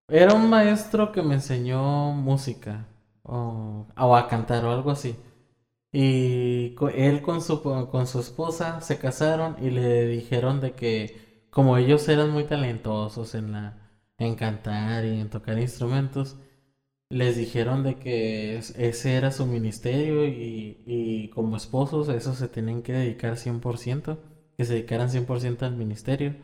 era 0.10 0.34
un 0.36 0.50
maestro 0.50 1.12
que 1.12 1.22
me 1.24 1.36
enseñó 1.36 2.14
música 2.14 2.88
o, 3.28 3.88
o 3.98 4.16
a 4.16 4.28
cantar 4.28 4.66
o 4.66 4.72
algo 4.72 4.92
así. 4.92 5.18
Y 5.92 6.76
él 6.94 7.22
con 7.22 7.42
su, 7.42 7.62
con 7.62 8.08
su 8.08 8.20
esposa 8.20 8.82
se 8.82 9.00
casaron 9.00 9.56
y 9.60 9.70
le 9.72 10.06
dijeron 10.08 10.60
de 10.62 10.74
que 10.76 11.16
como 11.50 11.78
ellos 11.78 12.08
eran 12.10 12.32
muy 12.32 12.44
talentosos 12.46 13.34
en 13.36 13.52
la, 13.54 13.78
en 14.18 14.36
cantar 14.36 15.06
y 15.06 15.20
en 15.20 15.30
tocar 15.30 15.58
instrumentos, 15.60 16.38
les 17.10 17.38
dijeron 17.38 17.84
de 17.84 18.00
que 18.00 18.58
es- 18.58 18.72
ese 18.78 19.16
era 19.16 19.32
su 19.32 19.46
ministerio 19.46 20.26
y, 20.28 20.82
y 20.86 21.30
como 21.30 21.56
esposos 21.58 22.10
eso 22.10 22.34
se 22.34 22.48
tenían 22.50 22.82
que 22.84 22.94
dedicar 22.94 23.38
100%, 23.38 24.20
que 24.58 24.66
se 24.66 24.74
dedicaran 24.74 25.10
100% 25.10 25.66
al 25.66 25.76
ministerio. 25.76 26.36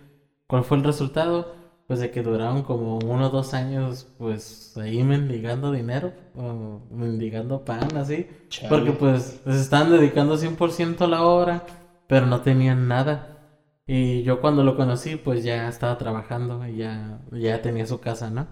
¿Cuál 0.48 0.64
fue 0.64 0.78
el 0.78 0.84
resultado? 0.84 1.54
Pues 1.94 2.02
de 2.02 2.10
que 2.10 2.24
duraron 2.24 2.64
como 2.64 2.98
uno 2.98 3.28
o 3.28 3.30
dos 3.30 3.54
años 3.54 4.08
pues 4.18 4.76
ahí 4.78 5.04
mendigando 5.04 5.72
dinero, 5.72 6.12
o 6.36 6.82
mendigando 6.90 7.64
pan 7.64 7.96
así. 7.98 8.26
Chale. 8.50 8.68
Porque 8.68 8.92
pues 8.94 9.42
se 9.46 9.62
estaban 9.62 9.92
dedicando 9.92 10.36
100% 10.36 11.02
a 11.02 11.08
la 11.08 11.22
obra, 11.22 11.68
pero 12.08 12.26
no 12.26 12.42
tenían 12.42 12.88
nada. 12.88 13.38
Y 13.86 14.24
yo 14.24 14.42
cuando 14.42 14.64
lo 14.64 14.76
conocí, 14.76 15.18
pues 15.18 15.44
ya 15.44 15.70
estaba 15.70 16.00
trabajando 16.00 16.68
y 16.68 16.78
ya, 16.78 17.20
ya 17.32 17.62
tenía 17.62 17.86
su 17.86 18.00
casa, 18.00 18.32
¿no? 18.32 18.48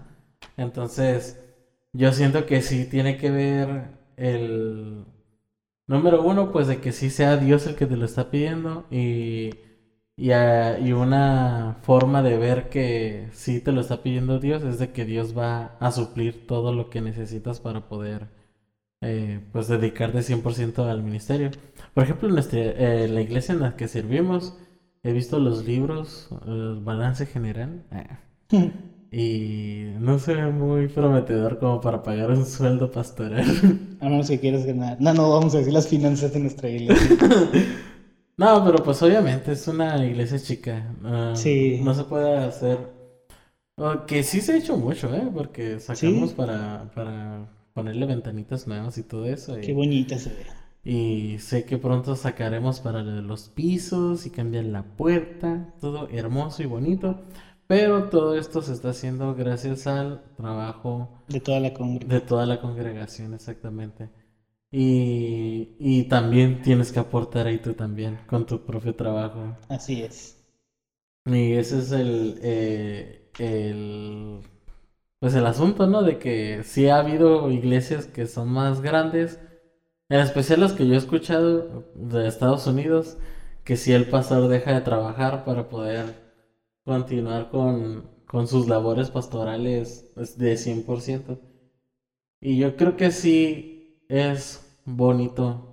Entonces, 0.56 1.42
yo 1.92 2.12
siento 2.12 2.46
que 2.46 2.62
sí 2.62 2.88
tiene 2.88 3.16
que 3.16 3.32
ver 3.32 3.88
el... 4.16 5.04
Número 5.88 6.22
uno, 6.22 6.52
pues 6.52 6.68
de 6.68 6.80
que 6.80 6.92
sí 6.92 7.10
sea 7.10 7.38
Dios 7.38 7.66
el 7.66 7.74
que 7.74 7.86
te 7.86 7.96
lo 7.96 8.04
está 8.04 8.30
pidiendo 8.30 8.86
y, 8.88 9.50
y, 10.16 10.30
ah, 10.32 10.78
y 10.78 10.92
una 10.92 11.78
forma 11.82 12.22
de 12.22 12.36
ver 12.38 12.68
que 12.68 13.28
sí 13.32 13.60
te 13.60 13.72
lo 13.72 13.80
está 13.80 14.02
pidiendo 14.02 14.38
Dios 14.38 14.62
es 14.62 14.78
de 14.78 14.92
que 14.92 15.04
Dios 15.04 15.36
va 15.36 15.76
a 15.80 15.90
suplir 15.92 16.46
todo 16.46 16.72
lo 16.72 16.90
que 16.90 17.00
necesitas 17.00 17.60
para 17.60 17.88
poder 17.88 18.28
eh, 19.02 19.40
pues 19.50 19.66
dedicarte 19.66 20.20
100% 20.20 20.88
al 20.88 21.02
ministerio. 21.02 21.50
Por 21.92 22.04
ejemplo, 22.04 22.28
en 22.28 22.34
nuestra, 22.34 22.60
eh, 22.60 23.08
la 23.08 23.20
iglesia 23.20 23.52
en 23.52 23.60
la 23.60 23.76
que 23.76 23.88
servimos, 23.88 24.56
he 25.02 25.12
visto 25.12 25.40
los 25.40 25.66
libros, 25.66 26.28
el 26.46 26.78
balance 26.80 27.26
general, 27.26 27.82
y 29.10 29.86
no 29.98 30.20
se 30.20 30.34
ve 30.34 30.50
muy 30.52 30.86
prometedor 30.86 31.58
como 31.58 31.80
para 31.80 32.04
pagar 32.04 32.30
un 32.30 32.46
sueldo 32.46 32.92
pastoral. 32.92 33.44
A 34.00 34.08
menos 34.08 34.28
que 34.28 34.38
quieras 34.38 34.64
ganar. 34.64 34.98
No, 35.00 35.12
no, 35.14 35.30
vamos 35.30 35.54
a 35.56 35.58
decir 35.58 35.72
las 35.72 35.88
finanzas 35.88 36.32
de 36.32 36.40
nuestra 36.40 36.68
iglesia. 36.68 37.16
No, 38.36 38.64
pero 38.64 38.82
pues 38.82 39.02
obviamente 39.02 39.52
es 39.52 39.68
una 39.68 40.04
iglesia 40.04 40.38
chica. 40.38 40.94
ah, 41.04 41.32
Sí. 41.36 41.80
No 41.82 41.94
se 41.94 42.04
puede 42.04 42.36
hacer. 42.38 42.78
que 44.06 44.22
sí 44.22 44.40
se 44.40 44.52
ha 44.52 44.56
hecho 44.58 44.76
mucho, 44.76 45.12
¿eh? 45.14 45.28
Porque 45.34 45.80
sacamos 45.80 46.30
Sí. 46.30 46.36
para, 46.36 46.90
para 46.94 47.46
ponerle 47.74 48.06
ventanitas 48.06 48.66
nuevas 48.66 48.96
y 48.98 49.02
todo 49.02 49.26
eso. 49.26 49.58
y- 49.58 49.62
Qué 49.62 49.72
bonita 49.72 50.18
se 50.18 50.30
ve. 50.30 50.46
Y 50.84 51.38
sé 51.38 51.64
que 51.64 51.78
pronto 51.78 52.16
sacaremos 52.16 52.80
para 52.80 53.02
los 53.02 53.48
pisos 53.48 54.26
y 54.26 54.30
cambiar 54.30 54.64
la 54.66 54.82
puerta, 54.82 55.72
todo 55.80 56.08
hermoso 56.10 56.62
y 56.62 56.66
bonito. 56.66 57.20
Pero 57.66 58.04
todo 58.10 58.36
esto 58.36 58.60
se 58.62 58.72
está 58.72 58.90
haciendo 58.90 59.34
gracias 59.34 59.86
al 59.86 60.22
trabajo 60.36 61.08
De 61.28 61.40
toda 61.40 61.60
la 61.60 61.72
congregación. 61.72 62.08
de 62.10 62.20
toda 62.26 62.46
la 62.46 62.60
congregación, 62.60 63.34
exactamente. 63.34 64.10
Y, 64.72 65.76
y 65.78 66.04
también 66.08 66.62
tienes 66.62 66.90
que 66.92 66.98
aportar 66.98 67.46
ahí 67.46 67.58
tú 67.58 67.74
también 67.74 68.18
con 68.26 68.44
tu 68.46 68.64
propio 68.66 68.96
trabajo. 68.96 69.56
Así 69.68 70.02
es. 70.04 70.36
Y 71.26 71.52
ese 71.54 71.78
es 71.78 71.92
el, 71.92 72.38
eh, 72.42 73.30
el, 73.38 74.40
pues 75.20 75.34
el 75.34 75.46
asunto, 75.46 75.86
¿no? 75.86 76.02
De 76.02 76.18
que 76.18 76.62
sí 76.64 76.88
ha 76.88 76.98
habido 76.98 77.50
iglesias 77.50 78.06
que 78.06 78.26
son 78.26 78.48
más 78.50 78.80
grandes, 78.82 79.40
en 80.10 80.20
especial 80.20 80.60
las 80.60 80.72
que 80.74 80.86
yo 80.86 80.94
he 80.94 80.98
escuchado 80.98 81.84
de 81.94 82.28
Estados 82.28 82.66
Unidos, 82.66 83.18
que 83.64 83.76
si 83.76 83.92
el 83.92 84.08
pastor 84.08 84.48
deja 84.48 84.72
de 84.74 84.82
trabajar 84.82 85.44
para 85.44 85.68
poder 85.68 86.14
continuar 86.84 87.50
con, 87.50 88.10
con 88.26 88.48
sus 88.48 88.68
labores 88.68 89.10
pastorales 89.10 90.10
pues, 90.14 90.38
de 90.38 90.56
100%. 90.56 91.40
Y 92.40 92.58
yo 92.58 92.76
creo 92.76 92.96
que 92.96 93.10
sí 93.12 93.81
es 94.08 94.62
bonito 94.84 95.64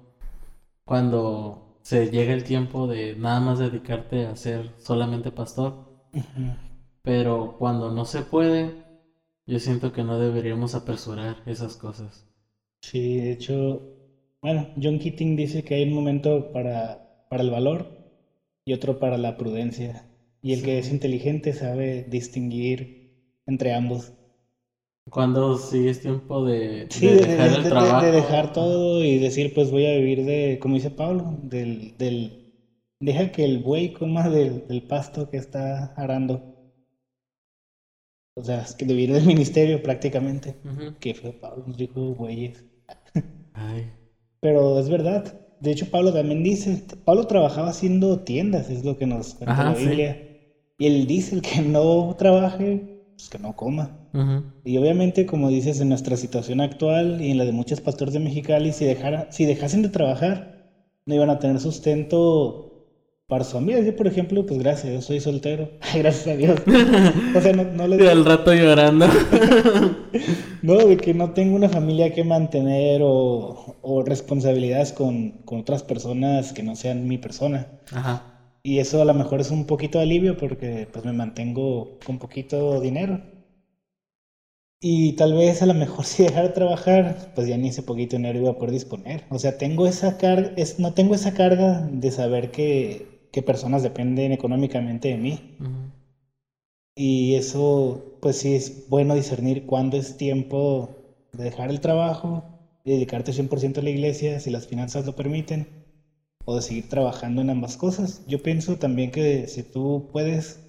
cuando 0.85 1.63
se 1.83 2.09
llega 2.09 2.33
el 2.33 2.43
tiempo 2.43 2.87
de 2.87 3.15
nada 3.15 3.39
más 3.39 3.59
dedicarte 3.59 4.25
a 4.25 4.35
ser 4.35 4.73
solamente 4.77 5.31
pastor. 5.31 5.75
Pero 7.01 7.55
cuando 7.57 7.91
no 7.91 8.05
se 8.05 8.21
puede, 8.21 8.73
yo 9.45 9.59
siento 9.59 9.91
que 9.91 10.03
no 10.03 10.17
deberíamos 10.17 10.75
apresurar 10.75 11.41
esas 11.45 11.75
cosas. 11.75 12.25
Sí, 12.81 13.17
de 13.17 13.31
hecho, 13.31 13.81
bueno, 14.41 14.69
John 14.81 14.99
Keating 14.99 15.35
dice 15.37 15.63
que 15.63 15.75
hay 15.75 15.83
un 15.83 15.93
momento 15.93 16.51
para, 16.51 17.25
para 17.29 17.43
el 17.43 17.49
valor 17.49 17.87
y 18.65 18.73
otro 18.73 18.99
para 18.99 19.17
la 19.17 19.37
prudencia. 19.37 20.05
Y 20.41 20.53
el 20.53 20.63
que 20.63 20.77
es 20.79 20.89
inteligente 20.89 21.53
sabe 21.53 22.03
distinguir 22.03 23.11
entre 23.45 23.73
ambos. 23.73 24.13
Cuando 25.09 25.57
sí 25.57 25.87
es 25.87 26.01
tiempo 26.01 26.45
de, 26.45 26.87
Sí, 26.89 27.07
de 27.07 27.15
de, 27.15 27.17
dejar 27.17 27.49
de- 27.49 27.57
el 27.57 27.63
de- 27.63 27.69
trabajo. 27.69 28.05
de 28.05 28.11
dejar 28.11 28.51
todo 28.53 29.03
y 29.03 29.17
decir, 29.19 29.53
pues 29.53 29.71
voy 29.71 29.85
a 29.85 29.95
vivir 29.95 30.25
de, 30.25 30.57
como 30.61 30.75
dice 30.75 30.91
Pablo, 30.91 31.37
del, 31.41 31.95
del, 31.97 32.37
deja 32.99 33.31
que 33.31 33.45
el 33.45 33.59
buey 33.59 33.93
coma 33.93 34.29
del, 34.29 34.67
del 34.67 34.83
pasto 34.83 35.29
que 35.29 35.37
está 35.37 35.93
arando. 35.95 36.43
O 38.35 38.43
sea, 38.43 38.61
es 38.61 38.73
que 38.73 38.85
vivir 38.85 39.13
del 39.13 39.27
ministerio 39.27 39.83
prácticamente. 39.83 40.57
Ujú. 40.63 40.93
Que 40.99 41.13
fue 41.13 41.31
Pablo, 41.31 41.63
nos 41.67 41.77
dijo 41.77 42.15
bueyes. 42.15 42.65
Ay, 43.53 43.93
Pero 44.41 44.79
es 44.79 44.89
verdad. 44.89 45.41
De 45.59 45.71
hecho, 45.71 45.89
Pablo 45.89 46.13
también 46.13 46.43
dice, 46.43 46.83
Pablo 47.03 47.25
trabajaba 47.25 47.69
haciendo 47.69 48.19
tiendas, 48.23 48.69
es 48.69 48.85
lo 48.85 48.97
que 48.97 49.05
nos 49.05 49.33
cuenta 49.33 49.53
Ajá, 49.53 49.63
la 49.63 49.75
sí. 49.75 49.85
Biblia. 49.89 50.17
Y 50.77 50.87
él 50.87 51.07
dice, 51.07 51.35
el 51.35 51.41
que 51.41 51.61
no 51.61 52.15
trabaje, 52.17 52.98
pues 53.19 53.29
que 53.29 53.37
no 53.37 53.53
coma. 53.53 53.97
Y 54.63 54.77
obviamente, 54.77 55.25
como 55.25 55.49
dices, 55.49 55.81
en 55.81 55.89
nuestra 55.89 56.15
situación 56.15 56.61
actual 56.61 57.21
y 57.21 57.31
en 57.31 57.37
la 57.37 57.43
de 57.43 57.51
muchos 57.51 57.81
pastores 57.81 58.13
de 58.13 58.21
Mexicali, 58.21 58.71
si, 58.71 58.85
dejara, 58.85 59.29
si 59.29 59.45
dejasen 59.45 59.81
de 59.81 59.89
trabajar, 59.89 60.71
no 61.05 61.15
iban 61.15 61.29
a 61.29 61.37
tener 61.37 61.59
sustento 61.59 62.87
para 63.27 63.43
su 63.43 63.51
familia. 63.51 63.81
Yo, 63.83 63.93
por 63.93 64.07
ejemplo, 64.07 64.45
pues 64.45 64.57
gracias 64.57 64.93
Dios 64.93 65.03
soy 65.03 65.19
soltero. 65.19 65.69
Ay, 65.81 65.99
gracias 65.99 66.27
a 66.27 66.37
Dios. 66.37 66.61
O 67.35 67.41
sea, 67.41 67.51
no, 67.51 67.65
no 67.65 67.87
les 67.89 67.99
Y 67.99 68.07
al 68.07 68.23
rato 68.23 68.53
llorando. 68.53 69.05
No, 70.61 70.75
de 70.75 70.97
que 70.97 71.13
no 71.13 71.31
tengo 71.31 71.55
una 71.55 71.69
familia 71.69 72.13
que 72.13 72.23
mantener 72.23 73.01
o, 73.03 73.77
o 73.81 74.03
responsabilidades 74.03 74.91
con, 74.91 75.31
con 75.45 75.59
otras 75.59 75.83
personas 75.83 76.51
que 76.51 76.63
no 76.63 76.75
sean 76.75 77.07
mi 77.07 77.17
persona. 77.17 77.67
Ajá. 77.93 78.38
Y 78.63 78.79
eso 78.79 79.01
a 79.01 79.05
lo 79.05 79.13
mejor 79.13 79.41
es 79.41 79.51
un 79.51 79.65
poquito 79.65 79.97
de 79.97 80.05
alivio 80.05 80.37
porque 80.37 80.87
pues 80.91 81.03
me 81.05 81.11
mantengo 81.13 81.89
con 82.05 82.19
poquito 82.19 82.79
dinero. 82.79 83.21
Y 84.81 85.13
tal 85.13 85.33
vez 85.33 85.61
a 85.61 85.65
lo 85.65 85.73
mejor 85.73 86.03
si 86.05 86.23
dejara 86.23 86.47
de 86.49 86.53
trabajar, 86.53 87.31
pues 87.33 87.47
ya 87.47 87.57
ni 87.57 87.69
ese 87.69 87.83
poquito 87.83 88.17
dinero 88.17 88.39
iba 88.39 88.49
a 88.51 88.57
poder 88.57 88.71
disponer. 88.73 89.25
O 89.29 89.39
sea, 89.39 89.57
tengo 89.57 89.87
esa 89.87 90.17
carga, 90.17 90.51
es, 90.55 90.79
no 90.79 90.93
tengo 90.93 91.15
esa 91.15 91.33
carga 91.33 91.87
de 91.89 92.11
saber 92.11 92.51
que, 92.51 93.05
que 93.31 93.41
personas 93.41 93.83
dependen 93.83 94.31
económicamente 94.31 95.09
de 95.09 95.17
mí. 95.17 95.39
ujú. 95.59 95.91
Y 96.95 97.35
eso, 97.35 98.03
pues 98.19 98.37
sí 98.37 98.55
es 98.55 98.87
bueno 98.87 99.15
discernir 99.15 99.65
cuándo 99.65 99.97
es 99.97 100.17
tiempo 100.17 100.89
de 101.31 101.45
dejar 101.45 101.69
el 101.69 101.79
trabajo 101.79 102.43
y 102.83 102.91
dedicarte 102.91 103.33
100% 103.33 103.79
a 103.79 103.83
la 103.83 103.89
iglesia 103.91 104.39
si 104.39 104.49
las 104.49 104.67
finanzas 104.67 105.05
lo 105.05 105.15
permiten, 105.15 105.69
o 106.49 106.55
de 106.55 106.61
seguir 106.63 106.87
trabajando 106.87 107.41
en 107.41 107.49
ambas 107.51 107.77
cosas. 107.77 108.21
Yo 108.25 108.39
pienso 108.39 108.77
también 108.77 109.11
que 109.11 109.47
si 109.47 109.63
tú 109.63 110.05
puedes, 110.11 110.61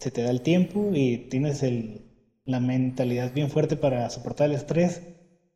se 0.00 0.10
te 0.12 0.22
da 0.22 0.30
el 0.30 0.42
tiempo 0.42 0.92
y 0.94 1.18
tienes 1.30 1.62
el, 1.64 2.04
la 2.46 2.60
mentalidad 2.60 3.32
bien 3.34 3.50
fuerte 3.50 3.76
para 3.76 4.08
soportar 4.10 4.48
el 4.50 4.54
estrés 4.56 5.04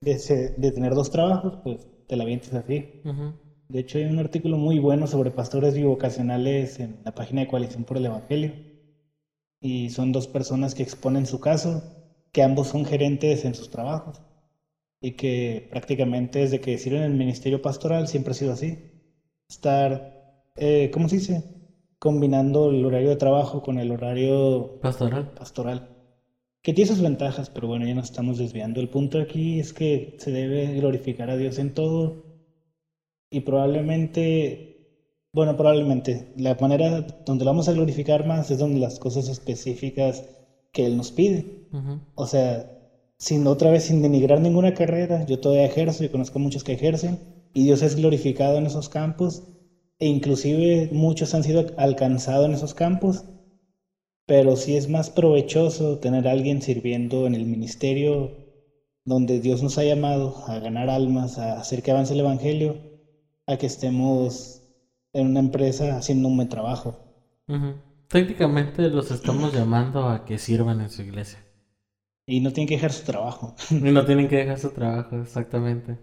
de, 0.03 0.19
se- 0.19 0.53
de 0.57 0.73
tener 0.73 0.95
dos 0.95 1.11
trabajos, 1.11 1.59
pues 1.63 1.89
te 2.09 2.17
la 2.17 2.25
avientes 2.25 2.53
así. 2.55 2.87
Ujú. 3.05 3.35
De 3.69 3.81
hecho, 3.81 3.99
hay 3.99 4.05
un 4.07 4.19
artículo 4.21 4.59
muy 4.59 4.79
bueno 4.81 5.07
sobre 5.09 5.31
pastores 5.33 5.75
bivocacionales 5.75 6.79
en 6.81 7.03
la 7.05 7.13
página 7.13 7.43
de 7.43 7.49
Coalición 7.49 7.85
por 7.85 7.99
el 7.99 8.07
Evangelio. 8.07 8.59
Y 9.63 9.89
son 9.91 10.13
dos 10.13 10.29
personas 10.29 10.75
que 10.75 10.83
exponen 10.83 11.25
su 11.27 11.41
caso, 11.41 11.85
que 12.33 12.43
ambos 12.43 12.69
son 12.69 12.85
gerentes 12.85 13.45
en 13.45 13.55
sus 13.55 13.71
trabajos. 13.71 14.23
Y 15.03 15.13
que 15.13 15.67
prácticamente 15.71 16.41
desde 16.41 16.61
que 16.61 16.79
sirven 16.79 17.03
en 17.05 17.13
el 17.13 17.19
ministerio 17.19 17.63
pastoral 17.63 18.09
siempre 18.09 18.33
ha 18.33 18.37
sido 18.37 18.53
así. 18.53 18.79
Estar, 19.51 20.53
eh, 20.57 20.91
¿cómo 20.93 21.09
se 21.09 21.17
dice? 21.17 21.43
Combinando 21.99 22.71
el 22.71 22.85
horario 22.85 23.11
de 23.11 23.17
trabajo 23.17 23.63
con 23.63 23.79
el 23.79 23.91
horario 23.91 24.79
Pastoral. 24.81 25.33
pastoral. 25.35 25.89
que 26.63 26.73
tiene 26.73 26.89
sus 26.91 27.01
ventajas, 27.03 27.51
pero 27.51 27.69
bueno, 27.69 27.87
ya 27.87 27.95
nos 27.95 28.07
estamos 28.07 28.39
desviando. 28.39 28.81
El 28.81 28.89
punto 28.89 29.19
aquí 29.21 29.59
es 29.59 29.73
que 29.73 30.15
se 30.19 30.31
debe 30.31 30.75
glorificar 30.75 31.31
a 31.31 31.37
Dios 31.37 31.59
en 31.59 31.75
todo 31.75 32.23
y 33.31 33.41
probablemente, 33.41 34.89
bueno, 35.35 35.57
probablemente 35.57 36.33
la 36.37 36.55
manera 36.61 37.01
donde 37.27 37.45
lo 37.45 37.51
vamos 37.51 37.69
a 37.69 37.73
glorificar 37.73 38.27
más 38.27 38.51
es 38.51 38.59
donde 38.59 38.79
las 38.81 38.99
cosas 38.99 39.29
específicas 39.29 40.25
que 40.73 40.87
Él 40.87 40.97
nos 40.97 41.13
pide. 41.13 41.69
O 42.15 42.27
sea, 42.27 42.71
sin 43.19 43.47
otra 43.47 43.71
vez, 43.71 43.85
sin 43.85 44.03
denigrar 44.03 44.41
ninguna 44.41 44.75
carrera, 44.75 45.25
yo 45.27 45.41
todavía 45.41 45.65
ejerzo 45.67 46.05
y 46.05 46.09
conozco 46.09 46.39
muchos 46.39 46.63
que 46.65 46.73
ejercen 46.75 47.19
y 47.53 47.65
Dios 47.65 47.83
es 47.83 47.97
glorificado 47.97 48.59
en 48.59 48.67
esos 48.67 48.89
campos 48.89 49.43
e 49.99 50.07
inclusive 50.07 50.91
muchos 50.93 51.35
han 51.35 51.45
sido 51.45 51.67
alcanzados 51.77 52.47
en 52.47 52.55
esos 52.55 52.75
campos 52.75 53.25
pero 54.31 54.55
sí 54.55 54.77
es 54.77 54.89
más 54.89 55.11
provechoso 55.11 55.99
tener 55.99 56.29
a 56.29 56.31
alguien 56.31 56.63
sirviendo 56.63 57.27
en 57.27 57.35
el 57.35 57.47
ministerio 57.47 58.31
donde 59.05 59.41
Dios 59.41 59.61
nos 59.61 59.77
ha 59.77 59.83
llamado 59.83 60.45
a 60.47 60.61
ganar 60.61 60.89
almas, 60.89 61.37
a 61.37 61.59
hacer 61.59 61.83
que 61.83 61.91
avance 61.91 62.15
el 62.15 62.21
Evangelio, 62.21 62.77
a 63.49 63.57
que 63.57 63.67
estemos 63.67 64.63
en 65.13 65.27
una 65.27 65.41
empresa 65.41 65.97
haciendo 65.97 66.29
un 66.29 66.37
buen 66.37 66.49
trabajo. 66.49 66.97
Técnicamente 68.07 68.89
los 68.89 69.11
estamos 69.11 69.53
llamando 69.53 70.09
a 70.09 70.25
que 70.25 70.39
sirvan 70.39 70.81
en 70.81 70.91
su 70.91 71.03
iglesia. 71.03 71.45
Y 72.25 72.39
no 72.39 72.53
tienen 72.53 72.69
que 72.69 72.77
dejar 72.77 72.93
su 72.93 73.05
trabajo. 73.05 73.57
y 73.73 73.91
no 73.91 74.05
tienen 74.05 74.29
que 74.29 74.37
dejar 74.37 74.61
su 74.61 74.71
trabajo, 74.71 75.17
exactamente. 75.21 75.99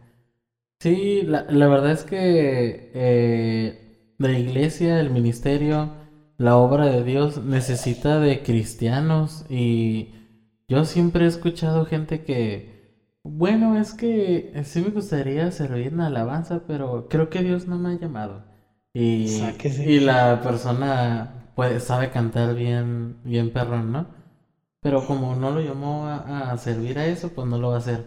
Sí, 0.80 1.24
la, 1.24 1.46
la 1.50 1.68
verdad 1.68 1.92
es 1.92 2.04
que 2.04 2.92
eh, 2.94 4.14
la 4.20 4.38
iglesia, 4.38 5.00
el 5.00 5.10
ministerio, 5.10 5.90
la 6.38 6.56
obra 6.58 6.86
de 6.86 7.04
Dios 7.04 7.40
necesita 7.40 8.20
de 8.20 8.44
cristianos 8.44 9.44
y 9.50 10.10
yo 10.68 10.86
siempre 10.86 11.26
he 11.26 11.28
escuchado 11.28 11.86
gente 11.86 12.22
que, 12.24 12.68
bueno, 13.24 13.76
es 13.78 13.94
que 13.96 14.52
sí 14.64 14.82
me 14.82 14.90
gustaría 14.92 15.50
servir 15.52 15.88
en 15.88 16.02
alabanza, 16.02 16.62
pero 16.68 17.08
creo 17.10 17.30
que 17.30 17.42
Dios 17.44 17.66
no 17.68 17.80
me 17.80 17.90
ha 17.90 18.00
llamado. 18.00 18.46
Y, 18.94 19.64
y 19.84 20.00
la 20.00 20.42
persona 20.42 21.52
puede, 21.56 21.80
sabe 21.80 22.10
cantar 22.12 22.54
bien, 22.56 23.18
bien 23.24 23.52
perrón, 23.52 23.92
¿no? 23.92 24.08
Pero 24.82 25.06
como 25.06 25.36
no 25.36 25.52
lo 25.52 25.62
llamó 25.62 26.08
a 26.08 26.58
servir 26.58 27.00
a 27.00 27.08
eso, 27.08 27.30
pues 27.34 27.48
no 27.48 27.58
lo 27.60 27.70
va 27.70 27.76
a 27.76 27.78
hacer. 27.80 28.06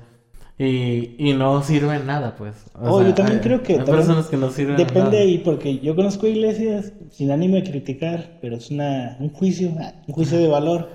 Y, 0.63 1.15
y 1.17 1.33
no 1.33 1.63
sirve 1.63 1.97
en 1.97 2.05
nada, 2.07 2.37
pues. 2.37 2.55
oh, 2.75 3.03
yo 3.03 3.15
también 3.15 3.39
creo 3.39 3.63
que. 3.63 3.79
Hay 3.79 3.85
personas 3.87 4.27
que 4.27 4.37
no 4.37 4.51
sirven 4.51 4.77
Depende 4.77 5.13
nada. 5.13 5.23
ahí, 5.23 5.39
porque 5.39 5.79
yo 5.79 5.97
conozco 5.97 6.27
iglesias 6.27 6.93
sin 7.11 7.31
ánimo 7.31 7.55
de 7.55 7.65
criticar, 7.65 8.39
pero 8.43 8.57
es 8.57 8.71
una, 8.71 9.17
un 9.21 9.31
juicio, 9.31 9.71
un 9.71 10.15
juicio 10.15 10.39
de 10.39 10.49
valor, 10.49 10.91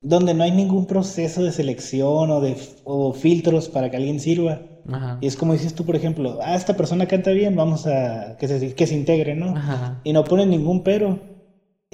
donde 0.00 0.32
no 0.32 0.44
hay 0.44 0.52
ningún 0.52 0.86
proceso 0.86 1.42
de 1.42 1.50
selección 1.50 2.30
o 2.30 2.40
de 2.40 2.56
o 2.84 3.12
filtros 3.12 3.68
para 3.68 3.90
que 3.90 3.96
alguien 3.96 4.20
sirva. 4.20 4.62
Ajá. 4.92 5.18
Y 5.20 5.26
es 5.26 5.36
como 5.36 5.54
dices 5.54 5.74
tú, 5.74 5.84
por 5.84 5.96
ejemplo, 5.96 6.38
ah, 6.40 6.54
esta 6.54 6.76
persona 6.76 7.06
canta 7.06 7.32
bien, 7.32 7.56
vamos 7.56 7.88
a 7.88 8.36
que 8.38 8.46
se, 8.46 8.76
que 8.76 8.86
se 8.86 8.94
integre, 8.94 9.34
¿no? 9.34 9.56
Ajá. 9.56 10.00
Y 10.04 10.12
no 10.12 10.22
ponen 10.22 10.50
ningún 10.50 10.84
pero. 10.84 11.18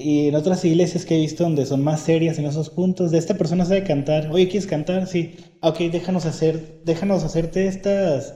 Y 0.03 0.29
en 0.29 0.35
otras 0.35 0.65
iglesias 0.65 1.05
que 1.05 1.17
he 1.17 1.21
visto 1.21 1.45
donde 1.45 1.67
son 1.67 1.83
más 1.83 2.01
serias 2.01 2.39
en 2.39 2.47
esos 2.47 2.71
puntos, 2.71 3.11
de 3.11 3.19
esta 3.19 3.35
persona 3.37 3.65
sabe 3.65 3.85
cantar, 3.85 4.29
oye, 4.31 4.49
¿quieres 4.49 4.67
cantar? 4.67 5.07
Sí, 5.07 5.37
ok, 5.61 5.79
déjanos, 5.93 6.27
hacer, 6.27 6.81
déjanos 6.85 7.25
hacerte 7.25 7.67
estas 7.67 8.35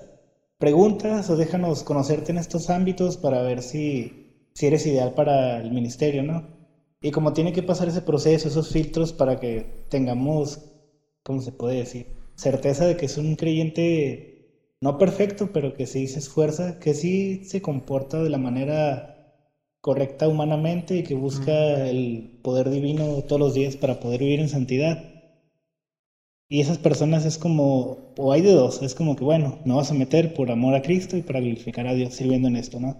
preguntas 0.59 1.31
o 1.31 1.37
déjanos 1.37 1.83
conocerte 1.85 2.33
en 2.33 2.39
estos 2.39 2.71
ámbitos 2.71 3.17
para 3.17 3.43
ver 3.43 3.62
si, 3.62 4.12
si 4.55 4.67
eres 4.67 4.87
ideal 4.87 5.15
para 5.15 5.59
el 5.61 5.71
ministerio, 5.73 6.23
¿no? 6.23 6.51
Y 7.01 7.11
como 7.11 7.33
tiene 7.33 7.53
que 7.53 7.62
pasar 7.62 7.89
ese 7.89 8.03
proceso, 8.03 8.49
esos 8.49 8.71
filtros 8.71 9.12
para 9.12 9.37
que 9.39 9.87
tengamos, 9.89 10.61
¿cómo 11.23 11.41
se 11.41 11.53
puede 11.53 11.79
decir? 11.79 12.07
Certeza 12.37 12.87
de 12.87 12.97
que 12.97 13.07
es 13.07 13.17
un 13.19 13.37
creyente 13.37 14.31
no 14.81 14.99
perfecto, 14.99 15.53
pero 15.53 15.73
que 15.75 15.87
sí 15.87 16.07
se 16.09 16.19
esfuerza, 16.19 16.79
que 16.79 16.95
sí 16.95 17.45
se 17.45 17.62
comporta 17.62 18.23
de 18.23 18.29
la 18.31 18.39
manera 18.39 19.14
correcta 19.85 20.28
humanamente 20.28 20.97
y 20.97 21.03
que 21.03 21.14
busca 21.14 21.87
el 21.87 22.41
poder 22.41 22.70
divino 22.70 23.20
todos 23.28 23.39
los 23.39 23.53
días 23.53 23.76
para 23.76 24.01
poder 24.01 24.20
vivir 24.20 24.41
en 24.41 24.49
santidad. 24.49 24.99
Y 26.49 26.62
esas 26.62 26.78
personas 26.78 27.26
es 27.26 27.37
como, 27.37 27.99
o 28.16 28.32
hay 28.32 28.41
de 28.41 28.53
dos, 28.53 28.80
es 28.80 28.95
como 28.95 29.14
que, 29.14 29.24
bueno, 29.24 29.59
me 29.66 29.74
vas 29.74 29.91
a 29.91 29.95
meter 29.95 30.32
por 30.32 30.51
amor 30.51 30.74
a 30.74 30.80
Cristo 30.80 31.18
y 31.18 31.22
para 31.22 31.41
glorificar 31.41 31.87
a 31.87 31.93
Dios 31.93 32.14
sirviendo 32.14 32.49
en 32.49 32.57
esto, 32.57 32.80
¿no? 32.80 32.97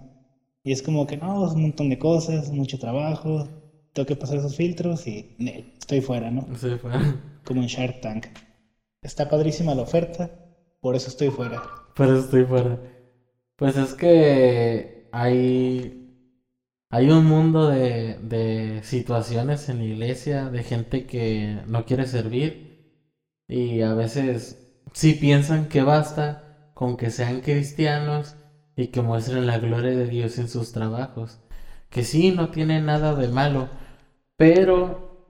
Y 0.63 0.73
es 0.73 0.83
como 0.83 1.07
que, 1.07 1.17
no, 1.17 1.47
es 1.47 1.53
un 1.53 1.63
montón 1.63 1.89
de 1.89 1.97
cosas, 1.97 2.51
mucho 2.51 2.77
trabajo, 2.77 3.49
tengo 3.91 4.05
que 4.05 4.15
pasar 4.15 4.37
esos 4.37 4.55
filtros 4.55 5.07
y 5.07 5.25
estoy 5.79 6.01
fuera, 6.01 6.29
¿no? 6.29 6.45
Estoy 6.53 6.77
fuera. 6.77 7.19
Como 7.45 7.63
en 7.63 7.67
Shark 7.67 7.99
Tank. 8.01 8.27
Está 9.01 9.27
padrísima 9.27 9.73
la 9.73 9.81
oferta, 9.81 10.29
por 10.81 10.95
eso 10.95 11.09
estoy 11.09 11.31
fuera. 11.31 11.63
Por 11.95 12.05
eso 12.05 12.19
estoy 12.19 12.45
fuera. 12.45 12.79
Pues 13.55 13.75
es 13.75 13.95
que 13.95 15.07
hay 15.11 16.04
hay 16.95 17.09
un 17.09 17.25
mundo 17.25 17.67
de, 17.67 18.79
situaciones 18.83 19.67
en 19.67 19.79
la 19.79 19.83
iglesia, 19.83 20.45
de 20.49 20.63
gente 20.63 21.05
que 21.05 21.59
no 21.67 21.83
quiere 21.85 22.07
servir 22.07 23.03
y 23.49 23.81
a 23.81 23.93
veces 23.93 24.65
sí 24.93 25.13
piensan 25.13 25.67
que 25.67 25.83
basta 25.83 26.71
con 26.73 26.95
que 26.95 27.09
sean 27.09 27.41
cristianos 27.41 28.37
y 28.77 28.87
que 28.87 29.01
muestren 29.01 29.45
la 29.45 29.59
gloria 29.59 29.91
de 29.91 30.07
Dios 30.07 30.39
en 30.39 30.47
sus 30.47 30.71
trabajos. 30.71 31.41
Que 31.89 32.05
sí, 32.05 32.31
no 32.31 32.49
tiene 32.49 32.81
nada 32.81 33.13
de 33.13 33.27
malo, 33.27 33.67
pero 34.37 35.27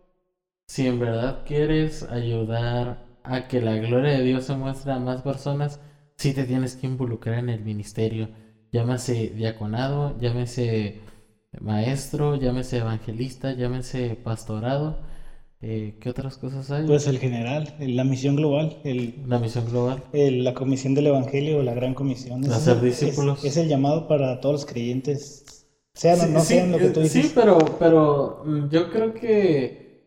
si 0.68 0.86
en 0.86 1.00
verdad 1.00 1.46
quieres 1.48 2.04
ayudar 2.04 3.08
a 3.24 3.48
que 3.48 3.60
la 3.62 3.76
gloria 3.78 4.12
de 4.12 4.24
Dios 4.24 4.46
se 4.46 4.56
muestre 4.56 4.92
a 4.92 5.00
más 5.00 5.24
personas, 5.24 5.80
sí 6.16 6.32
te 6.36 6.44
tienes 6.44 6.76
que 6.76 6.86
involucrar 6.86 7.40
en 7.40 7.50
el 7.50 7.62
ministerio. 7.64 8.30
Llámese 8.72 9.30
diaconado, 9.30 10.16
llámese 10.20 11.02
maestro, 11.62 12.36
llámese 12.36 12.78
evangelista, 12.78 13.54
llámese 13.54 14.16
pastorado. 14.16 15.00
Eh, 15.62 15.98
¿Qué 16.00 16.10
otras 16.10 16.38
cosas 16.38 16.70
hay? 16.70 16.86
Pues 16.86 17.08
el 17.08 17.18
general, 17.18 17.74
la 17.80 18.04
misión 18.04 18.36
global. 18.36 18.78
El, 18.84 19.24
la 19.28 19.40
misión 19.40 19.66
global. 19.70 20.04
la 20.14 20.54
comisión 20.54 20.94
del 20.94 21.08
evangelio, 21.08 21.64
la 21.64 21.74
gran 21.74 21.94
comisión. 21.94 22.46
Hacer 22.52 22.82
discípulos. 22.82 23.44
Es, 23.44 23.58
el 23.58 23.68
llamado 23.68 24.08
para 24.08 24.40
todos 24.42 24.54
los 24.54 24.66
creyentes, 24.66 25.66
sean 25.94 26.20
o 26.20 26.28
no 26.28 26.42
sean 26.42 26.72
lo 26.72 26.78
que 26.78 26.90
tú 26.90 27.00
dices. 27.00 27.28
Sí, 27.28 27.32
pero, 27.34 27.58
pero 27.80 28.44
mm, 28.46 28.70
yo 28.70 28.92
creo 28.92 29.14
que 29.14 30.04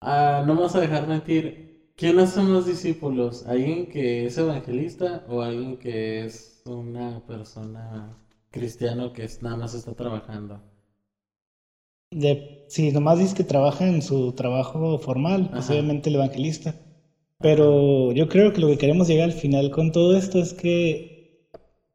ah, 0.00 0.44
no 0.46 0.54
vamos 0.54 0.74
a 0.76 0.80
dejar 0.80 1.08
mentir. 1.08 1.68
¿Quiénes 1.96 2.30
son 2.30 2.52
los 2.52 2.64
discípulos? 2.64 3.44
¿Alguien 3.48 3.86
que 3.86 4.26
es 4.26 4.38
evangelista 4.38 5.24
o 5.28 5.42
alguien 5.42 5.78
que 5.78 6.24
es 6.24 6.62
una 6.64 7.26
persona 7.26 8.16
cristiano 8.50 9.12
que 9.12 9.28
nada 9.42 9.56
más 9.56 9.74
está 9.74 9.94
trabajando. 9.94 10.62
De, 12.10 12.64
si 12.68 12.90
nomás 12.92 13.18
dice 13.18 13.34
que 13.34 13.44
trabaja 13.44 13.86
en 13.86 14.02
su 14.02 14.32
trabajo 14.32 14.98
formal, 14.98 15.50
pues 15.50 15.68
obviamente 15.70 16.08
el 16.10 16.16
evangelista. 16.16 16.74
Pero 17.40 18.12
yo 18.12 18.28
creo 18.28 18.52
que 18.52 18.60
lo 18.60 18.68
que 18.68 18.78
queremos 18.78 19.08
llegar 19.08 19.26
al 19.26 19.32
final 19.32 19.70
con 19.70 19.92
todo 19.92 20.16
esto 20.16 20.40
es 20.40 20.54
que, 20.54 21.46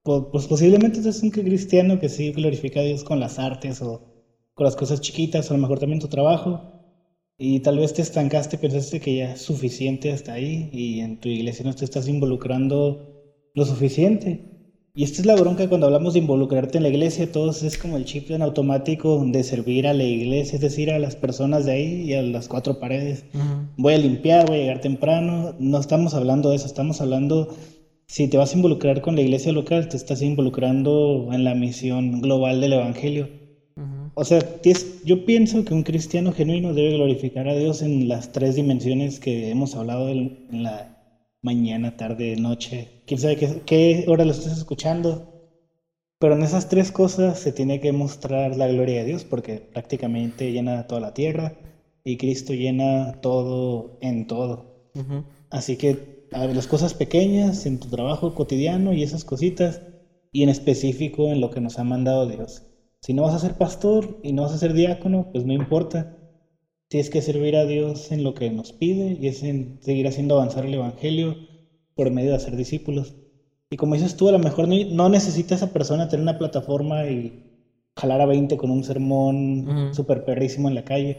pues 0.03 0.47
posiblemente 0.47 1.01
tú 1.01 1.09
es 1.09 1.23
un 1.23 1.31
cristiano 1.31 1.99
que 1.99 2.09
sí 2.09 2.31
glorifica 2.31 2.81
a 2.81 2.83
Dios 2.83 3.03
con 3.03 3.19
las 3.19 3.39
artes 3.39 3.81
o 3.81 4.01
con 4.53 4.65
las 4.65 4.75
cosas 4.75 5.01
chiquitas, 5.01 5.49
o 5.49 5.53
a 5.53 5.57
lo 5.57 5.61
mejor 5.63 5.79
también 5.79 5.99
tu 5.99 6.07
trabajo. 6.09 6.61
Y 7.37 7.59
tal 7.61 7.77
vez 7.79 7.93
te 7.93 8.01
estancaste, 8.01 8.57
pensaste 8.57 8.99
que 8.99 9.15
ya 9.17 9.33
es 9.33 9.41
suficiente 9.41 10.11
hasta 10.11 10.33
ahí 10.33 10.69
y 10.71 11.01
en 11.01 11.19
tu 11.19 11.29
iglesia 11.29 11.65
no 11.65 11.73
te 11.75 11.85
estás 11.85 12.07
involucrando 12.07 12.99
lo 13.53 13.65
suficiente. 13.65 14.52
Y 14.95 15.03
esta 15.05 15.21
es 15.21 15.25
la 15.25 15.35
bronca 15.35 15.67
cuando 15.67 15.87
hablamos 15.87 16.13
de 16.13 16.19
involucrarte 16.19 16.77
en 16.77 16.83
la 16.83 16.89
iglesia, 16.89 17.31
todos 17.31 17.63
es 17.63 17.79
como 17.79 17.97
el 17.97 18.05
chip 18.05 18.29
en 18.29 18.43
automático 18.43 19.25
de 19.25 19.43
servir 19.43 19.87
a 19.87 19.93
la 19.95 20.03
iglesia, 20.03 20.53
es 20.57 20.61
decir, 20.61 20.91
a 20.91 20.99
las 20.99 21.15
personas 21.15 21.65
de 21.65 21.71
ahí 21.71 22.01
y 22.03 22.13
a 22.13 22.21
las 22.21 22.47
cuatro 22.47 22.79
paredes. 22.79 23.25
Voy 23.75 23.95
a 23.95 23.97
limpiar, 23.97 24.45
voy 24.45 24.57
a 24.57 24.59
llegar 24.59 24.81
temprano. 24.81 25.55
No 25.57 25.79
estamos 25.79 26.13
hablando 26.13 26.51
de 26.51 26.57
eso, 26.57 26.67
estamos 26.67 27.01
hablando, 27.01 27.55
si 28.05 28.27
te 28.27 28.37
vas 28.37 28.53
a 28.53 28.55
involucrar 28.55 29.01
con 29.01 29.15
la 29.15 29.21
iglesia 29.21 29.51
local, 29.51 29.89
te 29.89 29.97
estás 29.97 30.21
involucrando 30.21 31.29
en 31.31 31.43
la 31.43 31.55
misión 31.55 32.21
global 32.21 32.61
del 32.61 32.73
Evangelio. 32.73 33.29
O 34.13 34.23
sea, 34.23 34.47
yo 35.05 35.25
pienso 35.25 35.65
que 35.65 35.73
un 35.73 35.81
cristiano 35.81 36.33
genuino 36.33 36.75
debe 36.75 36.97
glorificar 36.97 37.47
a 37.49 37.55
Dios 37.55 37.81
en 37.81 38.07
las 38.07 38.31
tres 38.31 38.53
dimensiones 38.53 39.19
que 39.19 39.49
hemos 39.49 39.73
hablado 39.73 40.09
en 40.09 40.45
la 40.51 40.92
mañana, 41.43 41.95
tarde, 41.95 42.35
noche, 42.37 43.03
quién 43.05 43.19
sabe 43.19 43.37
qué, 43.65 44.05
hora 44.07 44.25
lo 44.25 44.31
estás 44.31 44.57
escuchando. 44.57 45.29
Pero 46.19 46.35
en 46.35 46.43
esas 46.43 46.69
tres 46.69 46.91
cosas 46.91 47.37
se 47.37 47.51
tiene 47.51 47.79
que 47.81 47.91
mostrar 47.91 48.55
la 48.55 48.67
gloria 48.67 48.99
de 48.99 49.05
Dios 49.05 49.25
porque 49.25 49.59
prácticamente 49.59 50.51
llena 50.53 50.87
toda 50.87 51.01
la 51.01 51.13
tierra 51.13 51.53
y 52.03 52.17
Cristo 52.17 52.53
llena 52.53 53.19
todo 53.21 53.97
en 54.01 54.25
todo. 54.25 54.89
Así 55.49 55.75
que 55.75 56.27
a 56.31 56.47
ver, 56.47 56.55
las 56.55 56.67
cosas 56.67 56.93
pequeñas 56.93 57.65
en 57.65 57.79
tu 57.79 57.89
trabajo 57.89 58.33
cotidiano 58.33 58.93
y 58.93 59.03
esas 59.03 59.25
cositas 59.25 59.81
y 60.31 60.43
en 60.43 60.49
específico 60.49 61.31
en 61.31 61.41
lo 61.41 61.51
que 61.51 61.61
nos 61.61 61.77
ha 61.77 61.83
mandado 61.83 62.27
Dios. 62.27 62.63
Si 63.01 63.13
no 63.13 63.23
vas 63.23 63.35
a 63.35 63.39
ser 63.39 63.55
pastor 63.55 64.17
y 64.23 64.31
no 64.31 64.43
vas 64.43 64.53
a 64.53 64.57
ser 64.57 64.73
diácono, 64.73 65.29
pues 65.31 65.45
no 65.45 65.53
importa 65.53 66.22
tienes 66.93 67.09
que 67.09 67.23
servir 67.23 67.55
a 67.55 67.65
Dios 67.65 68.11
en 68.11 68.23
lo 68.23 68.35
que 68.35 68.51
nos 68.51 68.71
pide 68.71 69.17
y 69.19 69.25
es 69.25 69.41
en 69.41 69.79
seguir 69.81 70.07
haciendo 70.07 70.35
avanzar 70.35 70.63
el 70.63 70.75
Evangelio 70.75 71.35
por 71.95 72.11
medio 72.11 72.29
de 72.29 72.35
hacer 72.35 72.55
discípulos. 72.55 73.15
Y 73.71 73.77
como 73.77 73.95
dices 73.95 74.15
tú, 74.15 74.29
a 74.29 74.31
lo 74.31 74.37
mejor 74.37 74.67
no 74.67 75.09
necesita 75.09 75.55
esa 75.55 75.73
persona 75.73 76.07
tener 76.07 76.21
una 76.21 76.37
plataforma 76.37 77.07
y 77.07 77.33
jalar 77.97 78.21
a 78.21 78.27
20 78.27 78.57
con 78.57 78.69
un 78.69 78.83
sermón 78.83 79.89
súper 79.95 80.23
perrísimo 80.23 80.69
en 80.69 80.75
la 80.75 80.85
calle, 80.85 81.17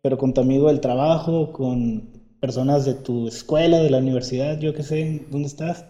pero 0.00 0.18
con 0.18 0.34
tu 0.34 0.40
amigo 0.40 0.66
del 0.66 0.80
trabajo, 0.80 1.52
con 1.52 2.02
personas 2.40 2.84
de 2.84 2.94
tu 2.94 3.28
escuela, 3.28 3.78
de 3.78 3.90
la 3.90 3.98
universidad, 3.98 4.58
yo 4.58 4.74
qué 4.74 4.82
sé, 4.82 5.24
dónde 5.30 5.46
estás, 5.46 5.86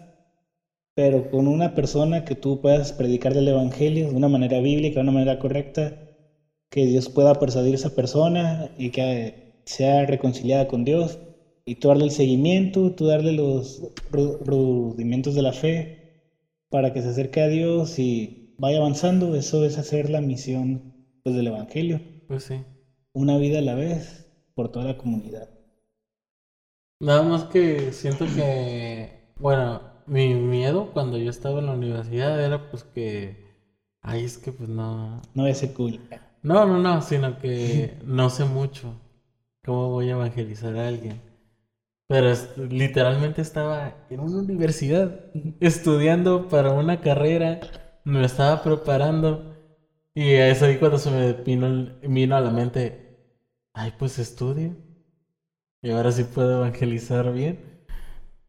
pero 0.93 1.31
con 1.31 1.47
una 1.47 1.73
persona 1.73 2.23
que 2.23 2.35
tú 2.35 2.61
puedas 2.61 2.93
predicar 2.93 3.33
del 3.33 3.47
Evangelio 3.47 4.09
de 4.09 4.15
una 4.15 4.29
manera 4.29 4.59
bíblica, 4.59 4.97
de 4.99 5.01
una 5.01 5.11
manera 5.11 5.39
correcta, 5.39 6.12
que 6.73 6.87
Dios 6.87 7.07
pueda 7.07 7.35
persuadir 7.35 7.73
a 7.73 7.75
esa 7.75 7.93
persona 7.93 8.71
y 8.79 8.89
que 8.89 9.61
sea 9.63 10.07
reconciliada 10.07 10.67
con 10.67 10.83
Dios, 10.83 11.19
y 11.65 11.75
tú 11.75 11.89
darle 11.89 12.05
el 12.05 12.11
seguimiento, 12.11 12.93
tú 12.93 13.05
darle 13.05 13.31
los 13.31 13.83
rudimentos 14.11 15.35
de 15.35 15.43
la 15.43 15.53
fe 15.53 16.31
para 16.69 16.91
que 16.91 17.03
se 17.03 17.09
acerque 17.09 17.41
a 17.41 17.47
Dios 17.47 17.99
y 17.99 18.55
vaya 18.57 18.79
avanzando, 18.79 19.35
eso 19.35 19.63
es 19.63 19.77
hacer 19.77 20.09
la 20.09 20.19
misión 20.19 20.95
pues, 21.23 21.35
del 21.35 21.45
Evangelio. 21.45 22.01
Pues 22.27 22.45
sí. 22.45 22.55
Una 23.13 23.37
vida 23.37 23.59
a 23.59 23.61
la 23.61 23.75
vez 23.75 24.25
por 24.55 24.69
toda 24.69 24.85
la 24.85 24.97
comunidad. 24.97 25.51
Nada 26.99 27.21
más 27.21 27.43
que 27.43 27.93
siento 27.93 28.25
que, 28.25 29.11
bueno, 29.37 29.79
mi 30.07 30.33
miedo 30.33 30.91
cuando 30.91 31.19
yo 31.19 31.29
estaba 31.29 31.59
en 31.59 31.67
la 31.67 31.73
universidad 31.73 32.43
era 32.43 32.71
pues 32.71 32.83
que, 32.83 33.37
ay, 34.01 34.23
es 34.23 34.39
que 34.39 34.51
pues 34.51 34.69
no... 34.69 35.21
No 35.35 35.43
voy 35.43 35.51
a 35.51 35.55
ser 35.55 35.71
cool. 35.73 35.99
No, 36.43 36.65
no, 36.65 36.77
no, 36.79 37.01
sino 37.01 37.39
que 37.39 37.97
no 38.05 38.29
sé 38.29 38.45
mucho 38.45 38.93
cómo 39.63 39.89
voy 39.89 40.09
a 40.09 40.13
evangelizar 40.13 40.75
a 40.77 40.87
alguien. 40.87 41.21
Pero 42.07 42.33
literalmente 42.69 43.41
estaba 43.41 43.95
en 44.09 44.19
una 44.19 44.39
universidad 44.39 45.21
estudiando 45.59 46.49
para 46.49 46.71
una 46.71 47.01
carrera, 47.01 47.61
me 48.03 48.25
estaba 48.25 48.61
preparando 48.61 49.53
y 50.15 50.33
es 50.33 50.61
ahí 50.61 50.77
cuando 50.77 50.97
se 50.99 51.11
me 51.11 51.33
vino, 51.33 52.35
a 52.35 52.41
la 52.41 52.51
mente, 52.51 53.17
ay, 53.73 53.93
pues 53.97 54.19
estudio. 54.19 54.75
Y 55.81 55.91
ahora 55.91 56.11
sí 56.11 56.23
puedo 56.23 56.57
evangelizar 56.57 57.33
bien. 57.33 57.59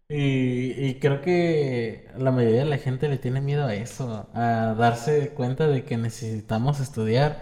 Y, 0.09 0.95
creo 1.01 1.23
que 1.23 2.09
la 2.19 2.31
mayoría 2.31 2.61
de 2.61 2.65
la 2.67 2.79
gente 2.79 3.09
le 3.09 3.19
tiene 3.19 3.41
miedo 3.41 3.65
a 3.67 3.75
eso, 3.75 4.29
a 4.35 4.75
darse 4.79 5.31
cuenta 5.31 5.67
de 5.67 5.85
que 5.85 5.97
necesitamos 5.97 6.81
estudiar 6.81 7.41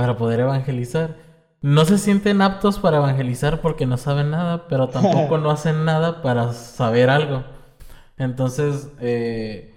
para 0.00 0.16
poder 0.16 0.40
evangelizar. 0.40 1.16
No 1.60 1.84
se 1.84 1.98
sienten 1.98 2.40
aptos 2.40 2.78
para 2.78 2.96
evangelizar 2.96 3.60
porque 3.60 3.84
no 3.84 3.98
saben 3.98 4.30
nada, 4.30 4.66
pero 4.66 4.88
tampoco 4.88 5.36
no 5.38 5.50
hacen 5.50 5.84
nada 5.84 6.22
para 6.22 6.54
saber 6.54 7.10
algo. 7.10 7.44
Entonces, 8.16 8.88
eh, 9.00 9.74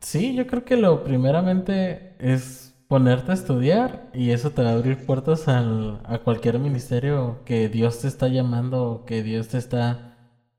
sí, 0.00 0.34
yo 0.34 0.46
creo 0.46 0.64
que 0.64 0.78
lo 0.78 1.04
primeramente 1.04 2.16
es 2.18 2.74
ponerte 2.88 3.32
a 3.32 3.34
estudiar 3.34 4.08
y 4.14 4.30
eso 4.30 4.52
te 4.52 4.62
va 4.62 4.70
a 4.70 4.72
abrir 4.72 5.04
puertas 5.04 5.48
a 5.48 6.18
cualquier 6.24 6.58
ministerio 6.58 7.40
que 7.44 7.68
Dios 7.68 8.00
te 8.00 8.08
está 8.08 8.28
llamando, 8.28 9.04
que 9.06 9.22
Dios 9.22 9.48
te 9.48 9.58
está 9.58 10.14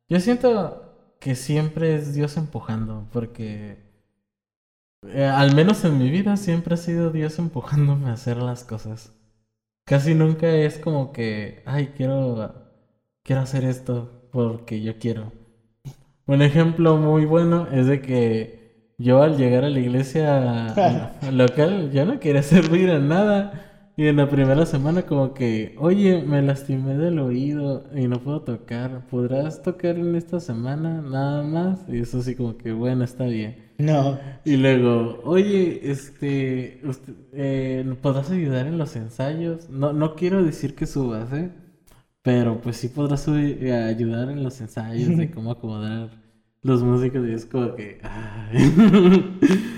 yo 0.07 0.19
siento 0.19 1.15
que 1.19 1.33
siempre 1.33 1.95
es 1.95 2.13
Dios 2.13 2.37
empujando, 2.37 3.07
porque 3.11 3.84
eh, 5.09 5.25
al 5.25 5.55
menos 5.55 5.83
en 5.85 5.97
mi 5.97 6.09
vida 6.09 6.37
siempre 6.37 6.75
ha 6.75 6.77
sido 6.77 7.11
Dios 7.11 7.39
empujándome 7.39 8.09
a 8.09 8.13
hacer 8.13 8.37
las 8.37 8.63
cosas. 8.63 9.13
Casi 9.85 10.15
nunca 10.15 10.49
es 10.49 10.79
como 10.79 11.11
que, 11.13 11.63
ay, 11.65 11.93
quiero, 11.95 12.53
quiero 13.23 13.41
hacer 13.41 13.65
esto 13.65 14.29
porque 14.31 14.81
yo 14.81 14.97
quiero. 14.99 15.31
Un 16.27 16.41
ejemplo 16.41 16.97
muy 16.97 17.25
bueno 17.25 17.67
es 17.71 17.87
de 17.87 18.01
que 18.01 18.93
yo 18.97 19.21
al 19.21 19.37
llegar 19.37 19.63
a 19.65 19.69
la 19.69 19.79
iglesia 19.79 21.11
local, 21.31 21.91
yo 21.91 22.05
no 22.05 22.19
quería 22.19 22.43
servir 22.43 22.89
a 22.91 22.99
nada. 22.99 23.61
Y 23.97 24.07
en 24.07 24.17
la 24.17 24.29
primera 24.29 24.65
semana 24.65 25.03
como 25.03 25.33
que, 25.33 25.75
oye, 25.79 26.21
me 26.23 26.41
lastimé 26.41 26.95
del 26.97 27.19
oído 27.19 27.85
y 27.95 28.07
no 28.07 28.19
puedo 28.19 28.41
tocar. 28.41 29.07
¿Podrás 29.07 29.61
tocar 29.61 29.97
en 29.97 30.15
esta 30.15 30.39
semana 30.39 31.01
nada 31.01 31.43
más? 31.43 31.85
Y 31.87 31.99
eso 32.01 32.21
sí 32.21 32.35
como 32.35 32.57
que, 32.57 32.73
bueno, 32.73 33.05
está 33.05 33.25
bien. 33.25 33.64
No. 33.77 34.17
Y 34.45 34.57
luego, 34.57 35.21
oye, 35.23 35.91
este, 35.91 36.81
eh, 37.33 37.95
¿podrás 38.01 38.31
ayudar 38.31 38.67
en 38.67 38.77
los 38.77 38.95
ensayos? 38.95 39.69
No, 39.69 39.91
no 39.91 40.15
quiero 40.15 40.43
decir 40.43 40.75
que 40.75 40.85
subas, 40.85 41.31
¿eh? 41.33 41.51
Pero 42.21 42.61
pues 42.61 42.77
sí 42.77 42.87
podrás 42.87 43.27
eh, 43.27 43.73
ayudar 43.73 44.29
en 44.29 44.43
los 44.43 44.59
ensayos 44.61 45.17
de 45.17 45.29
cómo 45.35 45.51
acomodar 45.51 46.09
los 46.61 46.83
músicos 46.83 47.27
y 47.27 47.33
es 47.33 47.45
como 47.45 47.75
que... 47.75 47.99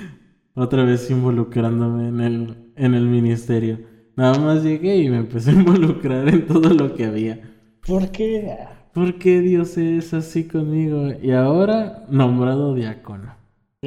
Otra 0.53 0.83
vez 0.83 1.11
involucrándome 1.11 2.07
en 2.07 2.19
el, 2.19 2.71
en 2.75 2.95
el 2.95 3.05
ministerio. 3.05 3.79
Nada 4.15 4.39
más 4.39 4.63
llegué 4.63 4.97
y 4.97 5.09
me 5.09 5.17
empecé 5.17 5.51
a 5.51 5.53
involucrar 5.53 6.27
en 6.29 6.47
todo 6.47 6.73
lo 6.73 6.95
que 6.95 7.05
había. 7.05 7.39
¿Por 7.85 8.09
qué? 8.09 8.57
Porque 8.91 9.41
Dios 9.41 9.77
es 9.77 10.15
así 10.15 10.47
conmigo. 10.47 11.09
Y 11.21 11.31
ahora 11.31 12.07
nombrado 12.09 12.73
diácono. 12.73 13.36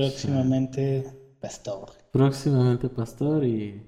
Próximamente 0.01 1.05
pastor. 1.41 1.91
Próximamente 2.11 2.89
pastor 2.89 3.45
y. 3.45 3.87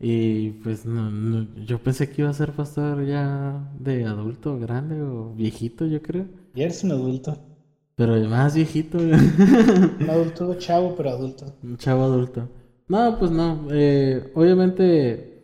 Y 0.00 0.50
pues 0.62 0.86
no, 0.86 1.48
yo 1.64 1.82
pensé 1.82 2.08
que 2.08 2.22
iba 2.22 2.30
a 2.30 2.34
ser 2.34 2.52
pastor 2.52 3.04
ya 3.04 3.72
de 3.80 4.04
adulto, 4.04 4.58
grande 4.58 5.00
o 5.02 5.34
viejito, 5.34 5.86
yo 5.86 6.00
creo. 6.02 6.26
Ya 6.54 6.64
eres 6.64 6.84
un 6.84 6.92
adulto. 6.92 7.36
Pero 7.96 8.14
más 8.28 8.54
viejito. 8.54 8.98
un 8.98 10.06
adulto 10.08 10.54
chavo, 10.54 10.94
pero 10.94 11.10
adulto. 11.10 11.56
Un 11.62 11.76
chavo 11.78 12.04
adulto. 12.04 12.48
No, 12.86 13.18
pues 13.18 13.30
no. 13.30 13.66
Eh, 13.70 14.30
obviamente 14.34 15.38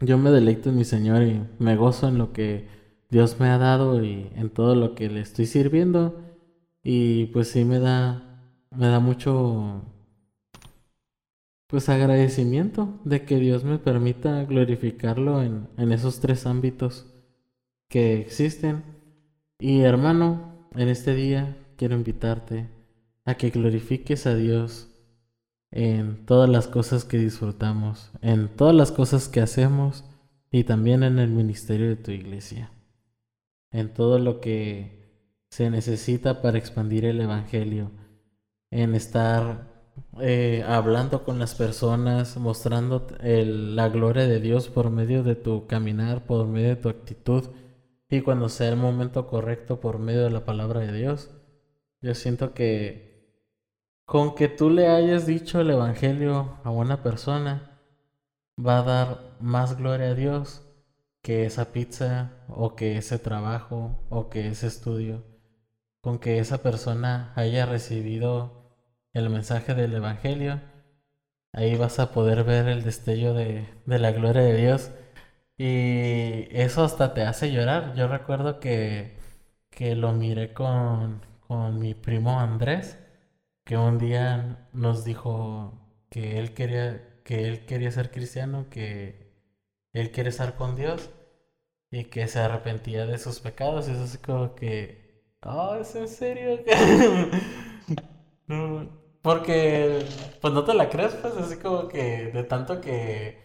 yo 0.00 0.18
me 0.18 0.30
deleito 0.30 0.70
en 0.70 0.78
mi 0.78 0.84
Señor 0.84 1.22
y 1.22 1.42
me 1.58 1.76
gozo 1.76 2.08
en 2.08 2.18
lo 2.18 2.32
que 2.32 2.66
Dios 3.10 3.38
me 3.38 3.48
ha 3.48 3.58
dado 3.58 4.02
y 4.02 4.30
en 4.34 4.50
todo 4.50 4.74
lo 4.74 4.94
que 4.94 5.08
le 5.08 5.20
estoy 5.20 5.46
sirviendo. 5.46 6.24
Y 6.82 7.26
pues 7.26 7.48
sí 7.48 7.64
me 7.64 7.78
da, 7.78 8.29
me 8.70 8.88
da 8.88 9.00
mucho, 9.00 9.82
pues 11.66 11.88
agradecimiento 11.88 13.00
de 13.04 13.24
que 13.24 13.36
Dios 13.36 13.64
me 13.64 13.78
permita 13.78 14.44
glorificarlo 14.44 15.42
en, 15.42 15.68
en 15.76 15.92
esos 15.92 16.20
tres 16.20 16.46
ámbitos 16.46 17.06
que 17.88 18.20
existen. 18.20 18.82
Y 19.58 19.80
hermano, 19.80 20.68
en 20.74 20.88
este 20.88 21.14
día 21.14 21.56
quiero 21.76 21.96
invitarte 21.96 22.68
a 23.24 23.34
que 23.34 23.50
glorifiques 23.50 24.26
a 24.26 24.34
Dios 24.34 24.88
en 25.70 26.26
todas 26.26 26.48
las 26.48 26.66
cosas 26.66 27.04
que 27.04 27.18
disfrutamos, 27.18 28.10
en 28.22 28.48
todas 28.48 28.74
las 28.74 28.92
cosas 28.92 29.28
que 29.28 29.40
hacemos 29.40 30.04
y 30.50 30.64
también 30.64 31.02
en 31.02 31.18
el 31.18 31.30
ministerio 31.30 31.88
de 31.88 31.96
tu 31.96 32.10
iglesia, 32.10 32.72
en 33.70 33.92
todo 33.92 34.18
lo 34.18 34.40
que 34.40 34.98
se 35.50 35.70
necesita 35.70 36.42
para 36.42 36.58
expandir 36.58 37.04
el 37.04 37.20
Evangelio, 37.20 37.90
en 38.70 38.94
estar 38.94 39.68
eh, 40.20 40.64
hablando 40.66 41.24
con 41.24 41.38
las 41.38 41.54
personas, 41.54 42.36
mostrando 42.36 43.06
la 43.20 43.88
gloria 43.88 44.26
de 44.26 44.40
Dios 44.40 44.68
por 44.68 44.90
medio 44.90 45.22
de 45.22 45.34
tu 45.36 45.66
caminar, 45.66 46.26
por 46.26 46.46
medio 46.46 46.70
de 46.70 46.76
tu 46.76 46.88
actitud 46.88 47.50
y 48.08 48.22
cuando 48.22 48.48
sea 48.48 48.68
el 48.68 48.76
momento 48.76 49.26
correcto 49.28 49.80
por 49.80 49.98
medio 49.98 50.24
de 50.24 50.30
la 50.30 50.44
palabra 50.44 50.80
de 50.80 50.92
Dios. 50.92 51.30
Yo 52.00 52.14
siento 52.14 52.54
que 52.54 53.10
con 54.04 54.34
que 54.34 54.48
tú 54.48 54.70
le 54.70 54.88
hayas 54.88 55.26
dicho 55.26 55.60
el 55.60 55.70
Evangelio 55.70 56.58
a 56.64 56.70
una 56.70 57.02
persona, 57.02 57.80
va 58.58 58.78
a 58.78 58.82
dar 58.82 59.36
más 59.40 59.78
gloria 59.78 60.08
a 60.08 60.14
Dios 60.14 60.62
que 61.22 61.44
esa 61.46 61.72
pizza 61.72 62.32
o 62.48 62.74
que 62.74 62.96
ese 62.96 63.18
trabajo 63.18 64.04
o 64.08 64.28
que 64.28 64.48
ese 64.48 64.66
estudio. 64.66 65.22
Con 66.00 66.18
que 66.18 66.38
esa 66.38 66.58
persona 66.58 67.32
haya 67.36 67.66
recibido 67.66 68.59
el 69.14 69.30
mensaje 69.30 69.74
del 69.74 69.94
Evangelio, 69.94 70.60
ahí 71.52 71.76
vas 71.76 71.98
a 71.98 72.12
poder 72.12 72.44
ver 72.44 72.68
el 72.68 72.82
destello 72.84 73.34
de, 73.34 73.66
la 73.86 74.12
gloria 74.12 74.42
de 74.42 74.56
Dios. 74.56 74.90
Y 75.58 76.48
eso 76.56 76.84
hasta 76.84 77.14
te 77.14 77.22
hace 77.22 77.52
llorar. 77.52 77.94
Yo 77.94 78.08
recuerdo 78.08 78.60
que, 78.60 79.16
que 79.70 79.94
lo 79.94 80.12
miré 80.12 80.52
con, 80.54 81.22
con 81.46 81.78
mi 81.78 81.94
primo 81.94 82.40
Andrés 82.40 82.98
que 83.70 83.76
un 83.76 83.98
día 83.98 84.68
nos 84.72 85.04
dijo 85.04 85.72
que 86.10 86.38
él 86.40 86.54
quería, 86.54 87.22
que 87.24 87.46
él 87.46 87.66
quería 87.66 87.90
ser 87.92 88.10
cristiano, 88.10 88.66
que 88.70 89.32
él 89.92 90.10
quiere 90.10 90.30
estar 90.30 90.56
con 90.56 90.74
Dios 90.76 91.10
y 91.90 92.04
que 92.06 92.26
se 92.28 92.40
arrepentía 92.40 93.06
de 93.06 93.18
sus 93.18 93.40
pecados. 93.40 93.88
Y 93.88 93.92
eso 93.92 94.04
es 94.04 94.18
como 94.18 94.56
que, 94.56 95.22
oh, 95.42 95.76
¿es 95.76 95.94
en 95.94 96.08
serio? 96.08 96.58
Porque, 99.22 100.04
pues 100.40 100.54
no 100.54 100.64
te 100.64 100.74
la 100.74 100.88
crees, 100.88 101.14
pues 101.16 101.34
así 101.36 101.56
como 101.58 101.88
que 101.88 102.30
de 102.32 102.44
tanto 102.44 102.80
que 102.80 103.38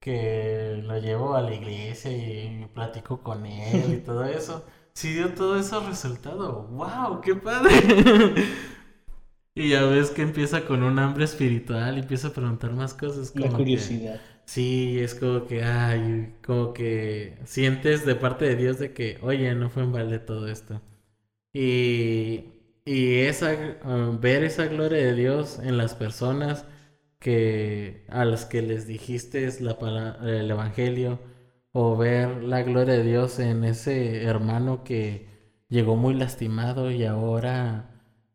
que 0.00 0.80
lo 0.84 0.98
llevo 0.98 1.34
a 1.34 1.42
la 1.42 1.54
iglesia 1.54 2.10
y 2.12 2.66
platico 2.72 3.22
con 3.22 3.44
él 3.46 3.94
y 3.94 3.98
todo 3.98 4.24
eso, 4.24 4.64
sí 4.94 5.12
dio 5.12 5.34
todo 5.34 5.58
eso 5.58 5.80
resultado. 5.86 6.62
¡Wow! 6.70 7.20
¡Qué 7.20 7.34
padre! 7.34 7.72
y 9.54 9.70
ya 9.70 9.84
ves 9.84 10.10
que 10.10 10.22
empieza 10.22 10.64
con 10.66 10.82
un 10.82 10.98
hambre 10.98 11.24
espiritual 11.24 11.96
y 11.96 12.00
empieza 12.00 12.28
a 12.28 12.32
preguntar 12.32 12.72
más 12.72 12.94
cosas. 12.94 13.34
La 13.34 13.48
que- 13.48 13.54
curiosidad. 13.56 14.20
Sí, 14.44 14.98
es 15.00 15.14
como 15.14 15.46
que, 15.46 15.62
ay, 15.62 16.34
como 16.44 16.72
que 16.72 17.38
sientes 17.44 18.06
de 18.06 18.14
parte 18.14 18.46
de 18.46 18.56
Dios 18.56 18.78
de 18.78 18.94
que, 18.94 19.18
oye, 19.22 19.54
no 19.54 19.68
fue 19.68 19.82
en 19.82 19.92
balde 19.92 20.18
todo 20.20 20.48
esto. 20.48 20.80
Y, 21.52 22.57
y 22.88 23.20
esa, 23.20 23.52
uh, 23.84 24.18
ver 24.18 24.44
esa 24.44 24.66
gloria 24.66 24.98
de 24.98 25.14
Dios 25.14 25.58
en 25.60 25.76
las 25.78 25.94
personas 25.94 26.64
que, 27.18 28.04
a 28.08 28.24
las 28.24 28.44
que 28.46 28.62
les 28.62 28.86
dijiste 28.86 29.48
la, 29.60 29.78
pala- 29.78 30.18
el 30.22 30.50
evangelio, 30.50 31.20
o 31.72 31.96
ver 31.96 32.42
la 32.44 32.62
gloria 32.62 32.94
de 32.94 33.04
Dios 33.04 33.38
en 33.38 33.64
ese 33.64 34.24
hermano 34.24 34.84
que 34.84 35.26
llegó 35.68 35.96
muy 35.96 36.14
lastimado 36.14 36.90
y 36.90 37.04
ahora 37.04 37.90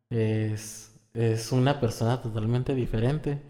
es, 0.09 0.95
es 1.13 1.51
una 1.51 1.79
persona 1.79 2.21
totalmente 2.21 2.75
diferente. 2.75 3.41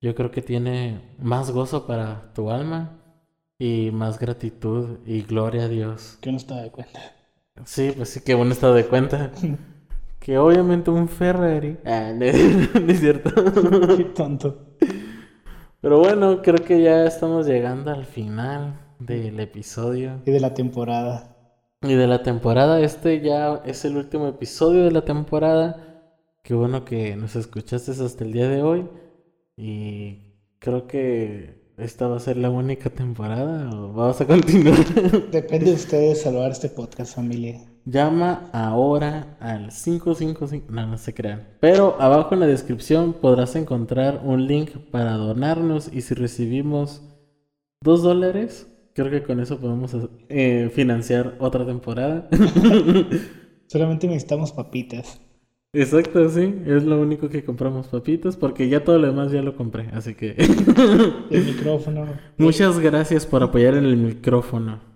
Yo 0.00 0.14
creo 0.14 0.30
que 0.30 0.42
tiene 0.42 1.00
más 1.18 1.50
gozo 1.50 1.86
para 1.86 2.32
tu 2.34 2.50
alma 2.50 2.98
y 3.58 3.90
más 3.92 4.18
gratitud 4.18 4.98
y 5.06 5.22
gloria 5.22 5.64
a 5.64 5.68
Dios. 5.68 6.18
Que 6.20 6.30
no 6.32 6.38
estaba 6.38 6.62
de 6.62 6.70
cuenta. 6.70 7.00
Sí, 7.64 7.92
pues 7.96 8.10
sí 8.10 8.20
que 8.20 8.34
uno 8.34 8.52
está 8.52 8.72
de 8.72 8.86
cuenta 8.86 9.32
que 10.20 10.38
obviamente 10.38 10.90
un 10.90 11.08
Ferrari. 11.08 11.78
Ah, 11.84 12.12
no, 12.14 12.20
no 12.80 12.92
es 12.92 13.00
cierto. 13.00 13.30
Qué 13.96 14.04
tonto. 14.04 14.76
Pero 15.80 15.98
bueno, 15.98 16.42
creo 16.42 16.64
que 16.64 16.82
ya 16.82 17.06
estamos 17.06 17.46
llegando 17.46 17.90
al 17.90 18.04
final 18.04 18.78
del 18.98 19.40
episodio 19.40 20.20
Y 20.26 20.30
de 20.30 20.40
la 20.40 20.52
temporada. 20.54 21.36
y 21.82 21.94
de 21.94 22.06
la 22.06 22.22
temporada. 22.22 22.80
Este 22.80 23.20
ya 23.22 23.62
es 23.64 23.84
el 23.86 23.96
último 23.96 24.28
episodio 24.28 24.84
de 24.84 24.90
la 24.92 25.04
temporada. 25.04 25.86
Qué 26.44 26.54
bueno 26.54 26.84
que 26.84 27.16
nos 27.16 27.34
escuchaste 27.36 27.92
hasta 27.92 28.24
el 28.24 28.32
día 28.32 28.48
de 28.48 28.62
hoy. 28.62 28.88
Y 29.56 30.34
creo 30.58 30.86
que 30.86 31.72
esta 31.78 32.08
va 32.08 32.16
a 32.16 32.20
ser 32.20 32.36
la 32.36 32.50
única 32.50 32.90
temporada 32.90 33.70
o 33.70 33.92
vamos 33.94 34.20
a 34.20 34.26
continuar. 34.26 34.76
Depende 35.30 35.66
de 35.70 35.72
ustedes 35.76 36.20
salvar 36.22 36.50
este 36.50 36.68
podcast, 36.68 37.14
familia. 37.16 37.69
Llama 37.90 38.48
ahora 38.52 39.36
al 39.40 39.70
555. 39.70 40.66
No, 40.70 40.86
no 40.86 40.96
se 40.96 41.12
crean. 41.12 41.48
Pero 41.58 41.96
abajo 42.00 42.34
en 42.34 42.40
la 42.40 42.46
descripción 42.46 43.14
podrás 43.14 43.56
encontrar 43.56 44.20
un 44.24 44.46
link 44.46 44.70
para 44.92 45.14
donarnos. 45.14 45.92
Y 45.92 46.02
si 46.02 46.14
recibimos 46.14 47.02
2 47.82 48.02
dólares, 48.02 48.68
creo 48.94 49.10
que 49.10 49.24
con 49.24 49.40
eso 49.40 49.58
podemos 49.58 49.96
eh, 50.28 50.70
financiar 50.72 51.34
otra 51.40 51.66
temporada. 51.66 52.28
Solamente 53.66 54.06
necesitamos 54.06 54.52
papitas. 54.52 55.20
Exacto, 55.72 56.28
sí. 56.28 56.62
Es 56.66 56.84
lo 56.84 57.00
único 57.00 57.28
que 57.28 57.44
compramos 57.44 57.88
papitas. 57.88 58.36
Porque 58.36 58.68
ya 58.68 58.84
todo 58.84 59.00
lo 59.00 59.08
demás 59.08 59.32
ya 59.32 59.42
lo 59.42 59.56
compré. 59.56 59.88
Así 59.92 60.14
que 60.14 60.36
El 61.30 61.44
micrófono. 61.44 62.06
muchas 62.38 62.78
gracias 62.78 63.26
por 63.26 63.42
apoyar 63.42 63.74
en 63.74 63.84
el 63.84 63.96
micrófono. 63.96 64.89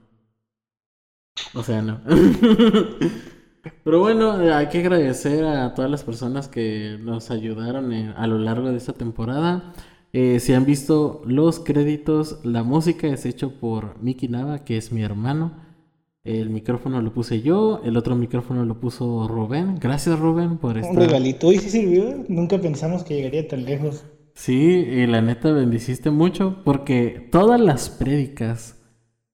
O 1.54 1.62
sea, 1.62 1.82
no. 1.82 2.00
Pero 3.84 4.00
bueno, 4.00 4.32
hay 4.32 4.68
que 4.68 4.78
agradecer 4.80 5.44
a 5.44 5.74
todas 5.74 5.90
las 5.90 6.04
personas 6.04 6.48
que 6.48 6.98
nos 7.02 7.30
ayudaron 7.30 7.92
en- 7.92 8.10
a 8.10 8.26
lo 8.26 8.38
largo 8.38 8.70
de 8.70 8.76
esta 8.76 8.92
temporada. 8.92 9.72
Eh, 10.12 10.38
si 10.38 10.52
han 10.52 10.64
visto 10.66 11.22
los 11.26 11.60
créditos, 11.60 12.40
la 12.44 12.62
música 12.62 13.06
es 13.08 13.24
hecho 13.26 13.58
por 13.58 14.00
Miki 14.02 14.28
Nava, 14.28 14.64
que 14.64 14.76
es 14.76 14.92
mi 14.92 15.02
hermano. 15.02 15.52
El 16.24 16.50
micrófono 16.50 17.02
lo 17.02 17.12
puse 17.12 17.42
yo, 17.42 17.80
el 17.84 17.96
otro 17.96 18.14
micrófono 18.16 18.64
lo 18.64 18.80
puso 18.80 19.26
Rubén. 19.28 19.76
Gracias 19.80 20.18
Rubén 20.18 20.56
por 20.58 20.76
Un 20.76 20.84
estar. 20.84 20.96
regalito. 20.96 21.48
Hoy 21.48 21.58
sí 21.58 21.68
sirvió. 21.70 22.24
Nunca 22.28 22.58
pensamos 22.58 23.02
que 23.02 23.14
llegaría 23.16 23.46
tan 23.48 23.64
lejos. 23.64 24.04
Sí, 24.34 24.54
y 24.56 25.06
la 25.06 25.20
neta 25.22 25.52
bendiciste 25.52 26.10
mucho 26.10 26.62
porque 26.64 27.28
todas 27.30 27.60
las 27.60 27.88
prédicas 27.90 28.76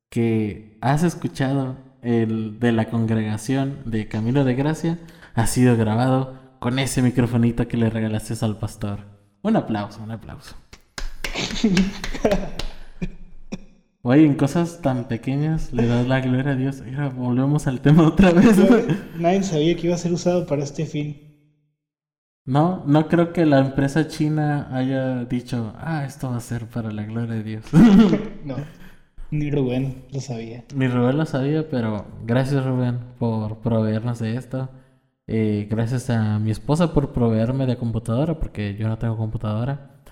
que 0.08 0.78
has 0.80 1.02
escuchado 1.04 1.76
el, 2.02 2.58
de 2.60 2.72
la 2.72 2.86
congregación 2.86 3.78
de 3.84 4.08
Camino 4.08 4.44
de 4.44 4.54
Gracia 4.54 4.98
ha 5.34 5.46
sido 5.46 5.76
grabado 5.76 6.34
con 6.58 6.78
ese 6.78 7.02
microfonito 7.02 7.68
que 7.68 7.76
le 7.76 7.90
regalaste 7.90 8.34
al 8.44 8.58
pastor. 8.58 9.00
Un 9.42 9.56
aplauso, 9.56 10.02
un 10.02 10.10
aplauso. 10.10 10.54
Oye, 14.02 14.24
en 14.24 14.34
cosas 14.34 14.80
tan 14.80 15.08
pequeñas 15.08 15.72
le 15.72 15.86
das 15.86 16.06
la 16.06 16.20
gloria 16.20 16.52
a 16.52 16.56
Dios. 16.56 16.80
Mira, 16.82 17.10
volvemos 17.10 17.66
al 17.66 17.80
tema 17.80 18.08
otra 18.08 18.30
vez. 18.32 18.56
Nadie 19.18 19.42
sabía 19.42 19.76
que 19.76 19.86
iba 19.88 19.94
a 19.94 19.98
ser 19.98 20.12
usado 20.12 20.46
para 20.46 20.62
este 20.64 20.86
fin. 20.86 21.30
No, 22.46 22.82
no 22.86 23.08
creo 23.08 23.32
que 23.32 23.44
la 23.44 23.58
empresa 23.60 24.08
china 24.08 24.68
haya 24.72 25.24
dicho, 25.26 25.74
ah, 25.78 26.04
esto 26.06 26.30
va 26.30 26.38
a 26.38 26.40
ser 26.40 26.66
para 26.66 26.90
la 26.90 27.04
gloria 27.04 27.34
de 27.34 27.42
Dios. 27.42 27.64
No. 28.44 28.56
Ni 29.30 29.50
Rubén 29.50 30.04
lo 30.12 30.20
sabía. 30.20 30.64
Ni 30.74 30.88
Rubén 30.88 31.16
lo 31.16 31.26
sabía, 31.26 31.68
pero 31.68 32.04
gracias 32.26 32.64
Rubén 32.64 32.98
por 33.18 33.58
proveernos 33.58 34.18
de 34.18 34.36
esto. 34.36 34.68
Eh, 35.26 35.68
gracias 35.70 36.10
a 36.10 36.40
mi 36.40 36.50
esposa 36.50 36.92
por 36.92 37.12
proveerme 37.12 37.66
de 37.66 37.76
computadora, 37.76 38.40
porque 38.40 38.74
yo 38.74 38.88
no 38.88 38.98
tengo 38.98 39.16
computadora. 39.16 40.02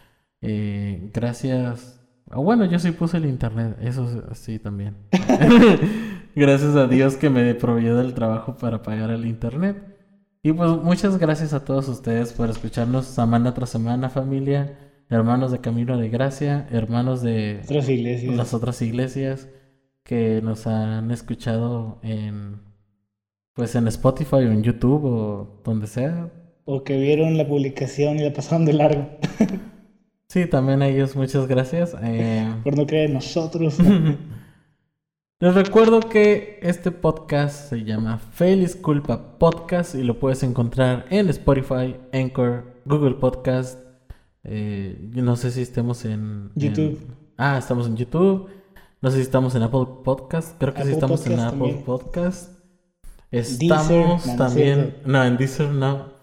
Eh, 0.41 1.11
gracias. 1.12 2.01
ah, 2.31 2.39
bueno, 2.39 2.64
yo 2.66 2.79
sí 2.79 2.93
puse 2.93 3.16
el 3.16 3.27
internet, 3.27 3.77
eso 3.81 4.33
sí 4.35 4.61
también. 4.61 4.97
gracias 6.37 6.77
a 6.77 6.87
Dios 6.87 7.16
que 7.16 7.31
me 7.31 7.55
proveyó 7.55 7.97
del 7.97 8.14
trabajo 8.14 8.57
para 8.57 8.83
pagar 8.83 9.11
el 9.11 9.27
internet. 9.27 9.77
Y 10.43 10.53
pues 10.53 10.71
muchas 10.83 11.19
gracias 11.19 11.53
a 11.53 11.64
todos 11.64 11.89
ustedes 11.89 12.33
por 12.33 12.49
escucharnos 12.49 13.07
semana 13.07 13.53
tras 13.55 13.71
semana, 13.71 14.09
familia, 14.09 14.79
hermanos 15.11 15.53
de 15.53 15.61
Camino 15.61 15.97
de 15.97 16.09
Gracia, 16.09 16.69
hermanos 16.71 17.23
de 17.23 17.61
Otras 17.65 17.89
iglesias. 17.89 18.37
las 18.37 18.55
otras 18.55 18.83
iglesias 18.83 19.49
que 20.05 20.41
nos 20.43 20.67
han 20.67 21.11
escuchado 21.11 21.99
en 22.03 22.61
pues 23.55 23.75
en 23.75 23.89
Spotify 23.89 24.37
o 24.37 24.53
en 24.53 24.63
YouTube 24.63 25.05
o 25.05 25.61
donde 25.65 25.87
sea. 25.89 26.31
O 26.65 26.85
que 26.85 26.99
vieron 26.99 27.37
la 27.37 27.47
publicación 27.49 28.19
y 28.19 28.23
la 28.23 28.33
pasaron 28.33 28.65
de 28.65 28.73
largo. 28.73 29.09
Sí, 30.31 30.45
también 30.45 30.83
a 30.83 30.89
ellos 30.89 31.17
muchas 31.17 31.47
gracias. 31.49 31.97
Eh, 32.03 32.47
Por 32.63 32.77
no 32.77 32.87
creer 32.87 33.07
en 33.09 33.15
nosotros. 33.15 33.79
les 35.41 35.55
recuerdo 35.55 36.01
que 36.01 36.61
este 36.61 36.91
podcast 36.91 37.71
se 37.71 37.85
llama 37.85 38.19
Feliz 38.19 38.77
Culpa 38.77 39.39
Podcast 39.39 39.95
y 39.95 40.03
lo 40.03 40.19
puedes 40.19 40.43
encontrar 40.43 41.07
en 41.09 41.31
Spotify, 41.31 41.97
Anchor, 42.13 42.83
Google 42.85 43.15
Podcast. 43.15 43.88
Eh, 44.51 45.11
no 45.14 45.36
sé 45.36 45.51
si 45.51 45.62
estemos 45.62 46.05
en, 46.05 46.51
en- 46.55 46.61
YouTube. 46.61 46.99
Ah, 47.36 47.59
estamos 47.59 47.86
en 47.86 47.96
YouTube. 47.96 48.49
No 49.01 49.11
sé 49.11 49.16
si 49.18 49.22
estamos 49.22 49.55
en 49.55 49.62
Apple 49.62 49.86
Podcast. 50.05 50.59
Creo 50.59 50.74
que 50.74 50.82
sí 50.82 50.88
Apple 50.88 50.94
estamos 50.94 51.26
en 51.26 51.38
Apple 51.40 51.59
también. 51.59 51.84
Podcast. 51.84 52.59
Estamos 53.30 54.36
también. 54.36 54.96
No, 55.05 55.22
en 55.24 55.36
Deezer 55.36 55.68
no. 55.68 56.16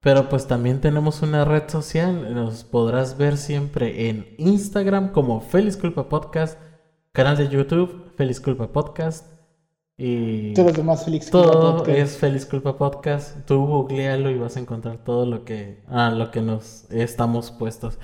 Pero 0.00 0.28
pues 0.28 0.46
también 0.46 0.80
tenemos 0.80 1.22
una 1.22 1.44
red 1.44 1.68
social. 1.68 2.32
Nos 2.34 2.64
podrás 2.64 3.18
ver 3.18 3.36
siempre 3.36 4.08
en 4.08 4.34
Instagram 4.38 5.12
como 5.12 5.40
Feliz 5.40 5.76
Culpa 5.76 6.08
Podcast. 6.08 6.58
Canal 7.12 7.36
de 7.36 7.48
YouTube, 7.48 8.12
Feliz 8.16 8.40
Culpa 8.40 8.68
Podcast. 8.72 9.26
Y 10.02 10.54
Todos 10.54 10.68
los 10.68 10.76
demás 10.78 11.04
Félix 11.04 11.30
Culpa 11.30 11.50
todo 11.52 11.76
Podcast. 11.76 11.98
es 11.98 12.16
Feliz 12.16 12.46
Culpa 12.46 12.78
Podcast. 12.78 13.36
Tú 13.46 13.66
googlealo 13.66 14.30
y 14.30 14.38
vas 14.38 14.56
a 14.56 14.60
encontrar 14.60 15.04
todo 15.04 15.26
lo 15.26 15.44
que, 15.44 15.82
a 15.88 16.10
lo 16.10 16.30
que 16.30 16.40
nos 16.40 16.90
estamos 16.90 17.50
puestos. 17.50 17.98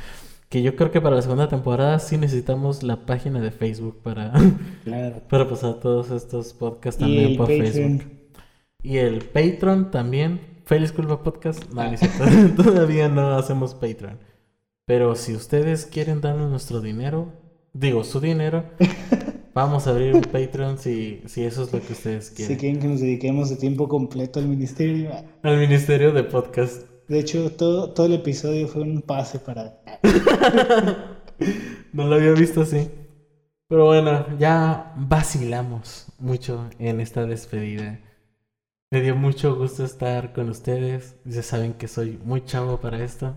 Que 0.51 0.61
yo 0.63 0.77
creo 0.77 0.91
que 0.91 1.01
para 1.01 1.17
la 1.17 1.23
segunda 1.23 1.49
temporada 1.49 1.99
sí 1.99 2.19
necesitamos 2.19 2.83
la 2.83 3.07
página 3.07 3.41
de 3.41 3.51
Facebook 3.51 4.03
para, 4.03 4.31
Claro. 4.85 5.23
para 5.31 5.49
pasar 5.49 5.81
todos 5.81 6.11
estos 6.11 6.53
podcasts 6.53 7.01
Y 7.01 7.05
también 7.05 7.31
el 7.31 7.37
por 7.39 7.47
Patreon. 7.49 7.73
Facebook. 7.99 8.13
Y 8.83 8.99
el 8.99 9.19
Patreon 9.25 9.91
también. 9.91 10.41
Feliz 10.67 10.93
Culpa 10.93 11.23
Podcast. 11.23 11.65
No, 11.73 11.83
no 11.83 11.91
es 11.93 12.01
cierto. 12.01 12.25
Todavía 12.63 13.09
no 13.09 13.37
hacemos 13.37 13.75
Patreon. 13.75 14.19
Pero 14.85 15.15
si 15.17 15.35
ustedes 15.35 15.87
quieren 15.87 16.21
darnos 16.21 16.51
nuestro 16.51 16.83
dinero, 16.83 17.33
digo 17.73 18.05
su 18.05 18.21
dinero, 18.21 18.65
vamos 19.57 19.87
a 19.87 19.91
abrir 19.91 20.15
un 20.15 20.21
Patreon 20.21 20.77
si, 20.77 21.23
si 21.25 21.43
eso 21.43 21.63
es 21.63 21.73
lo 21.73 21.81
que 21.81 21.95
ustedes 21.95 22.27
Si 22.27 22.35
quieren. 22.35 22.59
quieren 22.59 22.81
que 22.81 22.89
nos 22.89 23.01
dediquemos 23.01 23.49
de 23.49 23.57
tiempo 23.57 23.89
completo 23.89 24.39
al 24.39 24.49
ministerio. 24.49 25.11
Al 25.43 25.57
Ministerio 25.57 26.13
de 26.13 26.25
Podcast. 26.25 26.83
De 27.09 27.21
hecho, 27.21 27.51
todo, 27.53 27.91
todo 27.95 28.05
el 28.07 28.13
episodio 28.13 28.69
fue 28.69 28.83
un 28.83 29.01
pase 29.01 29.39
para... 29.39 29.81
No 31.93 32.07
lo 32.07 32.17
había 32.17 32.33
visto 32.33 32.61
así. 32.61 32.91
Pero 33.69 33.87
bueno, 33.87 34.27
ya 34.39 34.93
vacilamos 34.97 36.07
mucho 36.19 36.69
en 36.79 37.01
esta 37.01 37.25
despedida. 37.25 37.99
Me 38.91 39.01
dio 39.01 39.17
mucho 39.17 39.57
gusto 39.57 39.85
estar 39.85 40.35
con 40.35 40.51
ustedes. 40.51 41.17
Ya 41.25 41.43
saben 41.43 41.73
que 41.75 41.89
soy 41.89 42.19
muy 42.25 42.45
chavo 42.45 42.79
para 42.79 43.03
esto. 43.03 43.35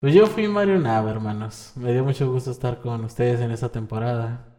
Pues 0.00 0.12
yo 0.14 0.26
fui 0.26 0.46
Mario 0.46 0.78
Nava, 0.78 1.10
hermanos. 1.10 1.72
Me 1.76 1.92
dio 1.94 2.04
mucho 2.04 2.30
gusto 2.30 2.50
estar 2.50 2.80
con 2.82 3.02
ustedes 3.04 3.40
en 3.40 3.50
esta 3.50 3.70
temporada. 3.70 4.55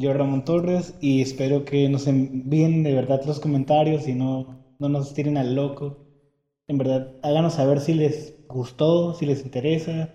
Yo 0.00 0.12
Ramón 0.14 0.44
Torres 0.44 0.96
y 1.00 1.20
espero 1.20 1.64
que 1.64 1.88
nos 1.88 2.06
envíen 2.06 2.82
de 2.82 2.94
verdad 2.94 3.22
los 3.26 3.40
comentarios 3.40 4.08
y 4.08 4.14
no, 4.14 4.46
no 4.78 4.88
nos 4.88 5.12
tiren 5.14 5.36
al 5.36 5.54
loco. 5.54 5.98
En 6.68 6.78
verdad, 6.78 7.16
háganos 7.22 7.54
saber 7.54 7.80
si 7.80 7.94
les 7.94 8.34
gustó, 8.48 9.14
si 9.14 9.26
les 9.26 9.44
interesa, 9.44 10.06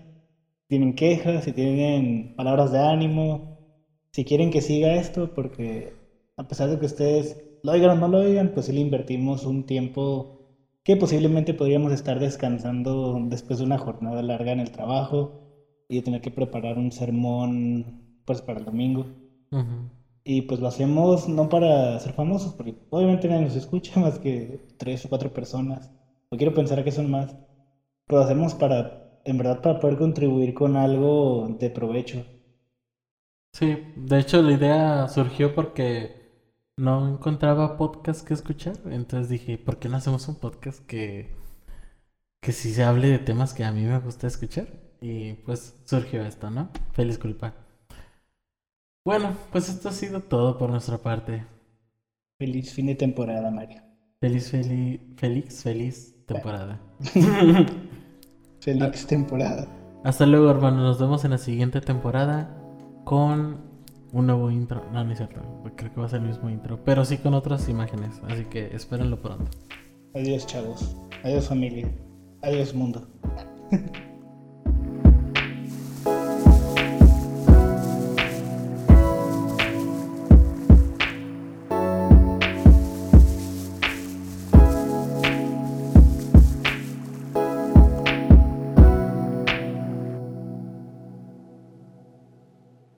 si 0.62 0.68
tienen 0.68 0.94
quejas, 0.94 1.44
si 1.44 1.52
tienen 1.52 2.32
palabras 2.36 2.72
de 2.72 2.80
ánimo, 2.80 3.46
si 4.12 4.24
quieren 4.24 4.50
que 4.50 4.62
siga 4.62 4.94
esto, 4.96 5.32
porque 5.34 5.92
a 6.36 6.44
pesar 6.48 6.70
de 6.70 6.78
que 6.78 6.86
ustedes 6.86 7.38
lo 7.62 7.72
oigan 7.72 7.92
o 7.92 7.96
no 7.96 8.08
lo 8.08 8.18
oigan, 8.20 8.52
pues 8.54 8.66
sí 8.66 8.72
le 8.72 8.80
invertimos 8.82 9.46
un 9.46 9.64
tiempo 9.66 10.32
que 10.84 10.96
posiblemente 10.96 11.54
podríamos 11.54 11.92
estar 11.92 12.20
descansando 12.20 13.18
después 13.26 13.58
de 13.60 13.66
una 13.66 13.78
jornada 13.78 14.22
larga 14.22 14.52
en 14.52 14.60
el 14.60 14.70
trabajo 14.72 15.34
y 15.88 16.02
tener 16.02 16.20
que 16.22 16.30
preparar 16.32 16.78
un 16.78 16.92
sermón 16.92 17.96
pues 18.24 18.42
para 18.42 18.60
el 18.60 18.66
domingo. 18.66 19.06
Y 20.24 20.42
pues 20.42 20.60
lo 20.60 20.68
hacemos 20.68 21.28
no 21.28 21.48
para 21.48 21.98
ser 22.00 22.12
famosos, 22.12 22.52
porque 22.54 22.74
obviamente 22.90 23.28
nadie 23.28 23.44
nos 23.46 23.56
escucha 23.56 24.00
más 24.00 24.18
que 24.18 24.60
tres 24.76 25.04
o 25.06 25.08
cuatro 25.08 25.32
personas. 25.32 25.90
No 26.30 26.38
quiero 26.38 26.54
pensar 26.54 26.82
que 26.84 26.92
son 26.92 27.10
más. 27.10 27.34
Pero 28.06 28.20
lo 28.20 28.24
hacemos 28.24 28.54
para, 28.54 29.20
en 29.24 29.38
verdad, 29.38 29.62
para 29.62 29.80
poder 29.80 29.98
contribuir 29.98 30.54
con 30.54 30.76
algo 30.76 31.48
de 31.60 31.70
provecho. 31.70 32.24
Sí, 33.52 33.78
de 33.96 34.18
hecho 34.20 34.42
la 34.42 34.52
idea 34.52 35.08
surgió 35.08 35.54
porque 35.54 36.14
no 36.76 37.08
encontraba 37.14 37.76
podcast 37.76 38.26
que 38.26 38.34
escuchar. 38.34 38.76
Entonces 38.86 39.28
dije, 39.28 39.58
¿por 39.58 39.78
qué 39.78 39.88
no 39.88 39.96
hacemos 39.96 40.28
un 40.28 40.36
podcast 40.36 40.84
que, 40.86 41.34
que 42.40 42.52
sí 42.52 42.72
se 42.72 42.84
hable 42.84 43.08
de 43.08 43.18
temas 43.18 43.54
que 43.54 43.64
a 43.64 43.72
mí 43.72 43.82
me 43.82 43.98
gusta 43.98 44.26
escuchar? 44.26 44.68
Y 45.00 45.34
pues 45.34 45.74
surgió 45.84 46.22
esto, 46.24 46.50
¿no? 46.50 46.70
Feliz 46.92 47.18
culpa. 47.18 47.65
Bueno, 49.06 49.36
pues 49.52 49.68
esto 49.68 49.88
ha 49.88 49.92
sido 49.92 50.18
todo 50.18 50.58
por 50.58 50.68
nuestra 50.68 50.98
parte. 50.98 51.44
Feliz 52.40 52.72
fin 52.74 52.86
de 52.86 52.96
temporada, 52.96 53.52
Mario. 53.52 53.80
Feliz, 54.20 54.50
feliz, 54.50 55.00
feliz, 55.16 55.62
feliz 55.62 56.16
temporada. 56.26 56.80
feliz 58.60 59.06
temporada. 59.06 59.68
Hasta 60.02 60.26
luego, 60.26 60.50
hermano. 60.50 60.78
Nos 60.78 60.98
vemos 60.98 61.24
en 61.24 61.30
la 61.30 61.38
siguiente 61.38 61.80
temporada 61.80 62.60
con 63.04 63.60
un 64.12 64.26
nuevo 64.26 64.50
intro. 64.50 64.84
No, 64.92 65.04
no 65.04 65.12
es 65.12 65.18
cierto. 65.18 65.40
Creo 65.76 65.94
que 65.94 66.00
va 66.00 66.06
a 66.06 66.08
ser 66.08 66.22
el 66.22 66.26
mismo 66.26 66.50
intro. 66.50 66.82
Pero 66.84 67.04
sí 67.04 67.18
con 67.18 67.34
otras 67.34 67.68
imágenes. 67.68 68.20
Así 68.28 68.46
que 68.46 68.74
espérenlo 68.74 69.22
pronto. 69.22 69.48
Adiós, 70.16 70.48
chavos. 70.48 70.96
Adiós, 71.22 71.46
familia. 71.46 71.88
Adiós, 72.42 72.74
mundo. 72.74 73.06